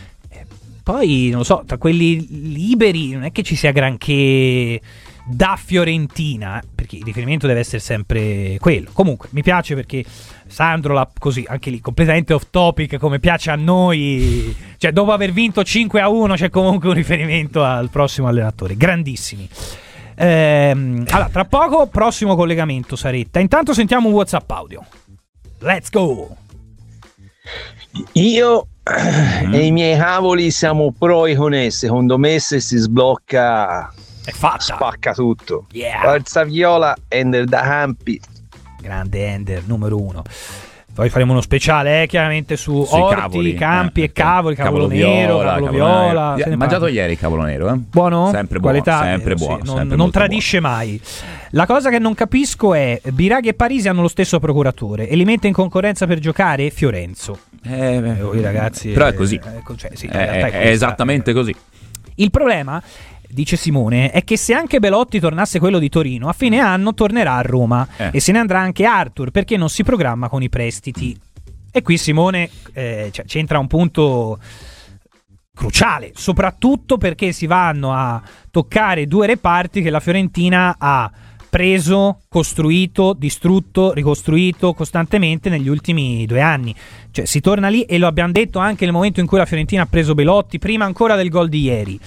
[0.83, 4.80] Poi, non lo so, tra quelli liberi non è che ci sia granché
[5.24, 8.89] da Fiorentina, eh, perché il riferimento deve essere sempre quello.
[8.95, 10.03] Comunque, mi piace perché
[10.47, 14.57] Sandro, l'ha così, anche lì, completamente off topic, come piace a noi.
[14.78, 18.74] Cioè, dopo aver vinto 5 a 1 c'è comunque un riferimento al prossimo allenatore.
[18.74, 19.49] Grandissimi.
[20.14, 23.40] Ehm, allora, tra poco, prossimo collegamento, Saretta.
[23.40, 24.84] Intanto sentiamo un WhatsApp audio.
[25.58, 26.36] Let's go!
[28.12, 28.66] Io
[29.52, 31.70] e i miei cavoli siamo pro Iconè.
[31.70, 33.92] Secondo me, se si sblocca,
[34.58, 35.66] spacca tutto.
[35.72, 36.00] Yeah.
[36.00, 38.20] Forza Viola, Ender da Campi.
[38.80, 40.22] Grande Ender, numero uno.
[40.94, 44.88] Poi faremo uno speciale, eh, chiaramente su Sui orti, cavoli, campi eh, e cavoli, cavolo,
[44.88, 46.34] Cavolo nero, viola, cavolo viola.
[46.34, 47.76] ne mangiato ieri il cavolo nero, eh?
[47.78, 48.28] Buono?
[48.30, 49.02] Sempre buono, Qualità?
[49.04, 51.00] sempre Eh, sì, buono, non, sempre non molto tradisce mai.
[51.52, 55.24] La cosa che non capisco è Biraghi e Parisi hanno lo stesso procuratore e li
[55.24, 57.38] mette in concorrenza per giocare Fiorenzo.
[57.64, 59.40] Eh, Eh, i ragazzi, però è eh, così.
[59.42, 60.60] ecco, cioè, sì, È- è, questa.
[60.62, 61.54] esattamente così.
[62.16, 62.82] Il problema,
[63.33, 67.37] dice Simone, è che se anche Belotti tornasse quello di Torino, a fine anno tornerà
[67.37, 68.11] a Roma Eh.
[68.13, 71.18] e se ne andrà anche Arthur perché non si programma con i prestiti.
[71.71, 74.38] E qui Simone eh, cioè, c'entra un punto
[75.54, 81.11] cruciale, soprattutto perché si vanno a toccare due reparti che la Fiorentina ha
[81.49, 86.75] preso, costruito, distrutto, ricostruito costantemente negli ultimi due anni.
[87.11, 89.83] Cioè si torna lì e lo abbiamo detto anche nel momento in cui la Fiorentina
[89.83, 92.00] ha preso Belotti, prima ancora del gol di ieri.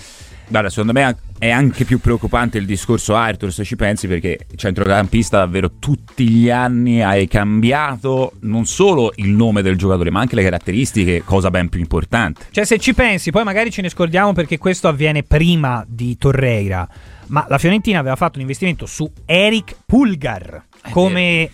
[0.47, 5.39] Guarda, secondo me è anche più preoccupante il discorso Arthur se ci pensi perché centrocampista
[5.39, 10.43] davvero tutti gli anni hai cambiato non solo il nome del giocatore ma anche le
[10.43, 12.45] caratteristiche, cosa ben più importante.
[12.51, 16.87] Cioè, se ci pensi, poi magari ce ne scordiamo perché questo avviene prima di Torreira.
[17.27, 21.49] Ma la Fiorentina aveva fatto un investimento su Eric Pulgar come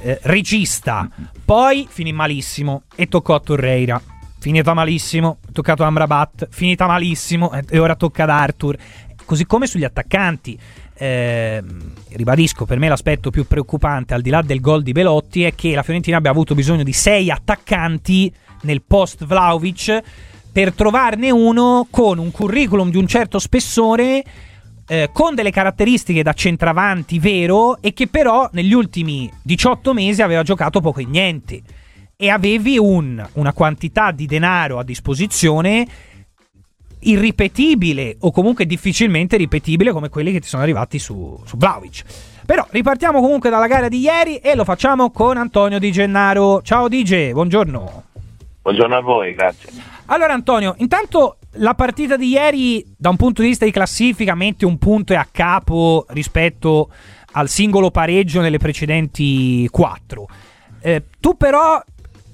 [0.00, 1.08] eh, regista.
[1.44, 4.00] Poi finì malissimo e toccò a Torreira.
[4.46, 6.46] Finita malissimo, toccato a Amrabat.
[6.52, 8.76] Finita malissimo e- e ora tocca ad Arthur.
[9.24, 10.56] Così come sugli attaccanti.
[10.98, 15.52] Ehm, ribadisco, per me l'aspetto più preoccupante, al di là del gol di Belotti, è
[15.56, 18.32] che la Fiorentina abbia avuto bisogno di sei attaccanti
[18.62, 20.00] nel post Vlaovic
[20.52, 24.22] per trovarne uno con un curriculum di un certo spessore,
[24.86, 30.44] eh, con delle caratteristiche da centravanti vero, e che però negli ultimi 18 mesi aveva
[30.44, 31.62] giocato poco e niente.
[32.18, 35.86] E avevi un- una quantità di denaro a disposizione
[37.00, 42.02] irripetibile o comunque difficilmente ripetibile come quelli che ti sono arrivati su, su Vlaovic.
[42.46, 46.62] Però ripartiamo comunque dalla gara di ieri e lo facciamo con Antonio Di Gennaro.
[46.62, 48.04] Ciao DJ, buongiorno.
[48.62, 49.68] Buongiorno a voi, grazie.
[50.06, 54.64] Allora Antonio, intanto la partita di ieri da un punto di vista di classifica mette
[54.64, 56.90] un punto e a capo rispetto
[57.32, 60.26] al singolo pareggio nelle precedenti quattro.
[60.80, 61.82] Eh, tu però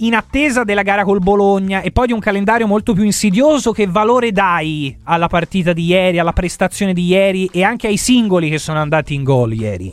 [0.02, 3.86] in attesa della gara col Bologna e poi di un calendario molto più insidioso, che
[3.86, 8.58] valore dai alla partita di ieri, alla prestazione di ieri e anche ai singoli che
[8.58, 9.92] sono andati in gol ieri?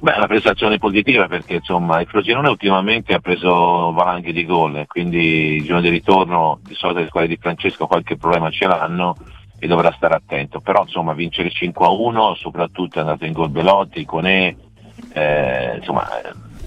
[0.00, 5.56] Beh, una prestazione positiva perché insomma il Frosinone ultimamente ha preso valanghe di gol, quindi
[5.56, 9.14] il giorno di ritorno di solito le squadre di Francesco qualche problema ce l'hanno
[9.60, 10.58] e dovrà stare attento.
[10.58, 14.56] Però insomma vincere 5 a 1, soprattutto è andato in gol Belotti, Conè,
[15.12, 16.08] eh, insomma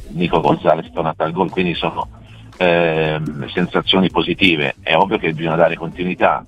[0.09, 2.07] Nico Gonzalez è tornato al gol, quindi sono
[2.57, 4.75] ehm, sensazioni positive.
[4.81, 6.45] È ovvio che bisogna dare continuità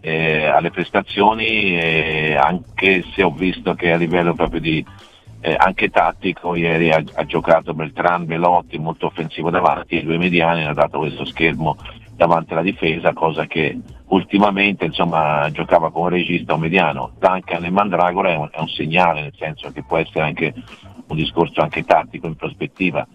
[0.00, 4.84] eh, alle prestazioni, eh, anche se ho visto che a livello proprio di
[5.42, 10.64] eh, anche tattico, ieri ha, ha giocato Beltran, Belotti molto offensivo davanti, i due mediani
[10.64, 11.76] hanno dato questo schermo
[12.14, 13.78] davanti alla difesa, cosa che
[14.08, 17.12] ultimamente insomma giocava un regista o mediano.
[17.18, 20.54] Duncan e Mandragora è un, è un segnale, nel senso che può essere anche
[21.10, 23.06] un discorso anche tattico in prospettiva.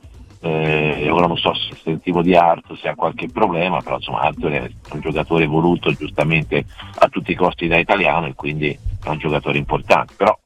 [0.42, 4.52] Eh, ora non so se sentivo di Arthur se ha qualche problema, però insomma Arthur
[4.52, 6.66] è un giocatore voluto giustamente
[7.00, 10.14] a tutti i costi da italiano e quindi è un giocatore importante.
[10.16, 10.38] Però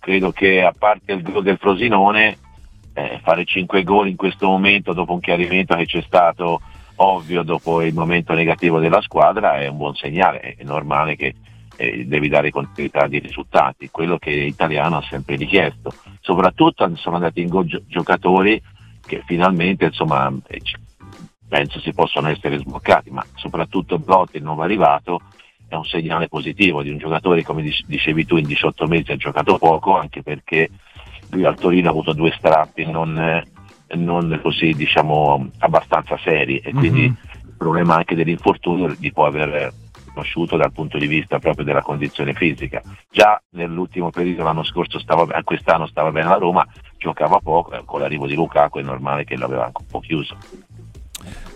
[0.00, 2.38] credo che a parte il gol del Frosinone,
[2.94, 6.60] eh, fare 5 gol in questo momento dopo un chiarimento che c'è stato
[6.96, 11.34] ovvio dopo il momento negativo della squadra è un buon segnale, è normale che
[11.76, 15.92] eh, devi dare continuità di risultati, quello che l'italiano ha sempre richiesto.
[16.20, 18.60] Soprattutto sono andati in gio- giocatori
[19.06, 20.60] che finalmente insomma eh,
[21.48, 25.20] penso si possono essere sbloccati, ma soprattutto Blotti, il nuovo arrivato,
[25.68, 29.16] è un segnale positivo di un giocatore come dic- dicevi tu in 18 mesi ha
[29.16, 30.70] giocato poco anche perché
[31.30, 33.44] lui al Torino ha avuto due strappi non, eh,
[33.96, 39.72] non così diciamo abbastanza seri e quindi il problema anche dell'infortunio li può aver
[40.14, 42.80] conosciuto dal punto di vista proprio della condizione fisica.
[43.10, 46.66] Già nell'ultimo periodo l'anno scorso stava quest'anno stava bene alla Roma,
[46.96, 50.36] giocava poco, e con l'arrivo di Lukaku è normale che l'aveva un po' chiuso.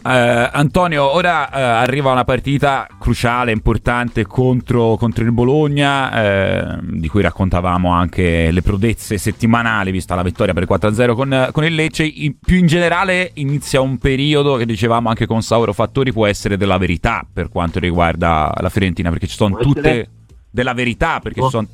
[0.09, 7.09] Eh, Antonio, ora eh, arriva una partita cruciale, importante contro, contro il Bologna, eh, di
[7.09, 12.05] cui raccontavamo anche le prodezze settimanali, vista la vittoria per 4-0 con, con il Lecce.
[12.05, 16.57] In- più in generale inizia un periodo che dicevamo anche con Sauro Fattori può essere
[16.57, 20.09] della verità per quanto riguarda la Fiorentina, perché ci sono tutte
[20.51, 21.67] della verità, perché ci sono...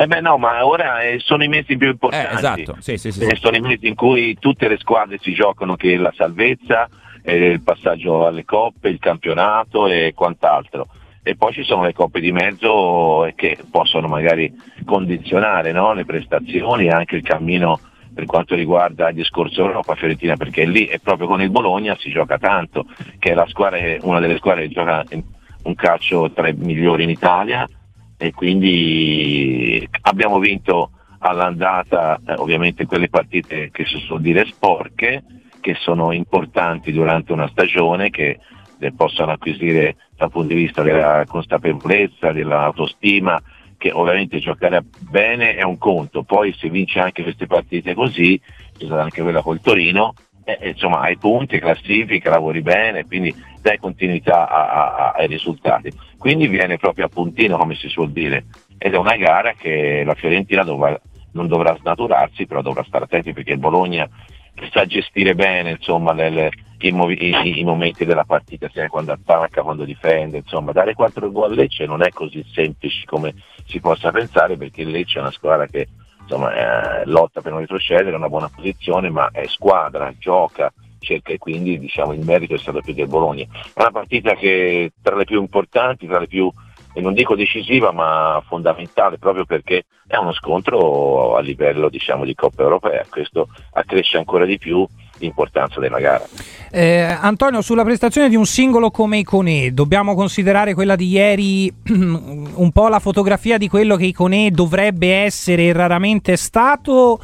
[0.00, 2.32] Eh beh no, ma ora eh, sono i mesi più importanti.
[2.32, 5.32] Eh, esatto, sì, sì, sì, Eh, sono i mesi in cui tutte le squadre si
[5.32, 6.88] giocano che la salvezza,
[7.20, 10.86] eh, il passaggio alle coppe, il campionato e quant'altro.
[11.20, 14.54] E poi ci sono le coppe di mezzo eh, che possono magari
[14.84, 15.92] condizionare no?
[15.94, 17.80] le prestazioni e anche il cammino
[18.14, 22.12] per quanto riguarda il discorso Europa Fiorentina, perché lì è proprio con il Bologna si
[22.12, 22.84] gioca tanto,
[23.18, 25.04] che è la squadra, una delle squadre che gioca
[25.64, 27.68] un calcio tra i migliori in Italia
[28.18, 30.90] e quindi abbiamo vinto
[31.20, 35.22] all'andata, eh, ovviamente quelle partite che si sono dire sporche,
[35.60, 38.38] che sono importanti durante una stagione, che
[38.80, 43.40] eh, possono acquisire dal punto di vista della consapevolezza, dell'autostima,
[43.76, 48.38] che ovviamente giocare bene è un conto, poi se vince anche queste partite così,
[48.76, 50.14] c'è stata anche quella col Torino,
[50.56, 55.90] eh, insomma hai punti, classifica, lavori bene, quindi dai continuità a, a, ai risultati.
[56.16, 58.46] Quindi viene proprio a puntino, come si suol dire,
[58.78, 60.98] ed è una gara che la Fiorentina dovrà,
[61.32, 64.08] non dovrà snaturarsi, però dovrà stare attenti perché il Bologna
[64.72, 69.84] sa gestire bene insomma, le, i, i, i, momenti della partita, sia quando attacca, quando
[69.84, 73.34] difende, insomma, dare 4 gol a Lecce non è così semplice come
[73.66, 75.86] si possa pensare perché Lecce è una squadra che
[76.28, 81.32] insomma, eh, lotta per non retrocedere, è una buona posizione, ma è squadra, gioca, cerca
[81.32, 83.44] e quindi diciamo, il merito è stato più del Bologna.
[83.44, 86.50] È una partita che tra le più importanti, tra le più
[86.94, 92.34] e non dico decisiva ma fondamentale proprio perché è uno scontro a livello diciamo, di
[92.34, 94.86] Coppa Europea, questo accresce ancora di più
[95.18, 96.24] l'importanza della gara.
[96.70, 102.70] Eh, Antonio, sulla prestazione di un singolo come Iconè, dobbiamo considerare quella di ieri un
[102.72, 107.20] po' la fotografia di quello che Iconè dovrebbe essere e raramente è stato?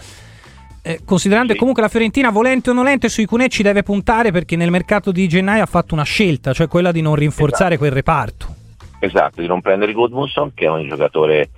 [0.87, 1.53] Eh, considerando sì.
[1.55, 5.13] che comunque la Fiorentina, volente o nolente, su Iconè ci deve puntare perché nel mercato
[5.13, 7.79] di gennaio ha fatto una scelta, cioè quella di non rinforzare esatto.
[7.79, 8.55] quel reparto.
[8.99, 11.51] Esatto, di non prendere Goodmanson, che è un giocatore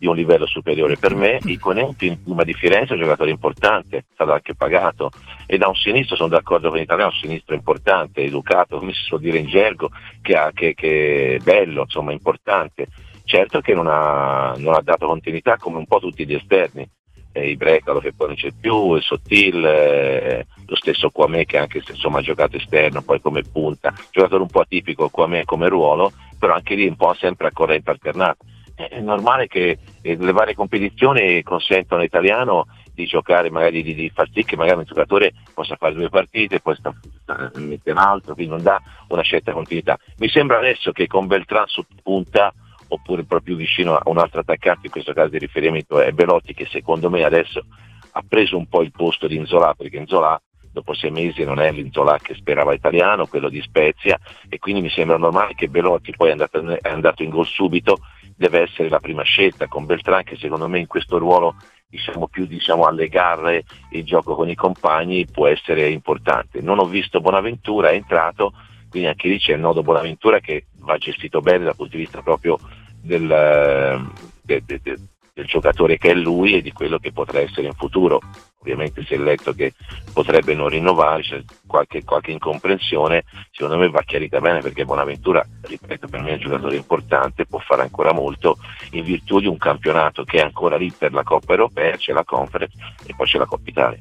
[0.00, 0.96] di un livello superiore.
[0.96, 5.10] Per me, Icone, prima di Firenze, è un giocatore importante, è stato anche pagato.
[5.44, 9.20] E da un sinistro, sono d'accordo con l'italiano, un sinistro importante, educato, come si suol
[9.20, 9.90] dire in gergo,
[10.22, 12.86] che, ha, che, che è bello, insomma importante.
[13.24, 16.88] Certo che non ha, non ha dato continuità come un po' tutti gli esterni,
[17.32, 21.82] eh, Brecalo che poi non c'è più, il Sottil, eh, lo stesso Quame che anche
[21.84, 26.10] se insomma ha giocato esterno, poi come punta, giocatore un po' atipico Quame come ruolo,
[26.38, 28.44] però anche lì un po' sempre a corrente alternata
[28.88, 34.28] è normale che eh, le varie competizioni consentono all'italiano di giocare, magari di, di far
[34.32, 36.92] sì che magari un giocatore possa fare due partite, poi sta,
[37.22, 39.98] sta, mette un altro, quindi non dà una certa continuità.
[40.18, 42.52] Mi sembra adesso che con Beltran su punta
[42.92, 46.66] oppure proprio vicino a un altro attaccante, in questo caso di riferimento è Belotti che
[46.66, 47.64] secondo me adesso
[48.12, 50.40] ha preso un po' il posto di Inzola perché Inzola
[50.72, 54.90] dopo sei mesi non è l'Inzola che sperava italiano, quello di Spezia e quindi mi
[54.90, 57.98] sembra normale che Belotti poi è andato, è andato in gol subito
[58.40, 61.56] deve essere la prima scelta con Beltran che secondo me in questo ruolo
[61.86, 66.62] diciamo più diciamo, alle gare il gioco con i compagni può essere importante.
[66.62, 68.54] Non ho visto Bonaventura, è entrato,
[68.88, 72.22] quindi anche lì c'è il nodo Bonaventura che va gestito bene dal punto di vista
[72.22, 72.58] proprio
[73.02, 74.00] del, eh,
[74.40, 74.98] de, de, de,
[75.40, 78.20] del giocatore che è lui e di quello che potrà essere in futuro.
[78.60, 79.72] Ovviamente si è letto che
[80.12, 86.08] potrebbe non rinnovare, c'è qualche, qualche incomprensione, secondo me va chiarita bene perché Bonaventura, ripeto,
[86.08, 88.58] per me è un giocatore importante, può fare ancora molto
[88.90, 92.24] in virtù di un campionato che è ancora lì per la Coppa Europea, c'è la
[92.24, 92.76] Conference
[93.06, 93.98] e poi c'è la Coppa Italia.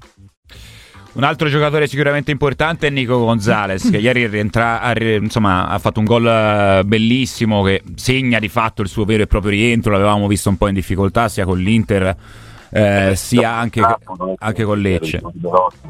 [1.11, 5.99] Un altro giocatore sicuramente importante è Nico Gonzalez, che ieri rientra, ha, insomma, ha fatto
[5.99, 9.91] un gol eh, bellissimo che segna di fatto il suo vero e proprio rientro.
[9.91, 12.15] L'avevamo visto un po' in difficoltà sia con l'Inter
[12.72, 13.81] eh, sia anche,
[14.38, 15.22] anche, con Lecce.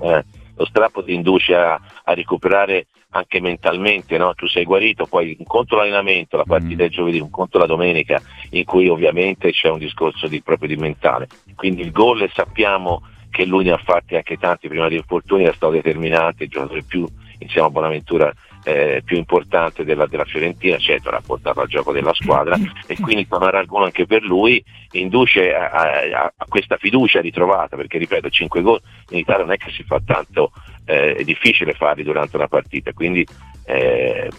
[0.01, 0.25] Eh,
[0.55, 4.33] lo strappo ti induce a, a recuperare anche mentalmente, no?
[4.35, 6.85] tu sei guarito, poi un conto l'allenamento, la partita mm.
[6.85, 8.21] è giovedì, un conto la domenica,
[8.51, 11.27] in cui ovviamente c'è un discorso di, proprio di mentale.
[11.55, 15.53] Quindi il gol sappiamo che lui ne ha fatti anche tanti prima di infortuni, è
[15.53, 17.07] stato determinante, il giocatore più
[17.39, 18.33] insieme a Bonaventura
[18.63, 22.57] eh, più importante della, della, Fiorentina, certo ha portato al gioco della squadra.
[22.85, 27.75] E quindi tornare al gol anche per lui induce a, a, a, questa fiducia ritrovata,
[27.75, 30.51] perché ripeto 5 gol in Italia non è che si fa tanto,
[30.85, 33.25] eh, è difficile farli durante una partita, quindi
[33.65, 34.29] eh,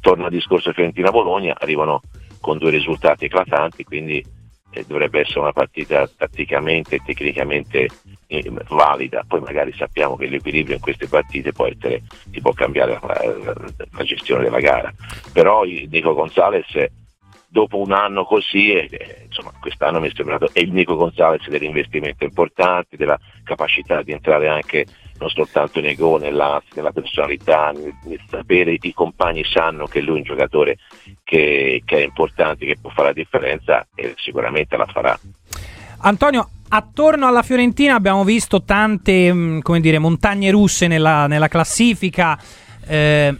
[0.00, 2.02] torna al discorso Fiorentina-Bologna, arrivano
[2.40, 4.24] con due risultati eclatanti, quindi
[4.86, 7.88] dovrebbe essere una partita tatticamente e tecnicamente
[8.26, 12.92] eh, valida, poi magari sappiamo che l'equilibrio in queste partite può essere, si può cambiare
[12.92, 13.54] la, la,
[13.90, 14.92] la gestione della gara,
[15.32, 16.88] però Nico Gonzalez
[17.48, 22.24] dopo un anno così, eh, insomma quest'anno mi è sembrato, è il Nico Gonzalez dell'investimento
[22.24, 24.86] importante, della capacità di entrare anche
[25.20, 30.14] non soltanto nei gol, nell'ansia, nella personalità, nel, nel, sapere i compagni sanno che lui
[30.14, 30.78] è un giocatore
[31.22, 35.18] che, che è importante, che può fare la differenza e sicuramente la farà.
[35.98, 42.40] Antonio, attorno alla Fiorentina abbiamo visto tante mm, dire, montagne russe nella, nella classifica.
[42.86, 43.36] Eh,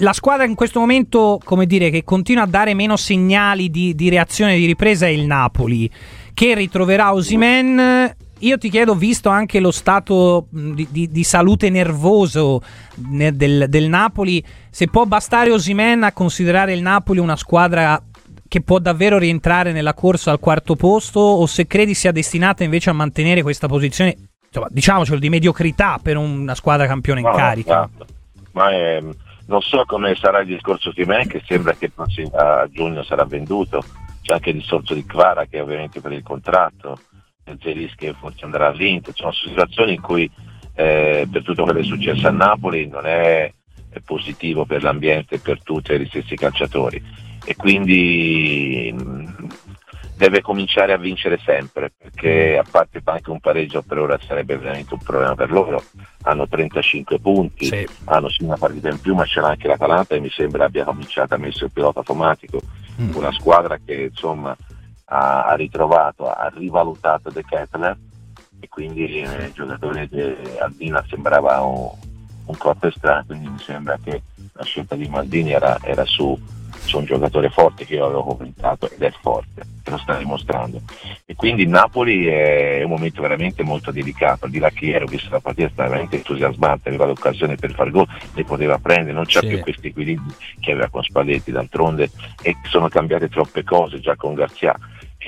[0.00, 4.08] la squadra in questo momento, come dire, che continua a dare meno segnali di, di
[4.08, 5.88] reazione di ripresa è il Napoli,
[6.34, 8.14] che ritroverà Osimen.
[8.40, 12.60] Io ti chiedo, visto anche lo stato di, di, di salute nervoso
[12.94, 18.00] del, del, Napoli, se può bastare Osimen a considerare il Napoli una squadra
[18.46, 22.90] che può davvero rientrare nella corsa al quarto posto o se credi sia destinata invece
[22.90, 27.88] a mantenere questa posizione, insomma, diciamocelo, di mediocrità per una squadra campione in No, carica.
[27.90, 28.06] esatto.
[28.52, 29.14] Ma ehm,
[29.46, 31.90] non so come sarà il discorso di me, che sembra che
[32.32, 33.82] a giugno sarà venduto.
[34.20, 36.98] C'è anche il discorso di Kvara che ovviamente per il contratto,
[37.60, 39.14] Zelis che forse andrà all'Inter.
[39.14, 40.30] Sono situazioni in cui
[40.74, 43.52] eh, per tutto quello che è successo a Napoli non è,
[43.90, 47.02] è positivo per l'ambiente e per tutti e gli stessi calciatori.
[47.44, 49.48] E quindi mh,
[50.16, 54.94] deve cominciare a vincere sempre, perché a parte anche un pareggio per ora sarebbe veramente
[54.94, 55.82] un problema per loro.
[56.22, 60.30] Hanno 35 punti, hanno sì una partita in più, ma c'era anche l'Atalanta e mi
[60.30, 62.60] sembra abbia cominciato a mettere il pilota automatico.
[63.14, 64.56] Una squadra che insomma
[65.08, 67.96] ha, ritrovato, ha rivalutato De Kettler
[68.58, 70.20] e quindi eh, il giocatore di
[70.58, 71.90] Aldina sembrava un,
[72.46, 74.22] un corpo strano, quindi mi sembra che
[74.52, 76.38] la scelta di Maldini era, era su,
[76.78, 80.80] su un giocatore forte che io avevo commentato ed è forte, che lo sta dimostrando.
[81.26, 85.08] E quindi Napoli è un momento veramente molto delicato, al di là che ieri ho
[85.08, 89.26] visto la partita stava veramente entusiasmante, aveva l'occasione per far gol, le poteva prendere, non
[89.26, 89.48] c'è Sì.
[89.48, 92.10] più questi equilibri che aveva con Spalletti, d'altronde
[92.42, 94.74] e sono cambiate troppe cose già con Garzia.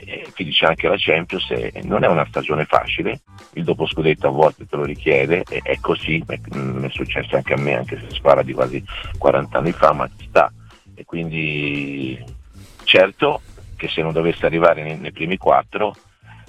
[0.00, 3.20] E quindi c'è anche la Champions e non è una stagione facile,
[3.54, 7.54] il dopo scudetto a volte te lo richiede, è così, è, mm, è successo anche
[7.54, 8.82] a me, anche se si parla di quasi
[9.18, 10.52] 40 anni fa, ma ci sta.
[10.94, 12.22] E quindi
[12.84, 13.40] certo
[13.76, 15.94] che se non dovesse arrivare nei, nei primi quattro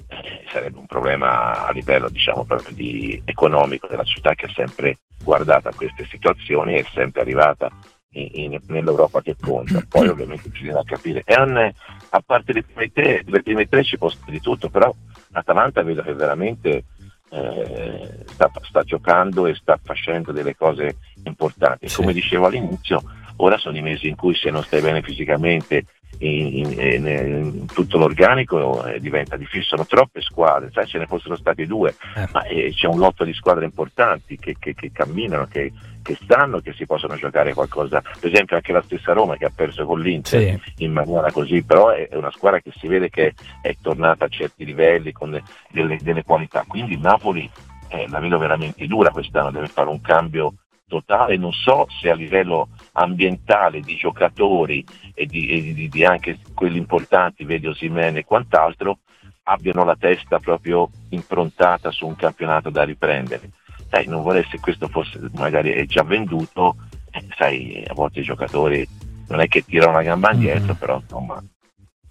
[0.08, 5.68] eh, sarebbe un problema a livello diciamo di economico della città che ha sempre guardato
[5.68, 7.70] a queste situazioni e è sempre arrivata
[8.12, 9.80] in- in- nell'Europa che conta.
[9.88, 11.22] Poi ovviamente bisogna capire.
[11.24, 11.72] E non-
[12.10, 14.92] a parte le prime tre, le prime tre ci può stare di tutto, però
[15.32, 16.84] Atalanta vedo che veramente
[17.30, 21.88] eh, sta, sta giocando e sta facendo delle cose importanti.
[21.92, 23.00] Come dicevo all'inizio,
[23.36, 25.84] ora sono i mesi in cui se non stai bene fisicamente
[26.18, 31.36] in, in- in- tutto l'organico eh, diventa difficile, sono troppe squadre, sai ce ne fossero
[31.36, 31.94] stati due,
[32.32, 35.72] ma eh, c'è un lotto di squadre importanti che, che- che camminano, che,
[36.02, 39.52] che stanno, che si possono giocare qualcosa, per esempio anche la stessa Roma che ha
[39.54, 40.40] perso con l'Inter
[40.78, 44.28] in maniera così, però è, è una squadra che si vede che è tornata a
[44.28, 47.48] certi livelli con de- delle, delle qualità, quindi Napoli
[47.88, 50.52] eh, la vedo veramente dura quest'anno, deve fare un cambio
[50.90, 54.84] totale, non so se a livello ambientale di giocatori
[55.14, 58.98] e di, e di- di anche quelli importanti, vedi Osimene e quant'altro,
[59.44, 63.50] abbiano la testa proprio improntata su un campionato da riprendere.
[63.88, 66.76] Sai, non vorrei se questo fosse magari è già venduto,
[67.10, 68.86] eh, sai, a volte i giocatori
[69.28, 71.42] non è che tirano la gamba indietro, però insomma.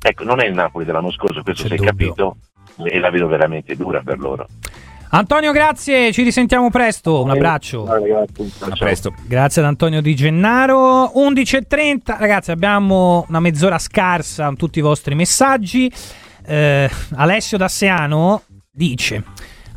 [0.02, 2.38] Ecco, non è il Napoli dell'anno scorso, questo si è capito,
[2.84, 4.48] e la vedo veramente dura per loro.
[5.12, 7.24] Antonio, grazie, ci risentiamo presto.
[7.24, 7.84] Un abbraccio.
[7.86, 9.12] A presto.
[9.26, 11.12] Grazie ad Antonio Di Gennaro.
[11.16, 15.92] 11.30, ragazzi, abbiamo una mezz'ora scarsa tutti i vostri messaggi.
[16.46, 19.24] Eh, Alessio Dasseano dice: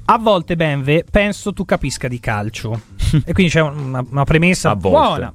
[0.04, 2.82] A volte, Benve, penso tu capisca di calcio.
[3.24, 5.32] e quindi c'è una, una premessa buona.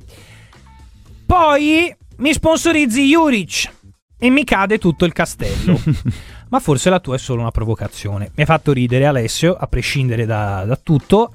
[1.26, 3.72] Poi mi sponsorizzi Juric
[4.20, 5.82] e mi cade tutto il castello.
[6.50, 8.32] Ma forse la tua è solo una provocazione.
[8.36, 11.34] Mi ha fatto ridere Alessio, a prescindere da, da tutto.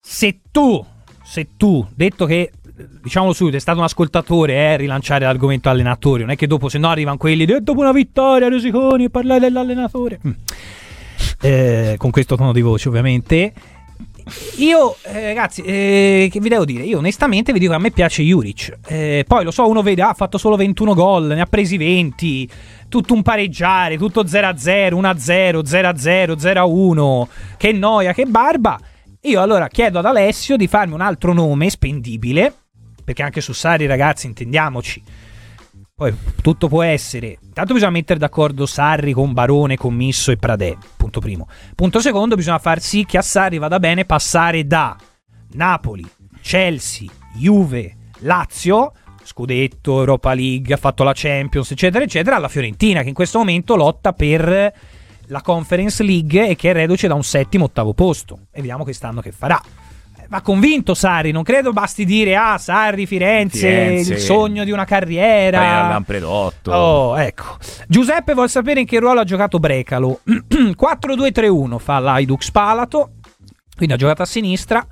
[0.00, 0.84] Se tu,
[1.24, 2.52] se tu, detto che,
[3.02, 6.78] diciamolo subito, è stato un ascoltatore, eh, rilanciare l'argomento allenatori, non è che dopo, se
[6.78, 10.20] no arrivano quelli, "Eh, dopo una vittoria, Rosiconi, parlare dell'allenatore.
[10.26, 10.32] Mm.
[11.40, 13.52] Eh, con questo tono di voce, ovviamente.
[14.56, 16.82] Io, eh, ragazzi, eh, che vi devo dire?
[16.82, 18.76] Io onestamente vi dico che a me piace Juric.
[18.88, 22.48] Eh, poi lo so, uno vede, ha fatto solo 21 gol, ne ha presi 20,
[22.88, 27.28] tutto un pareggiare, tutto 0-0, 1-0, 0-0, 0-1.
[27.56, 28.80] Che noia, che barba.
[29.22, 32.52] Io allora chiedo ad Alessio di farmi un altro nome spendibile,
[33.04, 35.02] perché anche su Sari, ragazzi, intendiamoci.
[35.98, 37.38] Poi tutto può essere.
[37.40, 40.76] Intanto bisogna mettere d'accordo Sarri con Barone, Commisso e Pradè.
[40.94, 41.48] Punto primo.
[41.74, 44.94] Punto secondo, bisogna far sì che a Sarri vada bene passare da
[45.52, 46.06] Napoli,
[46.42, 48.92] Chelsea, Juve, Lazio,
[49.24, 53.74] Scudetto, Europa League, ha fatto la Champions, eccetera, eccetera, alla Fiorentina, che in questo momento
[53.74, 54.74] lotta per
[55.28, 58.48] la Conference League e che è reduce da un settimo, ottavo posto.
[58.50, 59.58] E vediamo quest'anno che farà.
[60.28, 64.14] Va convinto Sarri, non credo basti dire ah Sarri, Firenze, Firenze.
[64.14, 65.84] il sogno di una carriera.
[65.84, 66.72] al Lampredotto.
[66.72, 67.56] Oh, ecco.
[67.86, 70.20] Giuseppe vuol sapere in che ruolo ha giocato Brecalo.
[70.26, 73.12] 4-2-3-1 fa l'Aidux Palato,
[73.76, 74.84] quindi ha giocato a sinistra.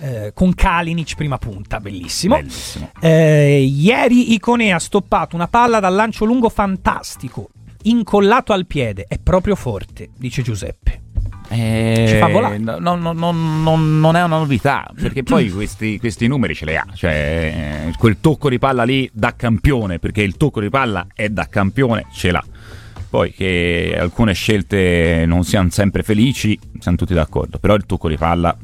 [0.00, 2.36] eh, con Kalinic prima punta, bellissimo.
[2.36, 2.90] Bellissimo.
[3.00, 7.50] Eh, ieri Icone ha stoppato una palla dal lancio lungo fantastico,
[7.82, 11.02] incollato al piede, è proprio forte, dice Giuseppe.
[11.50, 12.58] Eh, Ci fa volare.
[12.58, 16.64] no- no- no- no- non- non è una novità, perché poi questi, questi numeri ce
[16.66, 16.84] li ha.
[16.94, 21.28] Cioè, eh, quel tocco di palla lì da campione, perché il tocco di palla è
[21.28, 22.44] da campione, ce l'ha.
[23.10, 28.16] Poi che alcune scelte non siano sempre felici, siamo tutti d'accordo, però il tocco di
[28.18, 28.54] palla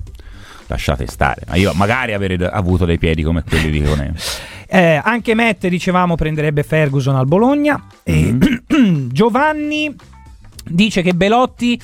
[0.66, 1.43] lasciate stare.
[1.48, 4.12] Ma io magari avere avuto dei piedi come quelli di Conè.
[4.66, 7.81] Eh, anche Matt, dicevamo, prenderebbe Ferguson al Bologna.
[8.02, 8.35] E
[9.12, 9.94] Giovanni
[10.65, 11.81] dice che Belotti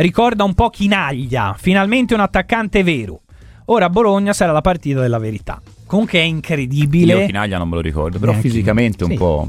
[0.00, 3.22] ricorda un po' Chinaglia, finalmente un attaccante vero.
[3.66, 5.60] Ora a Bologna sarà la partita della verità.
[5.86, 7.14] Comunque è incredibile.
[7.20, 8.52] Io Chinaglia non me lo ricordo, però Neanche io.
[8.54, 9.16] fisicamente un Sì.
[9.16, 9.48] po'...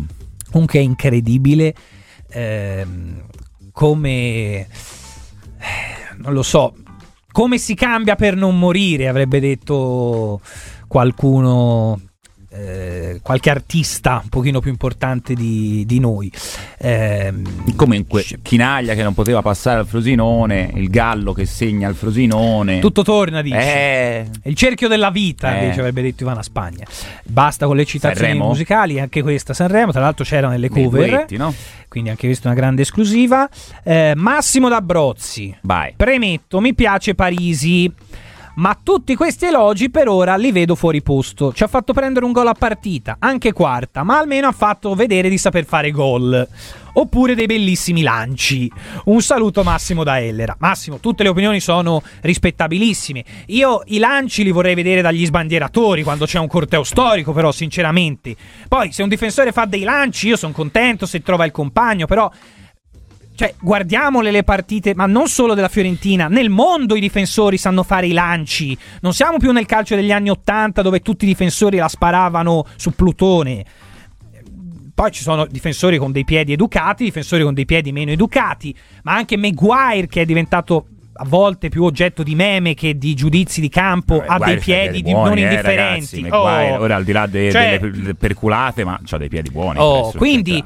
[0.51, 1.73] Comunque è incredibile
[2.29, 3.21] ehm,
[3.71, 4.67] come eh,
[6.17, 6.73] non lo so
[7.31, 10.41] come si cambia per non morire avrebbe detto
[10.87, 11.99] qualcuno
[12.53, 16.29] eh, qualche artista un pochino più importante di, di noi
[16.83, 22.79] Ehm, Comunque, Chinaglia che non poteva passare al Frosinone, il Gallo che segna al Frosinone.
[22.79, 24.29] tutto torna dice Eh.
[24.43, 25.61] Il cerchio della vita Eh.
[25.63, 26.85] invece avrebbe detto Ivana Spagna
[27.23, 28.47] basta con le citazioni Sanremo?
[28.47, 31.53] musicali anche questa Sanremo tra l'altro c'era nelle cover duetti, no?
[31.87, 33.47] quindi anche questa è una grande esclusiva.
[33.83, 35.55] Eh, Massimo D'Abrozzi.
[35.61, 35.93] Vai.
[35.95, 37.91] Premetto, mi piace Parisi.
[38.55, 41.53] Ma tutti questi elogi per ora li vedo fuori posto.
[41.53, 45.29] Ci ha fatto prendere un gol a partita, anche quarta, ma almeno ha fatto vedere
[45.29, 46.47] di saper fare gol.
[46.93, 48.69] Oppure dei bellissimi lanci.
[49.05, 50.57] Un saluto Massimo da Ellera.
[50.59, 53.23] Massimo, tutte le opinioni sono rispettabilissime.
[53.47, 58.35] Io i lanci li vorrei vedere dagli sbandieratori quando c'è un corteo storico, però, sinceramente.
[58.67, 62.29] Poi, se un difensore fa dei lanci, io sono contento se trova il compagno, però
[63.35, 68.07] cioè, guardiamole le partite, ma non solo della Fiorentina, nel mondo i difensori sanno fare
[68.07, 68.77] i lanci.
[69.01, 72.91] Non siamo più nel calcio degli anni Ottanta dove tutti i difensori la sparavano su
[72.91, 73.65] Plutone.
[74.93, 79.15] Poi ci sono difensori con dei piedi educati, difensori con dei piedi meno educati, ma
[79.15, 83.69] anche Maguire che è diventato a volte più oggetto di meme che di giudizi di
[83.69, 86.21] campo, ha dei piedi di- buoni, non eh, indifferenti.
[86.21, 86.81] ragazzi, Oh.
[86.81, 89.79] ora al di là de- Cioè- delle per- perculate, ma ha dei piedi buoni.
[89.79, 90.63] Oh, quindi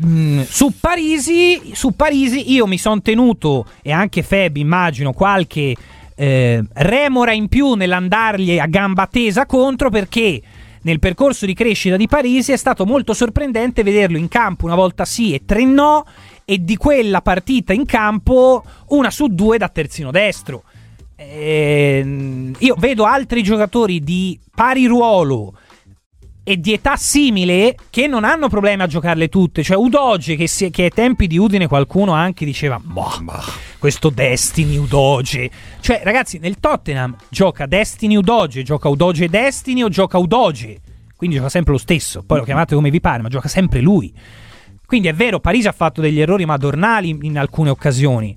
[0.00, 5.74] mh, su Parisi, su Parisi io mi sono tenuto e anche Feb immagino qualche
[6.16, 10.40] eh, remora in più nell'andargli a gamba tesa contro perché
[10.82, 15.04] nel percorso di crescita di Parisi è stato molto sorprendente vederlo in campo una volta
[15.04, 16.04] sì e tre no
[16.44, 20.64] e di quella partita in campo una su due da terzino destro.
[21.16, 25.54] Ehm, io vedo altri giocatori di pari ruolo
[26.44, 29.62] e di età simile che non hanno problemi a giocarle tutte.
[29.62, 33.10] Cioè, Udoge, che, si- che ai tempi di Udine qualcuno anche diceva: Boh,
[33.78, 35.50] questo Destiny Udoge.
[35.80, 40.80] Cioè, ragazzi, nel Tottenham gioca Destiny Udoge, gioca Udoge Destiny o gioca Udoge.
[41.16, 42.22] Quindi gioca sempre lo stesso.
[42.22, 44.12] Poi lo chiamate come vi pare, ma gioca sempre lui.
[44.84, 48.36] Quindi è vero, Parisi ha fatto degli errori madornali in alcune occasioni.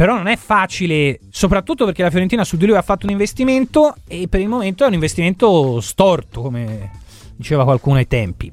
[0.00, 3.96] Però non è facile, soprattutto perché la Fiorentina su di lui ha fatto un investimento
[4.08, 6.90] e per il momento è un investimento storto, come
[7.36, 8.50] diceva qualcuno ai tempi.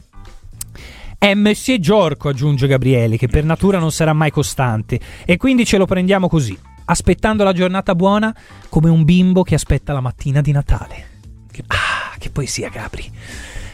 [1.18, 5.00] È Messie Giorco, aggiunge Gabriele, che per natura non sarà mai costante.
[5.24, 8.36] E quindi ce lo prendiamo così, aspettando la giornata buona
[8.68, 11.08] come un bimbo che aspetta la mattina di Natale.
[11.50, 13.10] Che, ah, che poesia, Gabri.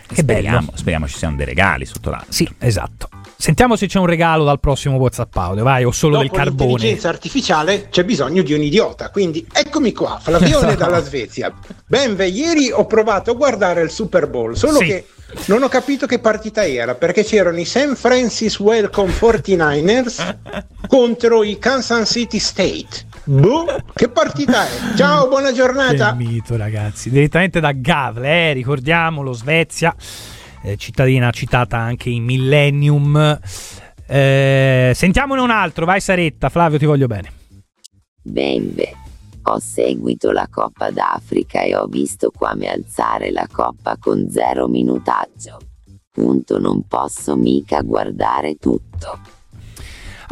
[0.06, 0.78] Che speriamo, bello.
[0.78, 2.32] speriamo ci siano dei regali sotto l'altro.
[2.32, 3.10] Sì, esatto.
[3.44, 6.70] Sentiamo se c'è un regalo dal prossimo WhatsApp audio, vai, o solo del Dopo carbone.
[6.70, 9.10] l'intelligenza artificiale c'è bisogno di un idiota.
[9.10, 11.54] Quindi eccomi qua, Flavione dalla Svezia.
[11.86, 14.86] Benve, ieri ho provato a guardare il Super Bowl, solo Sì.
[14.86, 15.08] che
[15.48, 20.38] non ho capito che partita era, perché c'erano i San Francis Welcome 49ers
[20.88, 23.12] contro i Kansas City State.
[23.26, 24.96] Boh, che partita è?
[24.96, 26.16] Ciao, buona giornata.
[26.16, 27.10] Che mito, ragazzi.
[27.10, 29.94] Direttamente da Gavle, eh, ricordiamolo, Svezia,
[30.64, 33.40] eh, cittadina citata anche in Millennium.
[34.08, 37.32] Eh, sentiamone un altro, vai Saretta, Flavio, ti voglio bene.
[38.22, 38.96] Bembe.
[39.46, 45.60] Ho seguito la Coppa d'Africa e ho visto come alzare la coppa con zero minutaggio.
[46.10, 49.33] Punto non posso mica guardare tutto.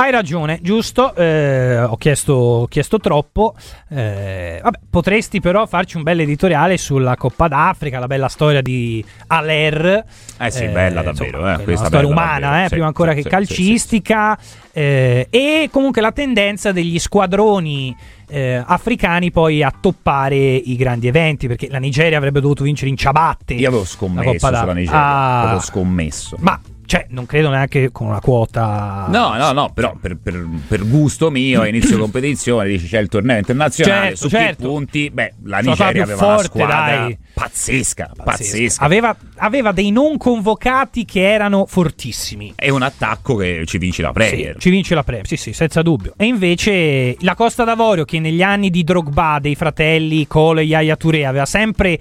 [0.02, 3.54] Hai ragione, giusto, eh, ho, chiesto, ho chiesto troppo.
[3.88, 9.06] Eh, vabbè, potresti però farci un bel editoriale sulla Coppa d'Africa, la bella storia di
[9.28, 10.04] Aller.
[10.40, 13.22] Eh sì, bella davvero, eh, una questa storia umana, davvero, eh, sì, prima ancora sì,
[13.22, 14.40] che calcistica.
[14.72, 17.96] eh, e comunque la tendenza degli squadroni
[18.28, 22.98] eh, africani poi a toppare i grandi eventi, perché la Nigeria avrebbe dovuto vincere in
[22.98, 23.54] ciabatte.
[23.54, 24.74] Io avevo scommesso sulla.
[24.74, 26.38] Nigeria, Ah, avevo scommesso.
[26.40, 26.60] ma
[26.92, 29.06] Cioè, non credo neanche con una quota.
[29.08, 33.38] No, no, no, però per, per- per gusto mio, inizio competizione, dici c'è il torneo
[33.38, 34.62] internazionale, Certo, su certo.
[34.64, 35.10] che punti?
[35.10, 37.18] Beh, la Nigeria aveva una forte, squadra dai.
[37.34, 38.84] pazzesca, pazzesca.
[38.84, 42.52] Aveva, aveva dei non convocati che erano fortissimi.
[42.58, 44.58] È un attacco che ci vince la Premier.
[44.58, 46.14] Ci vince la Premier, sì, sì, senza dubbio.
[46.18, 50.98] E invece la Costa d'Avorio, che negli anni di Drogba, dei fratelli Colo e Yaya
[50.98, 51.98] Touré, aveva sempre.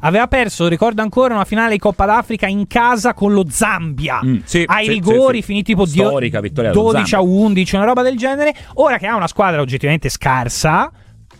[0.00, 4.20] Aveva perso, ricordo ancora, una finale di Coppa d'Africa in casa con lo Zambia.
[4.24, 7.34] Mm, sì, ai sì, rigori, sì, finiti tipo Storica vittoria dello 12 a Zambia.
[7.34, 8.54] 11, una roba del genere.
[8.74, 10.90] Ora che ha una squadra oggettivamente scarsa,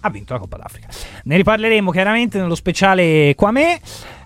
[0.00, 0.88] ha vinto la Coppa d'Africa.
[1.24, 3.80] Ne riparleremo chiaramente nello speciale Quamè.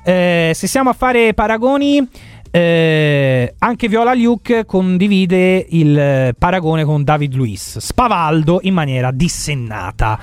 [0.05, 2.07] Eh, se siamo a fare paragoni,
[2.51, 10.19] eh, anche Viola Luke condivide il paragone con David Luiz, spavaldo in maniera dissennata.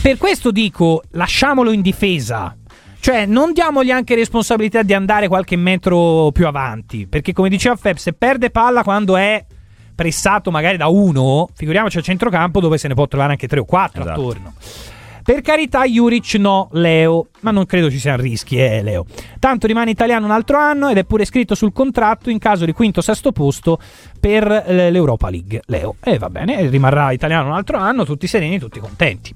[0.00, 2.56] Per questo dico, lasciamolo in difesa.
[3.06, 7.06] Cioè, non diamogli anche responsabilità di andare qualche metro più avanti.
[7.06, 9.44] Perché, come diceva Feb, se perde palla quando è
[9.94, 13.64] pressato magari da uno, figuriamoci al centrocampo dove se ne può trovare anche tre o
[13.64, 14.20] quattro Esatto.
[14.20, 14.54] attorno.
[15.22, 19.06] Per carità, Juric no, Leo, ma non credo ci siano rischi, eh, Leo.
[19.38, 22.72] Tanto rimane italiano un altro anno ed è pure scritto sul contratto in caso di
[22.72, 23.78] quinto o sesto posto
[24.18, 25.94] per eh, l'Europa League, Leo.
[26.02, 29.32] E va bene, rimarrà italiano un altro anno, tutti sereni, tutti contenti.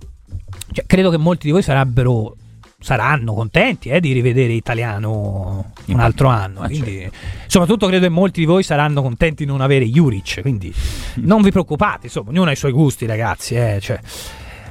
[0.72, 2.34] Cioè, credo che molti di voi sarebbero
[2.80, 6.62] saranno contenti eh, di rivedere italiano un altro anno.
[6.62, 7.08] Quindi,
[7.46, 10.40] soprattutto credo che molti di voi saranno contenti di non avere Juric.
[10.40, 10.72] Quindi
[11.16, 13.54] non vi preoccupate, insomma, ognuno ha i suoi gusti, ragazzi.
[13.54, 14.00] eh, cioè.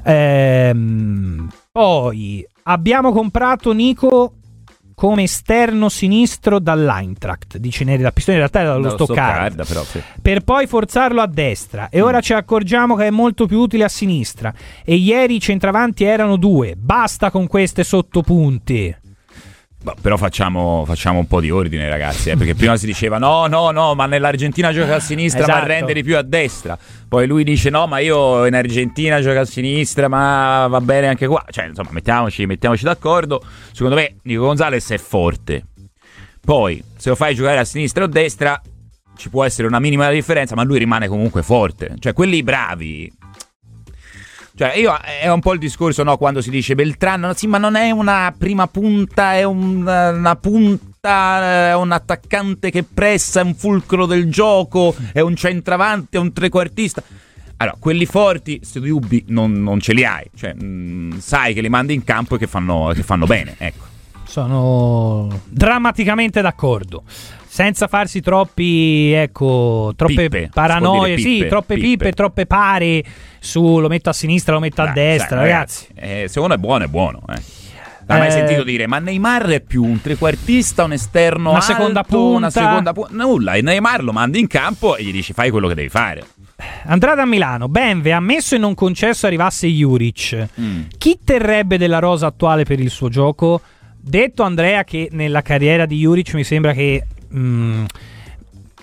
[0.03, 4.33] Ehm, poi abbiamo comprato Nico
[4.99, 9.63] come esterno sinistro dall'Eintracht, dice Neri da Pistone, in realtà era dallo, Dallo Stoccarda Stoccarda,
[9.63, 10.01] però, sì.
[10.21, 11.87] per poi forzarlo a destra.
[11.87, 12.03] E Mm.
[12.03, 14.53] ora ci accorgiamo che è molto più utile a sinistra.
[14.83, 16.75] E ieri i centravanti erano due.
[16.75, 18.93] Basta con queste sottopunti
[19.81, 22.29] Boh, però facciamo, facciamo un po' di ordine, ragazzi.
[22.29, 25.67] eh, perché prima si diceva no, no, no, ma nell'Argentina gioca a sinistra, ma Esatto.
[25.67, 26.77] rende di più a destra.
[27.07, 31.27] Poi lui dice no, ma io in Argentina gioco a sinistra, ma va bene anche
[31.27, 31.45] qua.
[31.49, 33.41] Cioè, insomma, mettiamoci, mettiamoci d'accordo.
[33.71, 35.65] Secondo me Nico Gonzalez è forte.
[36.41, 38.61] Poi, se lo fai giocare a sinistra o a destra,
[39.15, 41.95] ci può essere una minima differenza, ma lui rimane comunque forte.
[41.99, 43.09] Cioè, quelli bravi.
[44.59, 47.57] Cioè, io è un po' il discorso, no, quando si dice Beltrano, no, sì, ma
[47.57, 53.43] non è una prima punta, è un- una punta, è un attaccante che pressa, è
[53.43, 57.01] un fulcro del gioco, è un centravanti, è un trequartista.
[57.55, 60.29] Allora, quelli forti, questi dubbi non, non ce li hai.
[60.35, 63.85] Cioè, mh, sai che li mandi in campo e che fanno, che fanno bene, ecco.
[64.25, 67.03] sono drammaticamente d'accordo
[67.51, 72.11] senza farsi troppi ecco troppe Pippe, paranoie dire sì pippe, troppe pippe, pippe.
[72.11, 73.03] troppe pare
[73.39, 76.63] su lo metto a sinistra lo metto a destra sai, ragazzi eh, secondo me è
[76.63, 77.21] buono, è buono.
[77.27, 77.41] Eh.
[78.05, 81.71] L'hai mai Eh, sentito dire, ma Neymar è più un trequartista, un esterno Una alto,
[81.73, 82.49] seconda una punta?
[82.49, 83.13] seconda punta?
[83.13, 86.23] Nulla, e Neymar lo mandi in campo e gli dici fai quello che devi fare.
[86.85, 90.81] Andrada a Milano Benve ammesso e non concesso arrivasse Juric Mm.
[90.97, 93.61] chi terrebbe della rosa attuale per il suo gioco
[94.01, 97.05] detto Andrea che nella carriera di Juric mi sembra che
[97.35, 97.85] mm,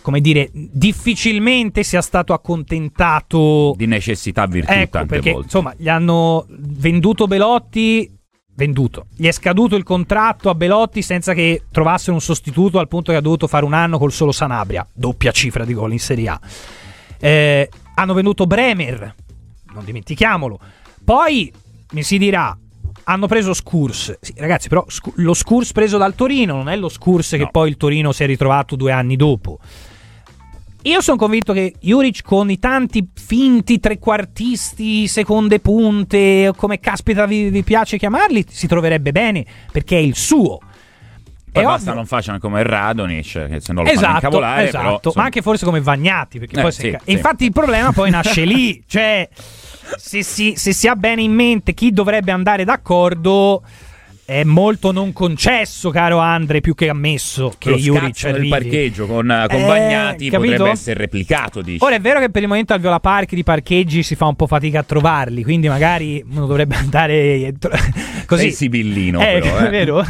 [0.03, 5.47] come dire difficilmente sia stato accontentato Di necessità virtù Ecco, tante perché volte.
[5.47, 8.11] insomma gli hanno venduto Belotti.
[8.55, 9.07] Venduto.
[9.15, 13.19] Gli è scaduto il contratto a Belotti senza che trovassero un sostituto al punto che
[13.19, 14.87] ha dovuto fare un anno col solo Sanabria.
[14.95, 16.41] Doppia cifra di gol in Serie A.
[17.19, 19.15] Eh, hanno venduto Bremer,
[19.75, 20.59] non dimentichiamolo.
[21.05, 21.53] Poi
[21.93, 22.57] mi si dirà.
[23.09, 24.19] Hanno preso Scurs.
[24.21, 27.69] Sì, ragazzi, però Scu- lo Scurs preso dal Torino non è lo Scurs che poi
[27.69, 29.59] il Torino si è ritrovato due anni dopo.
[30.83, 37.49] Io sono convinto che Juric con i tanti finti trequartisti, seconde punte, come caspita vi,
[37.51, 40.59] vi piace chiamarli, si troverebbe bene perché è il suo.
[41.57, 44.69] Poi basta ovvio- non facciano come Radonic, che se no lo fanno Esatto, incavolare.
[44.69, 44.99] esatto.
[45.01, 47.11] però, ma anche forse come Vagnati, perché Eh, poi sì, inca- sì.
[47.13, 49.29] Infatti il problema poi nasce lì, cioè
[49.97, 53.63] se si, se si ha bene in mente chi dovrebbe andare d'accordo
[54.25, 58.49] è molto non concesso, caro Andre, più che ammesso che lo Juric arrivi.
[58.49, 60.51] parcheggio con, con Eh, Bagnati capito?
[60.55, 61.85] potrebbe essere replicato, dici.
[61.85, 64.35] Ora è vero che per il momento al Viola Park di parcheggi si fa un
[64.35, 67.55] po' fatica a trovarli, quindi magari uno dovrebbe andare
[68.27, 68.43] così.
[68.43, 69.67] Sei sibillino, Eh, però, eh.
[69.67, 70.05] è vero.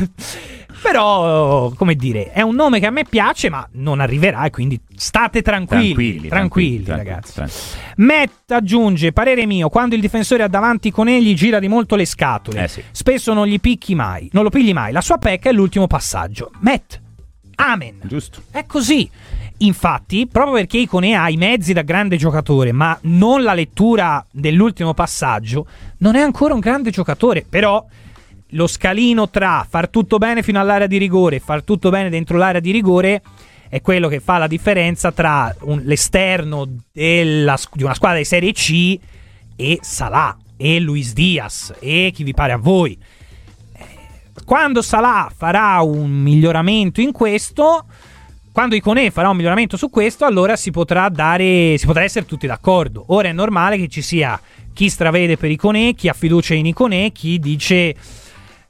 [0.83, 4.81] Però, come dire, è un nome che a me piace, ma non arriverà e quindi
[4.95, 5.87] state tranquilli.
[5.95, 7.33] Tranquilli, Tranquilli, tranquilli, ragazzi.
[7.35, 7.63] tranquilli.
[7.97, 12.05] Matt aggiunge, parere mio, quando il difensore ha davanti con egli gira di molto le
[12.05, 12.65] scatole.
[12.65, 12.83] Eh sì.
[12.91, 14.93] Spesso non gli picchi mai, non lo pigli mai.
[14.93, 16.51] La sua pecca è l'ultimo passaggio.
[16.61, 17.01] Matt,
[17.57, 18.01] amen.
[18.03, 18.43] Giusto.
[18.51, 19.11] È così.
[19.59, 24.93] Infatti, proprio perché Icone ha i mezzi da grande giocatore, ma non la lettura dell'ultimo
[24.93, 25.67] passaggio,
[25.99, 27.47] non è ancora un grande giocatore.
[27.49, 27.83] Però
[28.57, 32.37] lo scalino tra far tutto bene fino all'area di rigore e far tutto bene dentro
[32.37, 33.23] l'area di rigore
[33.69, 38.53] è quello che fa la differenza tra un, l'esterno della, di una squadra di Serie
[38.53, 38.99] C
[39.55, 42.99] e Salah e Luis Diaz e chi vi pare a voi.
[43.73, 43.85] Eh,
[44.45, 47.85] quando Salah farà un miglioramento in questo,
[48.53, 52.47] quando Iconè farà un miglioramento su questo, allora si potrà dare, si potrà essere tutti
[52.47, 53.05] d'accordo.
[53.09, 54.41] Ora è normale che ci sia
[54.73, 57.95] chi stravede per Iconè, chi ha fiducia in Iconè, chi dice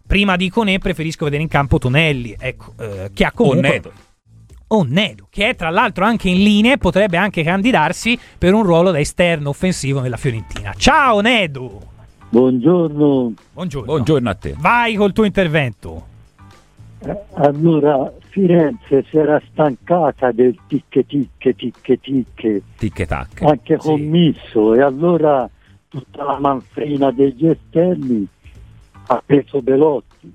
[0.07, 2.37] prima di Iconè preferisco vedere in campo Tonelli.
[2.39, 3.69] Ecco, eh, chi ha comunque...
[3.69, 3.93] O Nedo.
[4.69, 8.63] O Nedo, che è tra l'altro anche in linea e potrebbe anche candidarsi per un
[8.65, 10.73] ruolo da esterno offensivo nella Fiorentina.
[10.77, 11.95] Ciao Nedo!
[12.29, 13.33] Buongiorno.
[13.53, 13.87] Buongiorno.
[13.87, 14.55] Buongiorno a te.
[14.59, 16.07] Vai col tuo intervento.
[16.99, 23.43] Eh, Allora, Firenze si era stancata del ticche ticche ticche ticche, Ticche tac.
[23.43, 25.49] anche commisso, e allora
[25.89, 28.27] tutta la manfrina degli esterni
[29.07, 30.33] ha preso Belotti.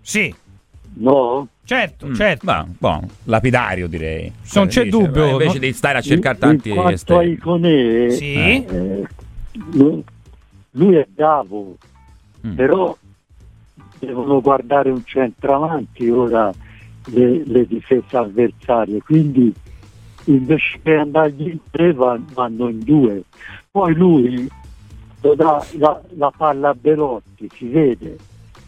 [0.00, 0.34] Sì.
[0.94, 1.46] No?
[1.64, 2.46] Certo, Mm, certo.
[2.46, 4.32] ma, boh, lapidario direi.
[4.54, 7.32] Non c'è Dice, dubbio, Invece non- di stare a cercare tanti in quanto a esterni.
[7.32, 8.34] Iconè, Sì.
[8.64, 9.06] eh,
[9.72, 10.02] lu-
[10.72, 11.76] lui è bravo,
[12.46, 12.54] Mm.
[12.54, 12.96] però
[13.98, 16.50] devono guardare un centravanti ora
[17.06, 19.52] le, le difese avversarie, quindi
[20.24, 23.22] invece che andargli in tre van- vanno in due.
[23.70, 24.48] Poi lui
[25.20, 28.16] lo dà la, la palla a Belotti, si vede,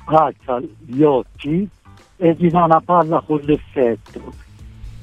[0.05, 1.69] alza gli occhi
[2.17, 4.33] e gli dà una palla con l'effetto.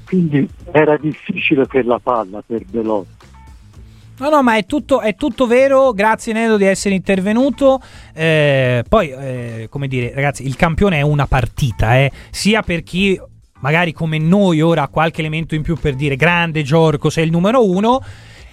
[0.05, 3.25] Quindi era difficile per la palla per Belotti.
[4.19, 5.91] No, no, ma è tutto, è tutto vero.
[5.93, 7.79] Grazie Nedo di essere intervenuto.
[8.13, 13.19] Eh, poi, eh, come dire, ragazzi, il campione è una partita, eh, sia per chi
[13.59, 17.31] magari come noi ora ha qualche elemento in più per dire grande Giorco sei il
[17.31, 18.01] numero uno,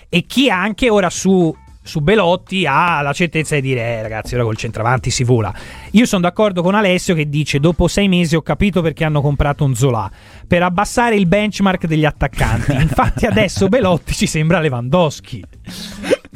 [0.09, 1.55] e chi anche ora su,
[1.87, 5.53] su Belotti ha la certezza di dire, eh, ragazzi, ora col centravanti si vola.
[5.91, 9.65] Io sono d'accordo con Alessio che dice: Dopo sei mesi ho capito perché hanno comprato
[9.65, 10.11] un Zola
[10.49, 12.73] per abbassare il benchmark degli attaccanti.
[12.73, 15.45] Infatti, adesso Belotti ci sembra Lewandowski.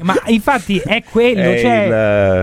[0.03, 1.41] Ma infatti è quello.
[1.41, 1.85] È cioè,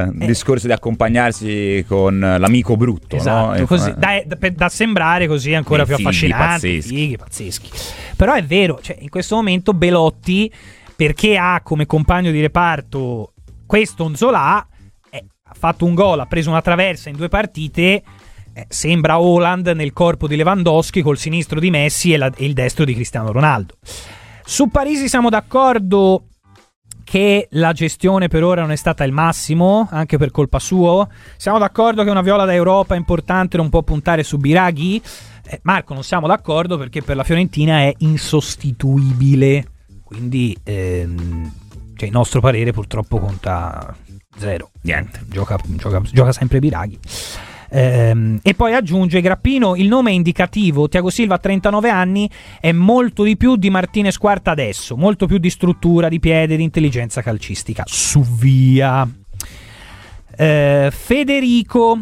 [0.10, 3.66] il eh, discorso di accompagnarsi con l'amico brutto, Esatto, no?
[3.68, 6.46] così, Eh, da, da- da sembrare così ancora più fighi affascinanti.
[6.68, 6.96] pazzeschi.
[6.96, 7.70] Fighi pazzeschi.
[8.18, 10.52] Però è vero, cioè, in questo momento Belotti,
[10.96, 13.34] perché ha come compagno di reparto
[13.66, 14.66] questo Nzola,
[15.10, 18.04] eh, ha fatto un gol, ha preso una traversa in due partite.
[18.58, 22.54] eh, sembra Holland nel corpo di Lewandowski col sinistro di Messi e, la- e il
[22.54, 23.76] destro di Cristiano Ronaldo.
[24.46, 26.28] Su Parisi siamo d'accordo
[27.04, 31.06] che la gestione per ora non è stata il massimo, anche per colpa sua.
[31.36, 35.02] Siamo d'accordo che una viola da Europa importante non può puntare su Biraghi.
[35.48, 39.66] Eh, Marco, non siamo d'accordo perché per la Fiorentina è insostituibile.
[40.06, 41.52] Quindi, ehm,
[41.96, 43.98] cioè, il nostro parere purtroppo conta
[44.38, 44.70] zero.
[44.84, 45.22] Niente.
[45.28, 47.00] Gioca, gioca- gioca sempre Biraghi.
[47.72, 52.30] Ehm, e poi aggiunge Grappino, il nome è indicativo, Tiago Silva a 39 anni
[52.60, 56.64] è molto di più di Martinez Quarta adesso, molto più di struttura, di piede, di
[56.64, 57.84] intelligenza calcistica.
[57.88, 59.08] Su via.
[60.38, 62.00] Eh, Federico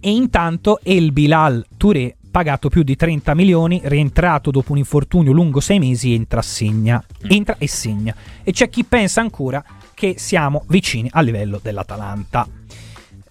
[0.00, 5.60] e intanto El Bilal Touré pagato più di 30 milioni, rientrato dopo un infortunio lungo
[5.60, 8.14] sei mesi, entra, segna, entra e segna.
[8.42, 9.62] E c'è chi pensa ancora
[9.94, 12.59] che siamo vicini al livello dell'Atalanta.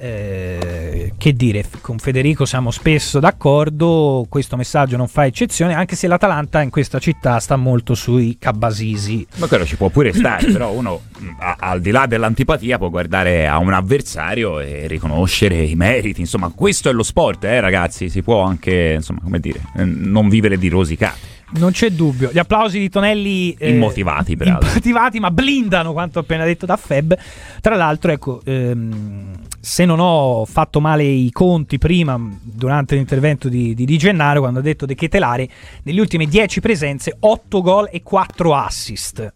[0.01, 6.07] Eh, che dire, con Federico siamo spesso d'accordo, questo messaggio non fa eccezione, anche se
[6.07, 9.27] l'Atalanta in questa città sta molto sui cabasisi.
[9.35, 12.89] Ma quello ci può pure stare, però uno mh, a- al di là dell'antipatia può
[12.89, 16.21] guardare a un avversario e riconoscere i meriti.
[16.21, 18.07] Insomma, questo è lo sport, eh, ragazzi.
[18.09, 21.37] Si può anche, insomma, come dire, eh, non vivere di rosicate.
[21.55, 22.29] Non c'è dubbio.
[22.31, 23.53] Gli applausi di Tonelli.
[23.59, 24.69] eh, Immotivati, peraltro.
[24.69, 27.17] Immotivati, ma blindano quanto appena detto da Feb.
[27.59, 33.73] Tra l'altro, ecco, ehm, se non ho fatto male i conti prima, durante l'intervento di,
[33.73, 35.49] di Di Gennaro, quando ha detto De Ketelare,
[35.83, 39.33] negli ultimi 10 presenze, 8 gol e 4 assist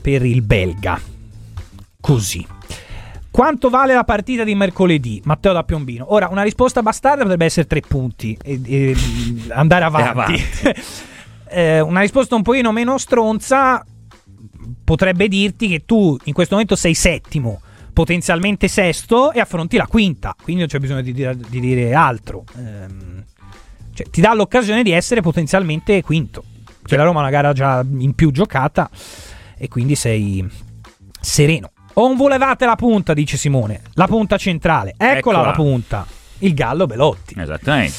[0.00, 1.00] per il belga.
[2.00, 2.46] Così.
[3.30, 5.20] Quanto vale la partita di mercoledì?
[5.24, 6.12] Matteo da Piombino.
[6.12, 8.96] Ora, una risposta bastarda potrebbe essere 3 punti e, e
[9.50, 10.42] andare avanti.
[11.50, 13.82] Eh, una risposta un pochino meno stronza
[14.84, 17.62] potrebbe dirti che tu in questo momento sei settimo,
[17.98, 22.44] potenzialmente sesto e affronti la quinta, quindi non c'è bisogno di, dire- di dire altro.
[22.56, 23.24] Ehm,
[23.92, 26.44] cioè, ti dà l'occasione di essere potenzialmente quinto.
[26.80, 28.88] Che la Roma ha una gara già in più giocata
[29.56, 30.48] e quindi sei
[31.20, 31.72] sereno.
[31.94, 33.80] O non volevate la punta, dice Simone.
[33.94, 34.90] La punta centrale.
[34.96, 35.42] Eccola, Eccola.
[35.42, 36.06] la punta.
[36.38, 37.34] Il Gallo Belotti.
[37.36, 37.96] Esattamente.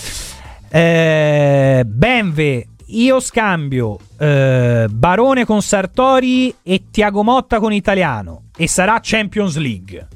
[0.70, 9.00] Eh, Benve, io scambio eh, Barone con Sartori e Tiago Motta con Italiano e sarà
[9.02, 10.08] Champions League.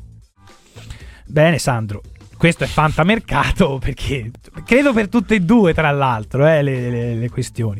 [1.25, 2.01] Bene, Sandro.
[2.37, 4.31] questo è fantamercato perché
[4.65, 7.79] credo per tutte e due, tra l'altro, eh, le, le, le, questioni.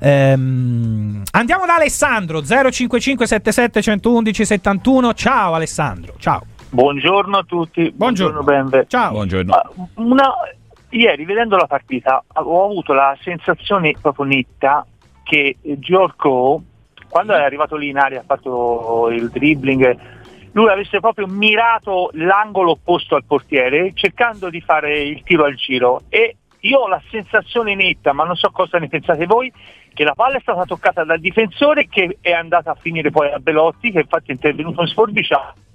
[0.00, 5.14] Ehm, andiamo da Alessandro 055 77 111 71.
[5.14, 6.42] Ciao Alessandro, ciao.
[6.70, 7.90] Buongiorno a tutti.
[7.94, 9.10] Buongiorno, Buongiorno Ciao.
[9.10, 9.52] Buongiorno.
[9.94, 10.32] Una,
[10.90, 14.86] ieri vedendo la partita ho avuto la sensazione proprio netta
[15.22, 16.62] che Giorco
[17.08, 19.98] quando è arrivato lì in aria ha fatto il dribbling
[20.52, 26.02] lui avesse proprio mirato l'angolo opposto al portiere cercando di fare il tiro al giro
[26.08, 29.52] e io ho la sensazione netta, ma non so cosa ne pensate voi,
[29.94, 33.38] che la palla è stata toccata dal difensore che è andata a finire poi a
[33.38, 35.68] Belotti, che infatti è intervenuto in sforbiciato.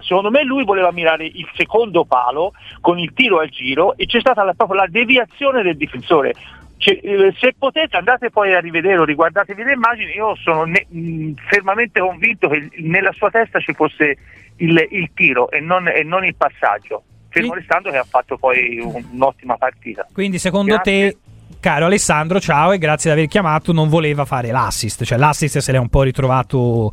[0.00, 4.20] Secondo me lui voleva mirare il secondo palo con il tiro al giro e c'è
[4.20, 6.34] stata la, proprio la deviazione del difensore.
[6.78, 10.86] Cioè, eh, se potete andate poi a rivedere o riguardatevi le immagini, io sono ne-
[10.88, 14.18] mh, fermamente convinto che nella sua testa ci fosse
[14.56, 18.78] il, il tiro e non, e non, il passaggio, fermo restando che ha fatto poi
[18.78, 20.06] un, un'ottima partita.
[20.12, 21.10] Quindi secondo Grazie.
[21.10, 21.18] te,
[21.60, 25.72] caro Alessandro, ciao e grazie di aver chiamato, non voleva fare l'assist, cioè l'assist se
[25.72, 26.92] l'è un po' ritrovato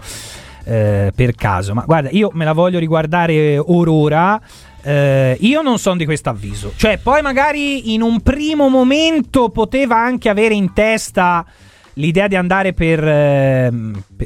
[0.63, 4.39] eh, per caso, ma guarda, io me la voglio riguardare ora.
[4.85, 6.73] Eh, io non sono di questo avviso.
[6.75, 11.45] Cioè, poi magari in un primo momento poteva anche avere in testa
[11.93, 13.71] l'idea di andare per, eh,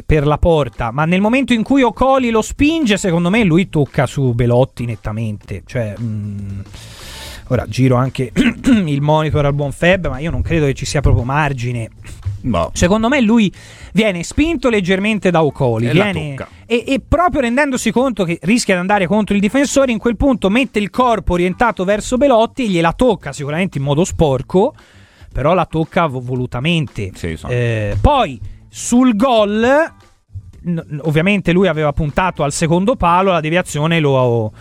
[0.05, 4.05] per la porta, ma nel momento in cui Ocoli lo spinge, secondo me lui tocca
[4.05, 5.63] su Belotti nettamente.
[5.65, 6.63] Cioè, mh,
[7.47, 11.01] ora giro anche il monitor al buon Feb, ma io non credo che ci sia
[11.01, 11.89] proprio margine.
[12.41, 12.69] No.
[12.73, 13.51] Secondo me lui
[13.93, 16.11] viene spinto leggermente da Ocoli E viene-
[16.65, 20.49] e, e proprio rendendosi conto che rischia di andare contro il difensore, in quel punto
[20.49, 24.73] mette il corpo orientato verso Belotti e gliela tocca sicuramente in modo sporco,
[25.33, 27.11] però la tocca vo- volutamente.
[27.53, 28.39] Eh, poi
[28.69, 29.65] sul gol,
[31.01, 34.51] ovviamente lui aveva puntato al secondo palo, la deviazione lo,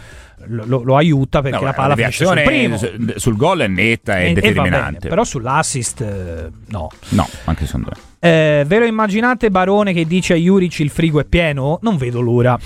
[0.48, 2.76] lo- lo aiuta perché No, la palla finisce sul primo.
[2.76, 5.08] su- sul gol è netta e, E- e va bene, determinante.
[5.08, 6.90] però sull'assist eh, no.
[7.10, 8.00] No, anche secondo me.
[8.18, 11.78] Eh, ve lo immaginate Barone che dice a Juric il frigo è pieno?
[11.82, 12.58] Non vedo l'ora.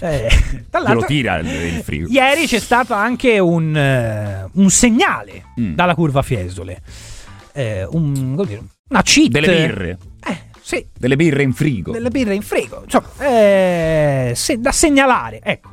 [0.00, 0.28] Eh,
[0.72, 2.08] l'altro, tira il, il frigo.
[2.10, 5.74] ieri c'è stato anche un, eh, un segnale Mm.
[5.74, 6.82] dalla curva Fiesole.
[7.52, 9.30] Eh, un- dire, una cheat.
[9.30, 9.98] Delle birre.
[10.28, 10.86] Eh, sì.
[10.98, 11.92] Delle birre in frigo.
[11.92, 12.82] Delle birre in frigo.
[12.84, 15.40] Insomma, eh, se- da segnalare.
[15.42, 15.70] Ecco.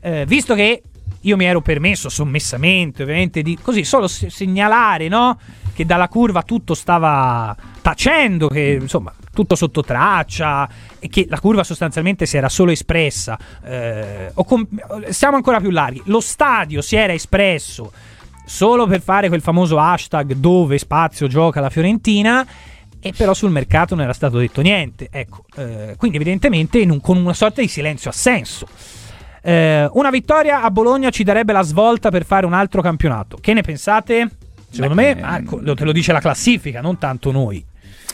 [0.00, 0.82] Eh, visto che
[1.22, 5.38] io mi ero permesso sommessamente, ovviamente, di così solo se- segnalare, no?
[5.74, 10.68] Che dalla curva tutto stava tacendo, che insomma tutto sotto traccia
[10.98, 13.38] e che la curva sostanzialmente si era solo espressa.
[13.64, 14.66] Eh, com-
[15.10, 16.02] siamo ancora più larghi.
[16.06, 17.92] Lo stadio si era espresso
[18.44, 22.46] solo per fare quel famoso hashtag dove spazio gioca la Fiorentina.
[23.00, 25.08] E però sul mercato non era stato detto niente.
[25.12, 28.66] Ecco, eh, quindi evidentemente un- con una sorta di silenzio assenso.
[29.48, 33.38] Eh, una vittoria a Bologna ci darebbe la svolta per fare un altro campionato.
[33.40, 34.28] Che ne pensate?
[34.70, 37.64] Secondo Beh, me, ah, co- te lo dice la classifica, non tanto noi.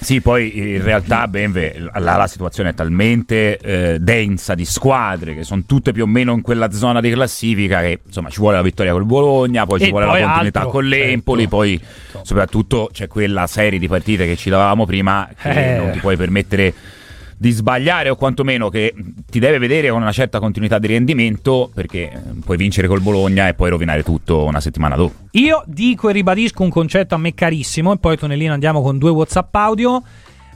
[0.01, 5.45] Sì, poi in realtà Benve, la, la situazione è talmente eh, densa di squadre che
[5.45, 8.63] sono tutte più o meno in quella zona di classifica che insomma ci vuole la
[8.63, 11.57] vittoria col Bologna, poi ci E vuole poi la continuità altro, con l'Empoli, certo.
[11.57, 11.81] poi
[12.23, 15.79] soprattutto c'è quella serie di partite che ci davamo prima che Eh.
[15.79, 16.75] non ti puoi permettere
[17.37, 18.95] di sbagliare o quantomeno che
[19.31, 23.49] ti deve vedere con una certa continuità di rendimento perché eh, puoi vincere col Bologna
[23.49, 25.15] e poi rovinare tutto una settimana dopo.
[25.33, 29.11] Io dico e ribadisco un concetto a me carissimo, e poi Tonellino andiamo con due
[29.11, 30.03] WhatsApp audio.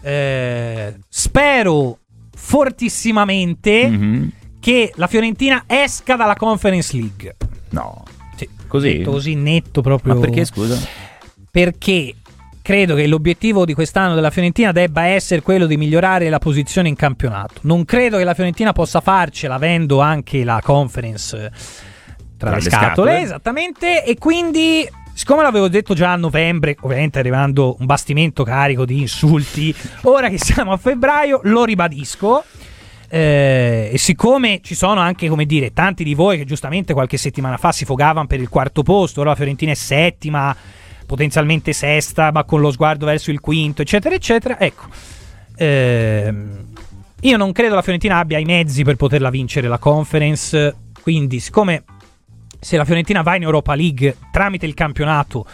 [0.02, 1.98] Eh, spero
[2.34, 4.30] fortissimamente Mhm.
[4.60, 7.36] che la Fiorentina esca dalla Conference League.
[7.70, 8.02] No.
[8.36, 8.98] Sì, Così?
[8.98, 10.14] detto così netto proprio.
[10.14, 10.78] Ma perché scusa?
[11.50, 12.14] Perché
[12.68, 16.96] credo che l'obiettivo di quest'anno della Fiorentina debba essere quello di migliorare la posizione in
[16.96, 17.60] campionato.
[17.62, 21.48] Non credo che la Fiorentina possa farcela avendo anche la Conference eh,
[22.36, 23.20] tra, Tra le le scatole, scatole.
[23.22, 29.00] esattamente, e quindi siccome l'avevo detto già a novembre, ovviamente arrivando un bastimento carico di
[29.00, 29.74] insulti,
[30.04, 32.44] ora che siamo a febbraio lo ribadisco.
[33.08, 37.56] Eh, e siccome ci sono anche, come dire, tanti di voi che giustamente qualche settimana
[37.56, 40.54] fa si fogavano per il quarto posto, ora la Fiorentina è settima,
[41.08, 44.60] potenzialmente sesta, ma con lo sguardo verso il quinto, eccetera, eccetera.
[44.60, 44.84] Ecco,
[45.56, 46.66] ehm,
[47.22, 50.76] io non credo la Fiorentina abbia i mezzi per poterla vincere la conference.
[51.00, 51.84] Quindi, siccome
[52.60, 55.46] se la Fiorentina va in Europa League tramite il campionato,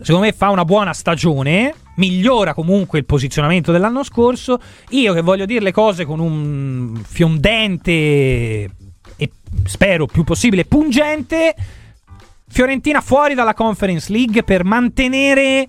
[0.00, 4.60] secondo me fa una buona stagione, migliora comunque il posizionamento dell'anno scorso.
[4.90, 8.70] Io che voglio dire le cose con un fiondente
[9.16, 9.30] e
[9.64, 11.56] spero più possibile pungente.
[12.54, 15.66] Fiorentina fuori dalla Conference League per mantenere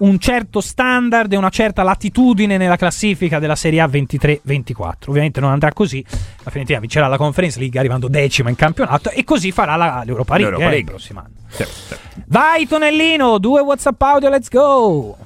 [0.00, 5.08] un certo standard e una certa latitudine nella classifica della Serie A 23-24.
[5.08, 6.04] Ovviamente non andrà così,
[6.42, 10.36] la Fiorentina vincerà la Conference League arrivando decima in campionato e così farà la, l'Europa
[10.36, 10.78] League, L'Europa eh, League.
[10.78, 11.32] il prossimo anno.
[11.48, 11.94] Sì, sì.
[12.26, 15.16] Vai Tonellino, due WhatsApp audio, let's go!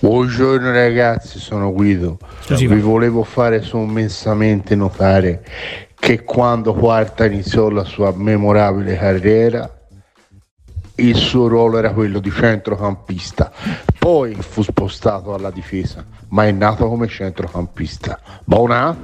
[0.00, 2.18] Buongiorno ragazzi, sono Guido.
[2.40, 2.84] Scusi, Vi va.
[2.84, 5.44] volevo fare sommessamente notare
[5.94, 9.77] che quando Quarta iniziò la sua memorabile carriera,
[10.98, 13.50] il suo ruolo era quello di centrocampista.
[13.98, 18.18] Poi fu spostato alla difesa, ma è nato come centrocampista.
[18.44, 18.96] Buona?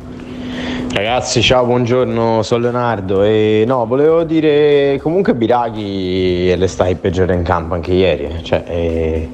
[0.92, 7.34] Ragazzi, ciao, buongiorno, sono Leonardo e no, volevo dire comunque Biraghi le sta il peggiore
[7.34, 8.42] in campo anche ieri, eh.
[8.44, 9.28] cioè, eh,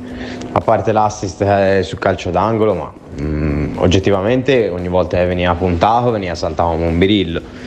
[0.52, 6.10] a parte l'assist eh, sul calcio d'angolo, ma mm, oggettivamente ogni volta che veniva puntato
[6.10, 7.59] veniva saltato come un birillo.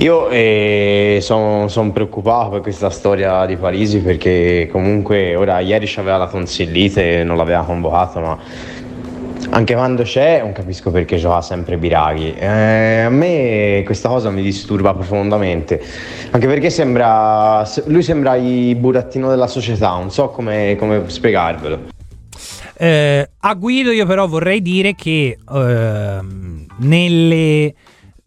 [0.00, 7.20] Io sono preoccupato per questa storia di Parisi perché comunque ora ieri c'aveva la tonsillite
[7.20, 8.38] e non l'aveva convocato, ma
[9.50, 12.32] anche quando c'è non capisco perché gioca sempre Biraghi.
[12.32, 15.78] Eh, a me questa cosa mi disturba profondamente,
[16.30, 21.78] anche perché sembra, se- lui sembra il burattino della società, non so come, come spiegarvelo.
[22.78, 27.74] Eh, a Guido io però vorrei dire che ehm, nelle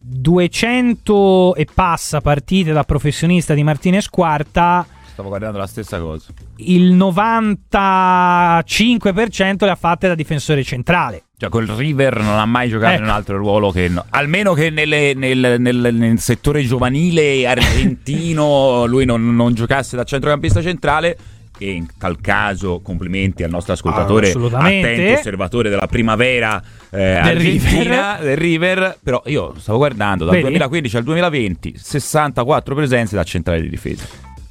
[0.06, 6.26] 200 e passa partite da professionista di Martinez Quarta Stavo guardando la stessa cosa.
[6.58, 11.24] il 95% le ha fatte da difensore centrale.
[11.38, 13.02] Cioè, col River non ha mai giocato Ecco.
[13.04, 13.88] in un altro ruolo che.
[13.90, 20.04] no- almeno che nelle- nel, nel- nel settore giovanile argentino lui non, non giocasse da
[20.04, 21.16] centrocampista centrale.
[21.58, 28.36] E in tal caso, complimenti al nostro ascoltatore, attento osservatore della primavera eh, argentina, del
[28.38, 28.98] River.
[29.02, 30.48] Però io stavo guardando dal Vedi?
[30.48, 34.06] 2015 al 2020, 64 presenze da centrale di difesa.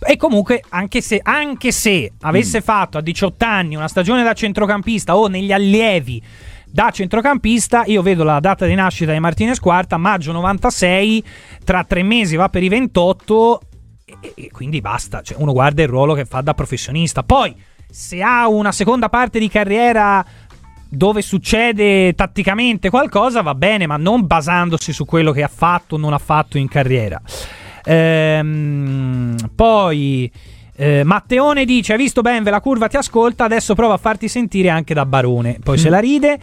[0.04, 2.62] E comunque, anche se, anche se avesse Mm.
[2.62, 6.20] fatto a 18 anni una stagione da centrocampista o negli allievi
[6.66, 11.22] da centrocampista, io vedo la data di nascita di Martinez Quarta, maggio 96,
[11.64, 13.60] tra tre mesi va per i 28
[14.20, 17.22] e, e quindi basta, cioè uno guarda il ruolo che fa da professionista.
[17.22, 17.54] Poi,
[17.90, 20.24] se ha una seconda parte di carriera
[20.88, 25.98] dove succede tatticamente qualcosa va bene, ma non basandosi su quello che ha fatto o
[25.98, 27.20] non ha fatto in carriera.
[27.84, 30.30] Ehm, poi
[30.74, 33.44] eh, Matteone dice: Hai visto Benve, la curva ti ascolta.
[33.44, 35.58] Adesso prova a farti sentire anche da Barone.
[35.62, 36.38] Poi se la ride.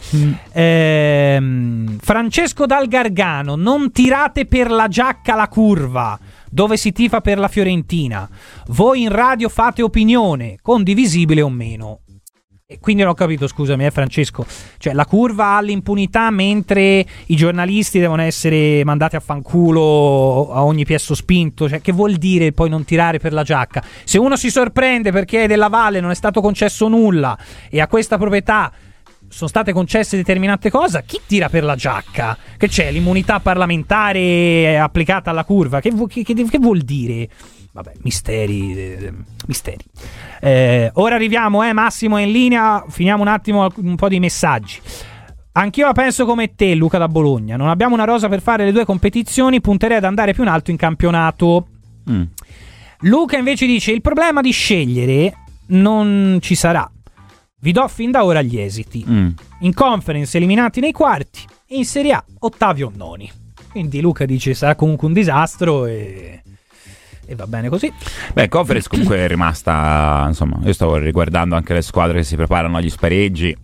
[0.52, 6.18] Ehm, Francesco Dal Gargano: Non tirate per la giacca la curva.
[6.50, 8.28] Dove si tifa per la Fiorentina.
[8.68, 12.00] Voi in radio fate opinione, condivisibile o meno.
[12.72, 14.46] E quindi non ho capito, scusami, eh, Francesco.
[14.78, 20.84] Cioè, la curva ha l'impunità mentre i giornalisti devono essere mandati a fanculo a ogni
[20.84, 21.68] piesso spinto.
[21.68, 23.82] Cioè, che vuol dire poi non tirare per la giacca?
[24.04, 27.36] Se uno si sorprende perché della Valle non è stato concesso nulla
[27.68, 28.72] e a questa proprietà
[29.30, 32.36] sono state concesse determinate cose, chi tira per la giacca?
[32.56, 35.80] Che c'è l'immunità parlamentare applicata alla curva?
[35.80, 37.28] Che, vu- che- che- che vuol dire?
[37.72, 38.74] Vabbè, misteri.
[38.76, 39.12] eh,
[39.46, 39.84] misteri.
[40.40, 42.84] Eh, ora arriviamo, eh, Massimo è in linea.
[42.88, 44.80] Finiamo un attimo un po' di messaggi.
[45.52, 47.56] Anch'io la penso come te, Luca da Bologna.
[47.56, 49.60] Non abbiamo una rosa per fare le due competizioni.
[49.60, 51.66] Punterei ad andare più in alto in campionato.
[52.10, 52.22] Mm.
[53.02, 55.32] Luca invece dice: Il problema di scegliere
[55.66, 56.90] non ci sarà.
[57.62, 59.04] Vi do fin da ora gli esiti.
[59.06, 59.28] Mm.
[59.60, 63.30] In conference eliminati nei quarti e in Serie A Ottavio Noni.
[63.70, 66.42] Quindi Luca dice sarà comunque un disastro e,
[67.26, 67.92] e va bene così.
[68.32, 70.24] Beh, Conference comunque è rimasta.
[70.26, 73.56] Insomma, io stavo riguardando anche le squadre che si preparano agli spareggi.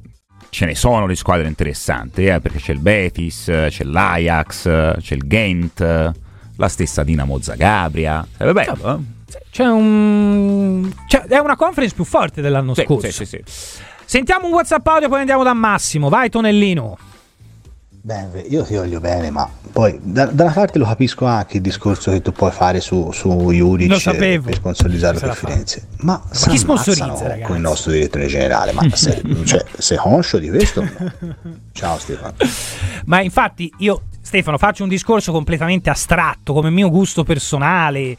[0.48, 4.96] Ce ne sono di squadre interessanti, eh, perché c'è il Betis, eh, c'è l'Ajax, eh,
[5.00, 6.12] c'è il Ghent, eh,
[6.56, 8.26] la stessa Dinamo Zagabria.
[8.36, 9.15] Sarebbe bello, eh?
[9.50, 10.92] C'è un.
[11.08, 13.10] Cioè, è una conference più forte dell'anno Sì, scorso.
[13.10, 13.80] sì, sì, sì.
[14.04, 16.08] Sentiamo un WhatsApp audio, poi andiamo da Massimo.
[16.08, 16.96] Vai, Tonellino.
[17.88, 21.62] Beh, io ti voglio bene, ma poi da, da una parte lo capisco anche il
[21.62, 24.48] discorso che tu puoi fare su, su Juric Lo sapevo.
[25.18, 25.34] per la per.
[25.34, 25.88] Firenze.
[25.98, 27.42] Ma, chi s'ammazzano sponsorizza, ragazzi?
[27.42, 28.70] con il nostro direttore generale?
[28.70, 30.82] Ma se, cioè, sei conscio di questo?
[30.82, 31.12] no?
[31.72, 32.34] Ciao Stefano.
[33.06, 38.16] Ma infatti io, Stefano, faccio un discorso completamente astratto, come mio gusto personale,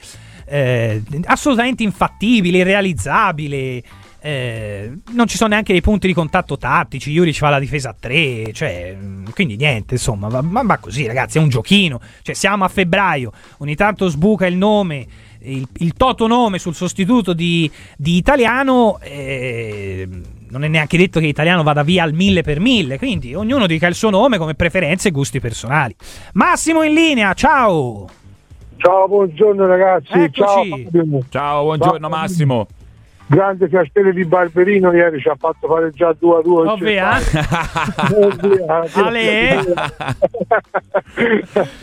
[0.48, 3.84] eh, assolutamente infattibile, irrealizzabile.
[4.19, 7.11] eh, non ci sono neanche dei punti di contatto tattici.
[7.11, 11.38] Juric fa la difesa a 3, cioè, mm, quindi niente, insomma, ma va così, ragazzi.
[11.38, 11.99] È un giochino.
[12.22, 15.06] Cioè, siamo a febbraio, ogni tanto sbuca il nome.
[15.40, 20.10] Il, il toto nome sul sostituto di, di italiano eh,
[20.49, 23.86] non è neanche detto che italiano vada via al mille per mille quindi ognuno dica
[23.86, 25.95] il suo nome come preferenze e gusti personali
[26.34, 28.07] Massimo in linea ciao
[28.77, 30.11] Ciao, buongiorno ragazzi.
[30.13, 30.89] Eccoci.
[30.91, 31.19] Ciao.
[31.29, 32.09] Ciao, buongiorno.
[32.09, 32.67] Massimo.
[33.27, 37.17] grande cartello di Barberino ieri ci ha fatto fare già 2 a 2 Ovvia.
[38.93, 39.63] Ale.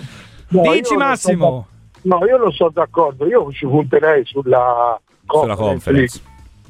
[0.46, 1.66] No, Dici Massimo.
[2.02, 6.20] no, io non sono d'accordo, io ci punterei sulla Sulla conference.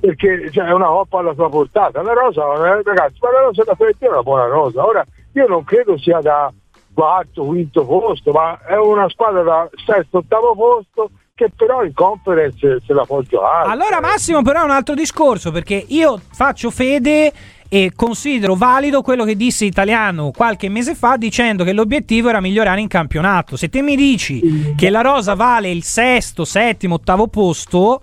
[0.00, 2.00] perché cioè, è una coppa alla sua portata.
[2.00, 4.86] La rosa, eh, ragazzi, ma la rosa da Fiorentina è una buona rosa.
[4.86, 6.50] Ora, io non credo sia da
[6.94, 12.80] quarto, quinto posto, ma è una squadra da sesto, ottavo posto che però in conference
[12.86, 13.68] se la può giocare.
[13.68, 17.32] Allora Massimo però è un altro discorso perché io faccio fede
[17.68, 22.80] e considero valido quello che disse Italiano qualche mese fa dicendo che l'obiettivo era migliorare
[22.80, 23.56] in campionato.
[23.56, 28.00] Se te mi dici che la Rosa vale il sesto, settimo, ottavo posto,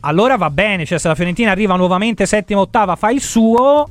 [0.00, 3.88] allora va bene, cioè se la Fiorentina arriva nuovamente settima, ottava, fa il suo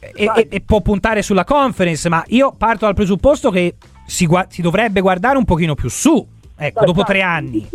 [0.00, 3.74] e, e- e può puntare sulla conference, ma io parto dal presupposto che
[4.06, 6.26] si, gua- si dovrebbe guardare un pochino più su,
[6.56, 7.06] ecco, Dai, dopo dai.
[7.06, 7.68] tre anni.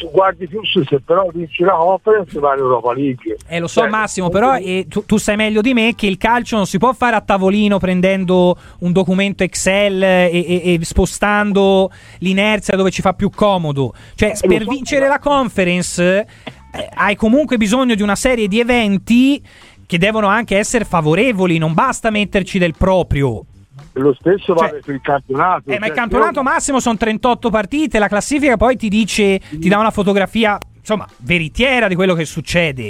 [0.00, 3.36] Tu guardi più su, se però vinci la conference va in Europa League.
[3.46, 6.16] Eh, lo so Cioè, Massimo, però eh, tu, tu sai meglio di me che il
[6.16, 11.90] calcio non si può fare a tavolino prendendo un documento Excel e, e- e spostando
[12.20, 13.92] l'inerzia dove ci fa più comodo.
[14.14, 16.26] Cioè, lo per so, vincere la conference
[16.72, 19.42] eh, hai comunque bisogno di una serie di eventi
[19.90, 23.44] che devono anche essere favorevoli, non basta metterci del proprio.
[23.94, 25.68] Lo stesso vale per il campionato.
[25.68, 29.40] Eh, ma il cioè, campionato io- massimo sono 38 partite, la classifica poi ti dice,
[29.50, 32.84] ti dà una fotografia, insomma, veritiera di quello che succede.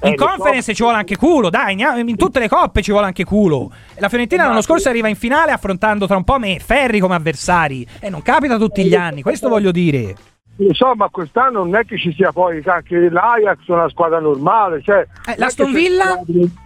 [0.00, 0.74] Eh, In lo conference so.
[0.74, 3.70] ci vuole anche culo, dai, in tutte le coppe ci vuole anche culo.
[3.98, 7.86] La Fiorentina l'anno scorso arriva in finale affrontando tra un po' me Ferri come avversari.
[8.00, 10.16] E non capita tutti gli anni, questo voglio dire.
[10.56, 14.82] Lo so, ma quest'anno non è che ci sia poi anche l'Ajax una squadra normale.
[14.82, 16.20] Cioè, Eh, l'Aston Villa?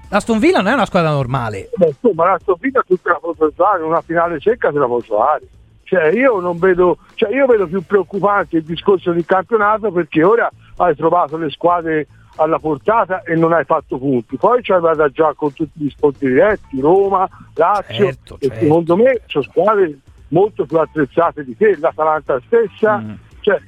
[0.09, 1.71] L'Aston Villa non è una squadra normale.
[1.77, 5.43] Beh, insomma, l'Aston Villa tutta la può giocare, una finale secca se la può giocare.
[5.85, 10.51] Cioè, io non vedo, cioè, io vedo più preoccupante il discorso del campionato perché ora
[10.79, 12.09] hai trovato le squadre
[12.39, 14.37] alla portata e non hai fatto punti.
[14.37, 18.63] Poi ci hai andata già con tutti gli scontri diretti, Roma, Lazio, Certo, e certo.
[18.63, 19.99] secondo me sono squadre
[20.29, 22.99] molto più attrezzate di te, l'Atalanta stessa.
[22.99, 23.13] Mm.
[23.41, 23.61] Cioè,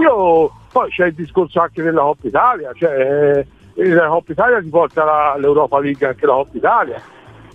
[0.00, 3.44] io poi c'è il discorso anche della Coppa Italia, cioè
[3.74, 7.02] eh, la Coppa Italia ti porta la- l'Europa League anche la Coppa Italia.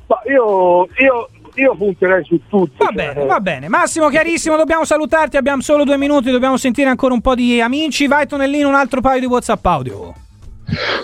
[0.07, 2.83] Ma io, io, io punterei su tutto.
[2.83, 3.67] Va bene, va bene.
[3.69, 8.07] Massimo, chiarissimo, dobbiamo salutarti, abbiamo solo due minuti, dobbiamo sentire ancora un po' di amici.
[8.07, 10.13] Vai Tonellino, un altro paio di WhatsApp audio.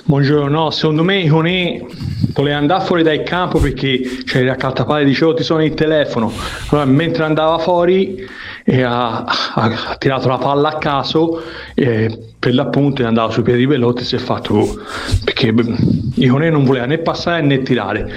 [0.05, 1.85] Buongiorno, no, secondo me Iconè
[2.33, 6.31] voleva andare fuori dal campo perché c'era il caltapale dicevo ti sono il telefono.
[6.69, 8.27] Allora mentre andava fuori
[8.65, 11.43] eh, ha, ha- tirato la palla a caso
[11.75, 14.81] e per l'appunto è andato sui piedi di Velotti e si è fatto
[15.23, 15.53] perché
[16.15, 18.11] Iconè non voleva né passare né tirare.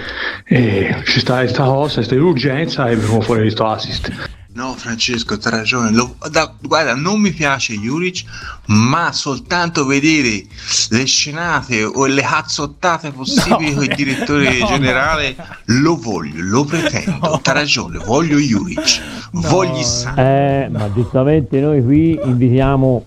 [0.47, 5.41] E ci sta questa cosa, questa urgenza e venuto fuori questo assist No, Francesco, hai
[5.51, 5.91] ragione.
[5.91, 8.23] Lo- da- guarda, non mi piace Juric,
[8.67, 10.45] ma soltanto vedere
[10.91, 14.67] le scenate o le cazzottate possibili No, con il direttore no.
[14.67, 15.35] generale,
[15.67, 17.41] lo voglio, lo pretendo.
[17.43, 19.01] T'ha ragione, voglio Juric,
[19.33, 20.23] voglio sangue.
[20.65, 23.07] Eh, ma giustamente noi qui invitiamo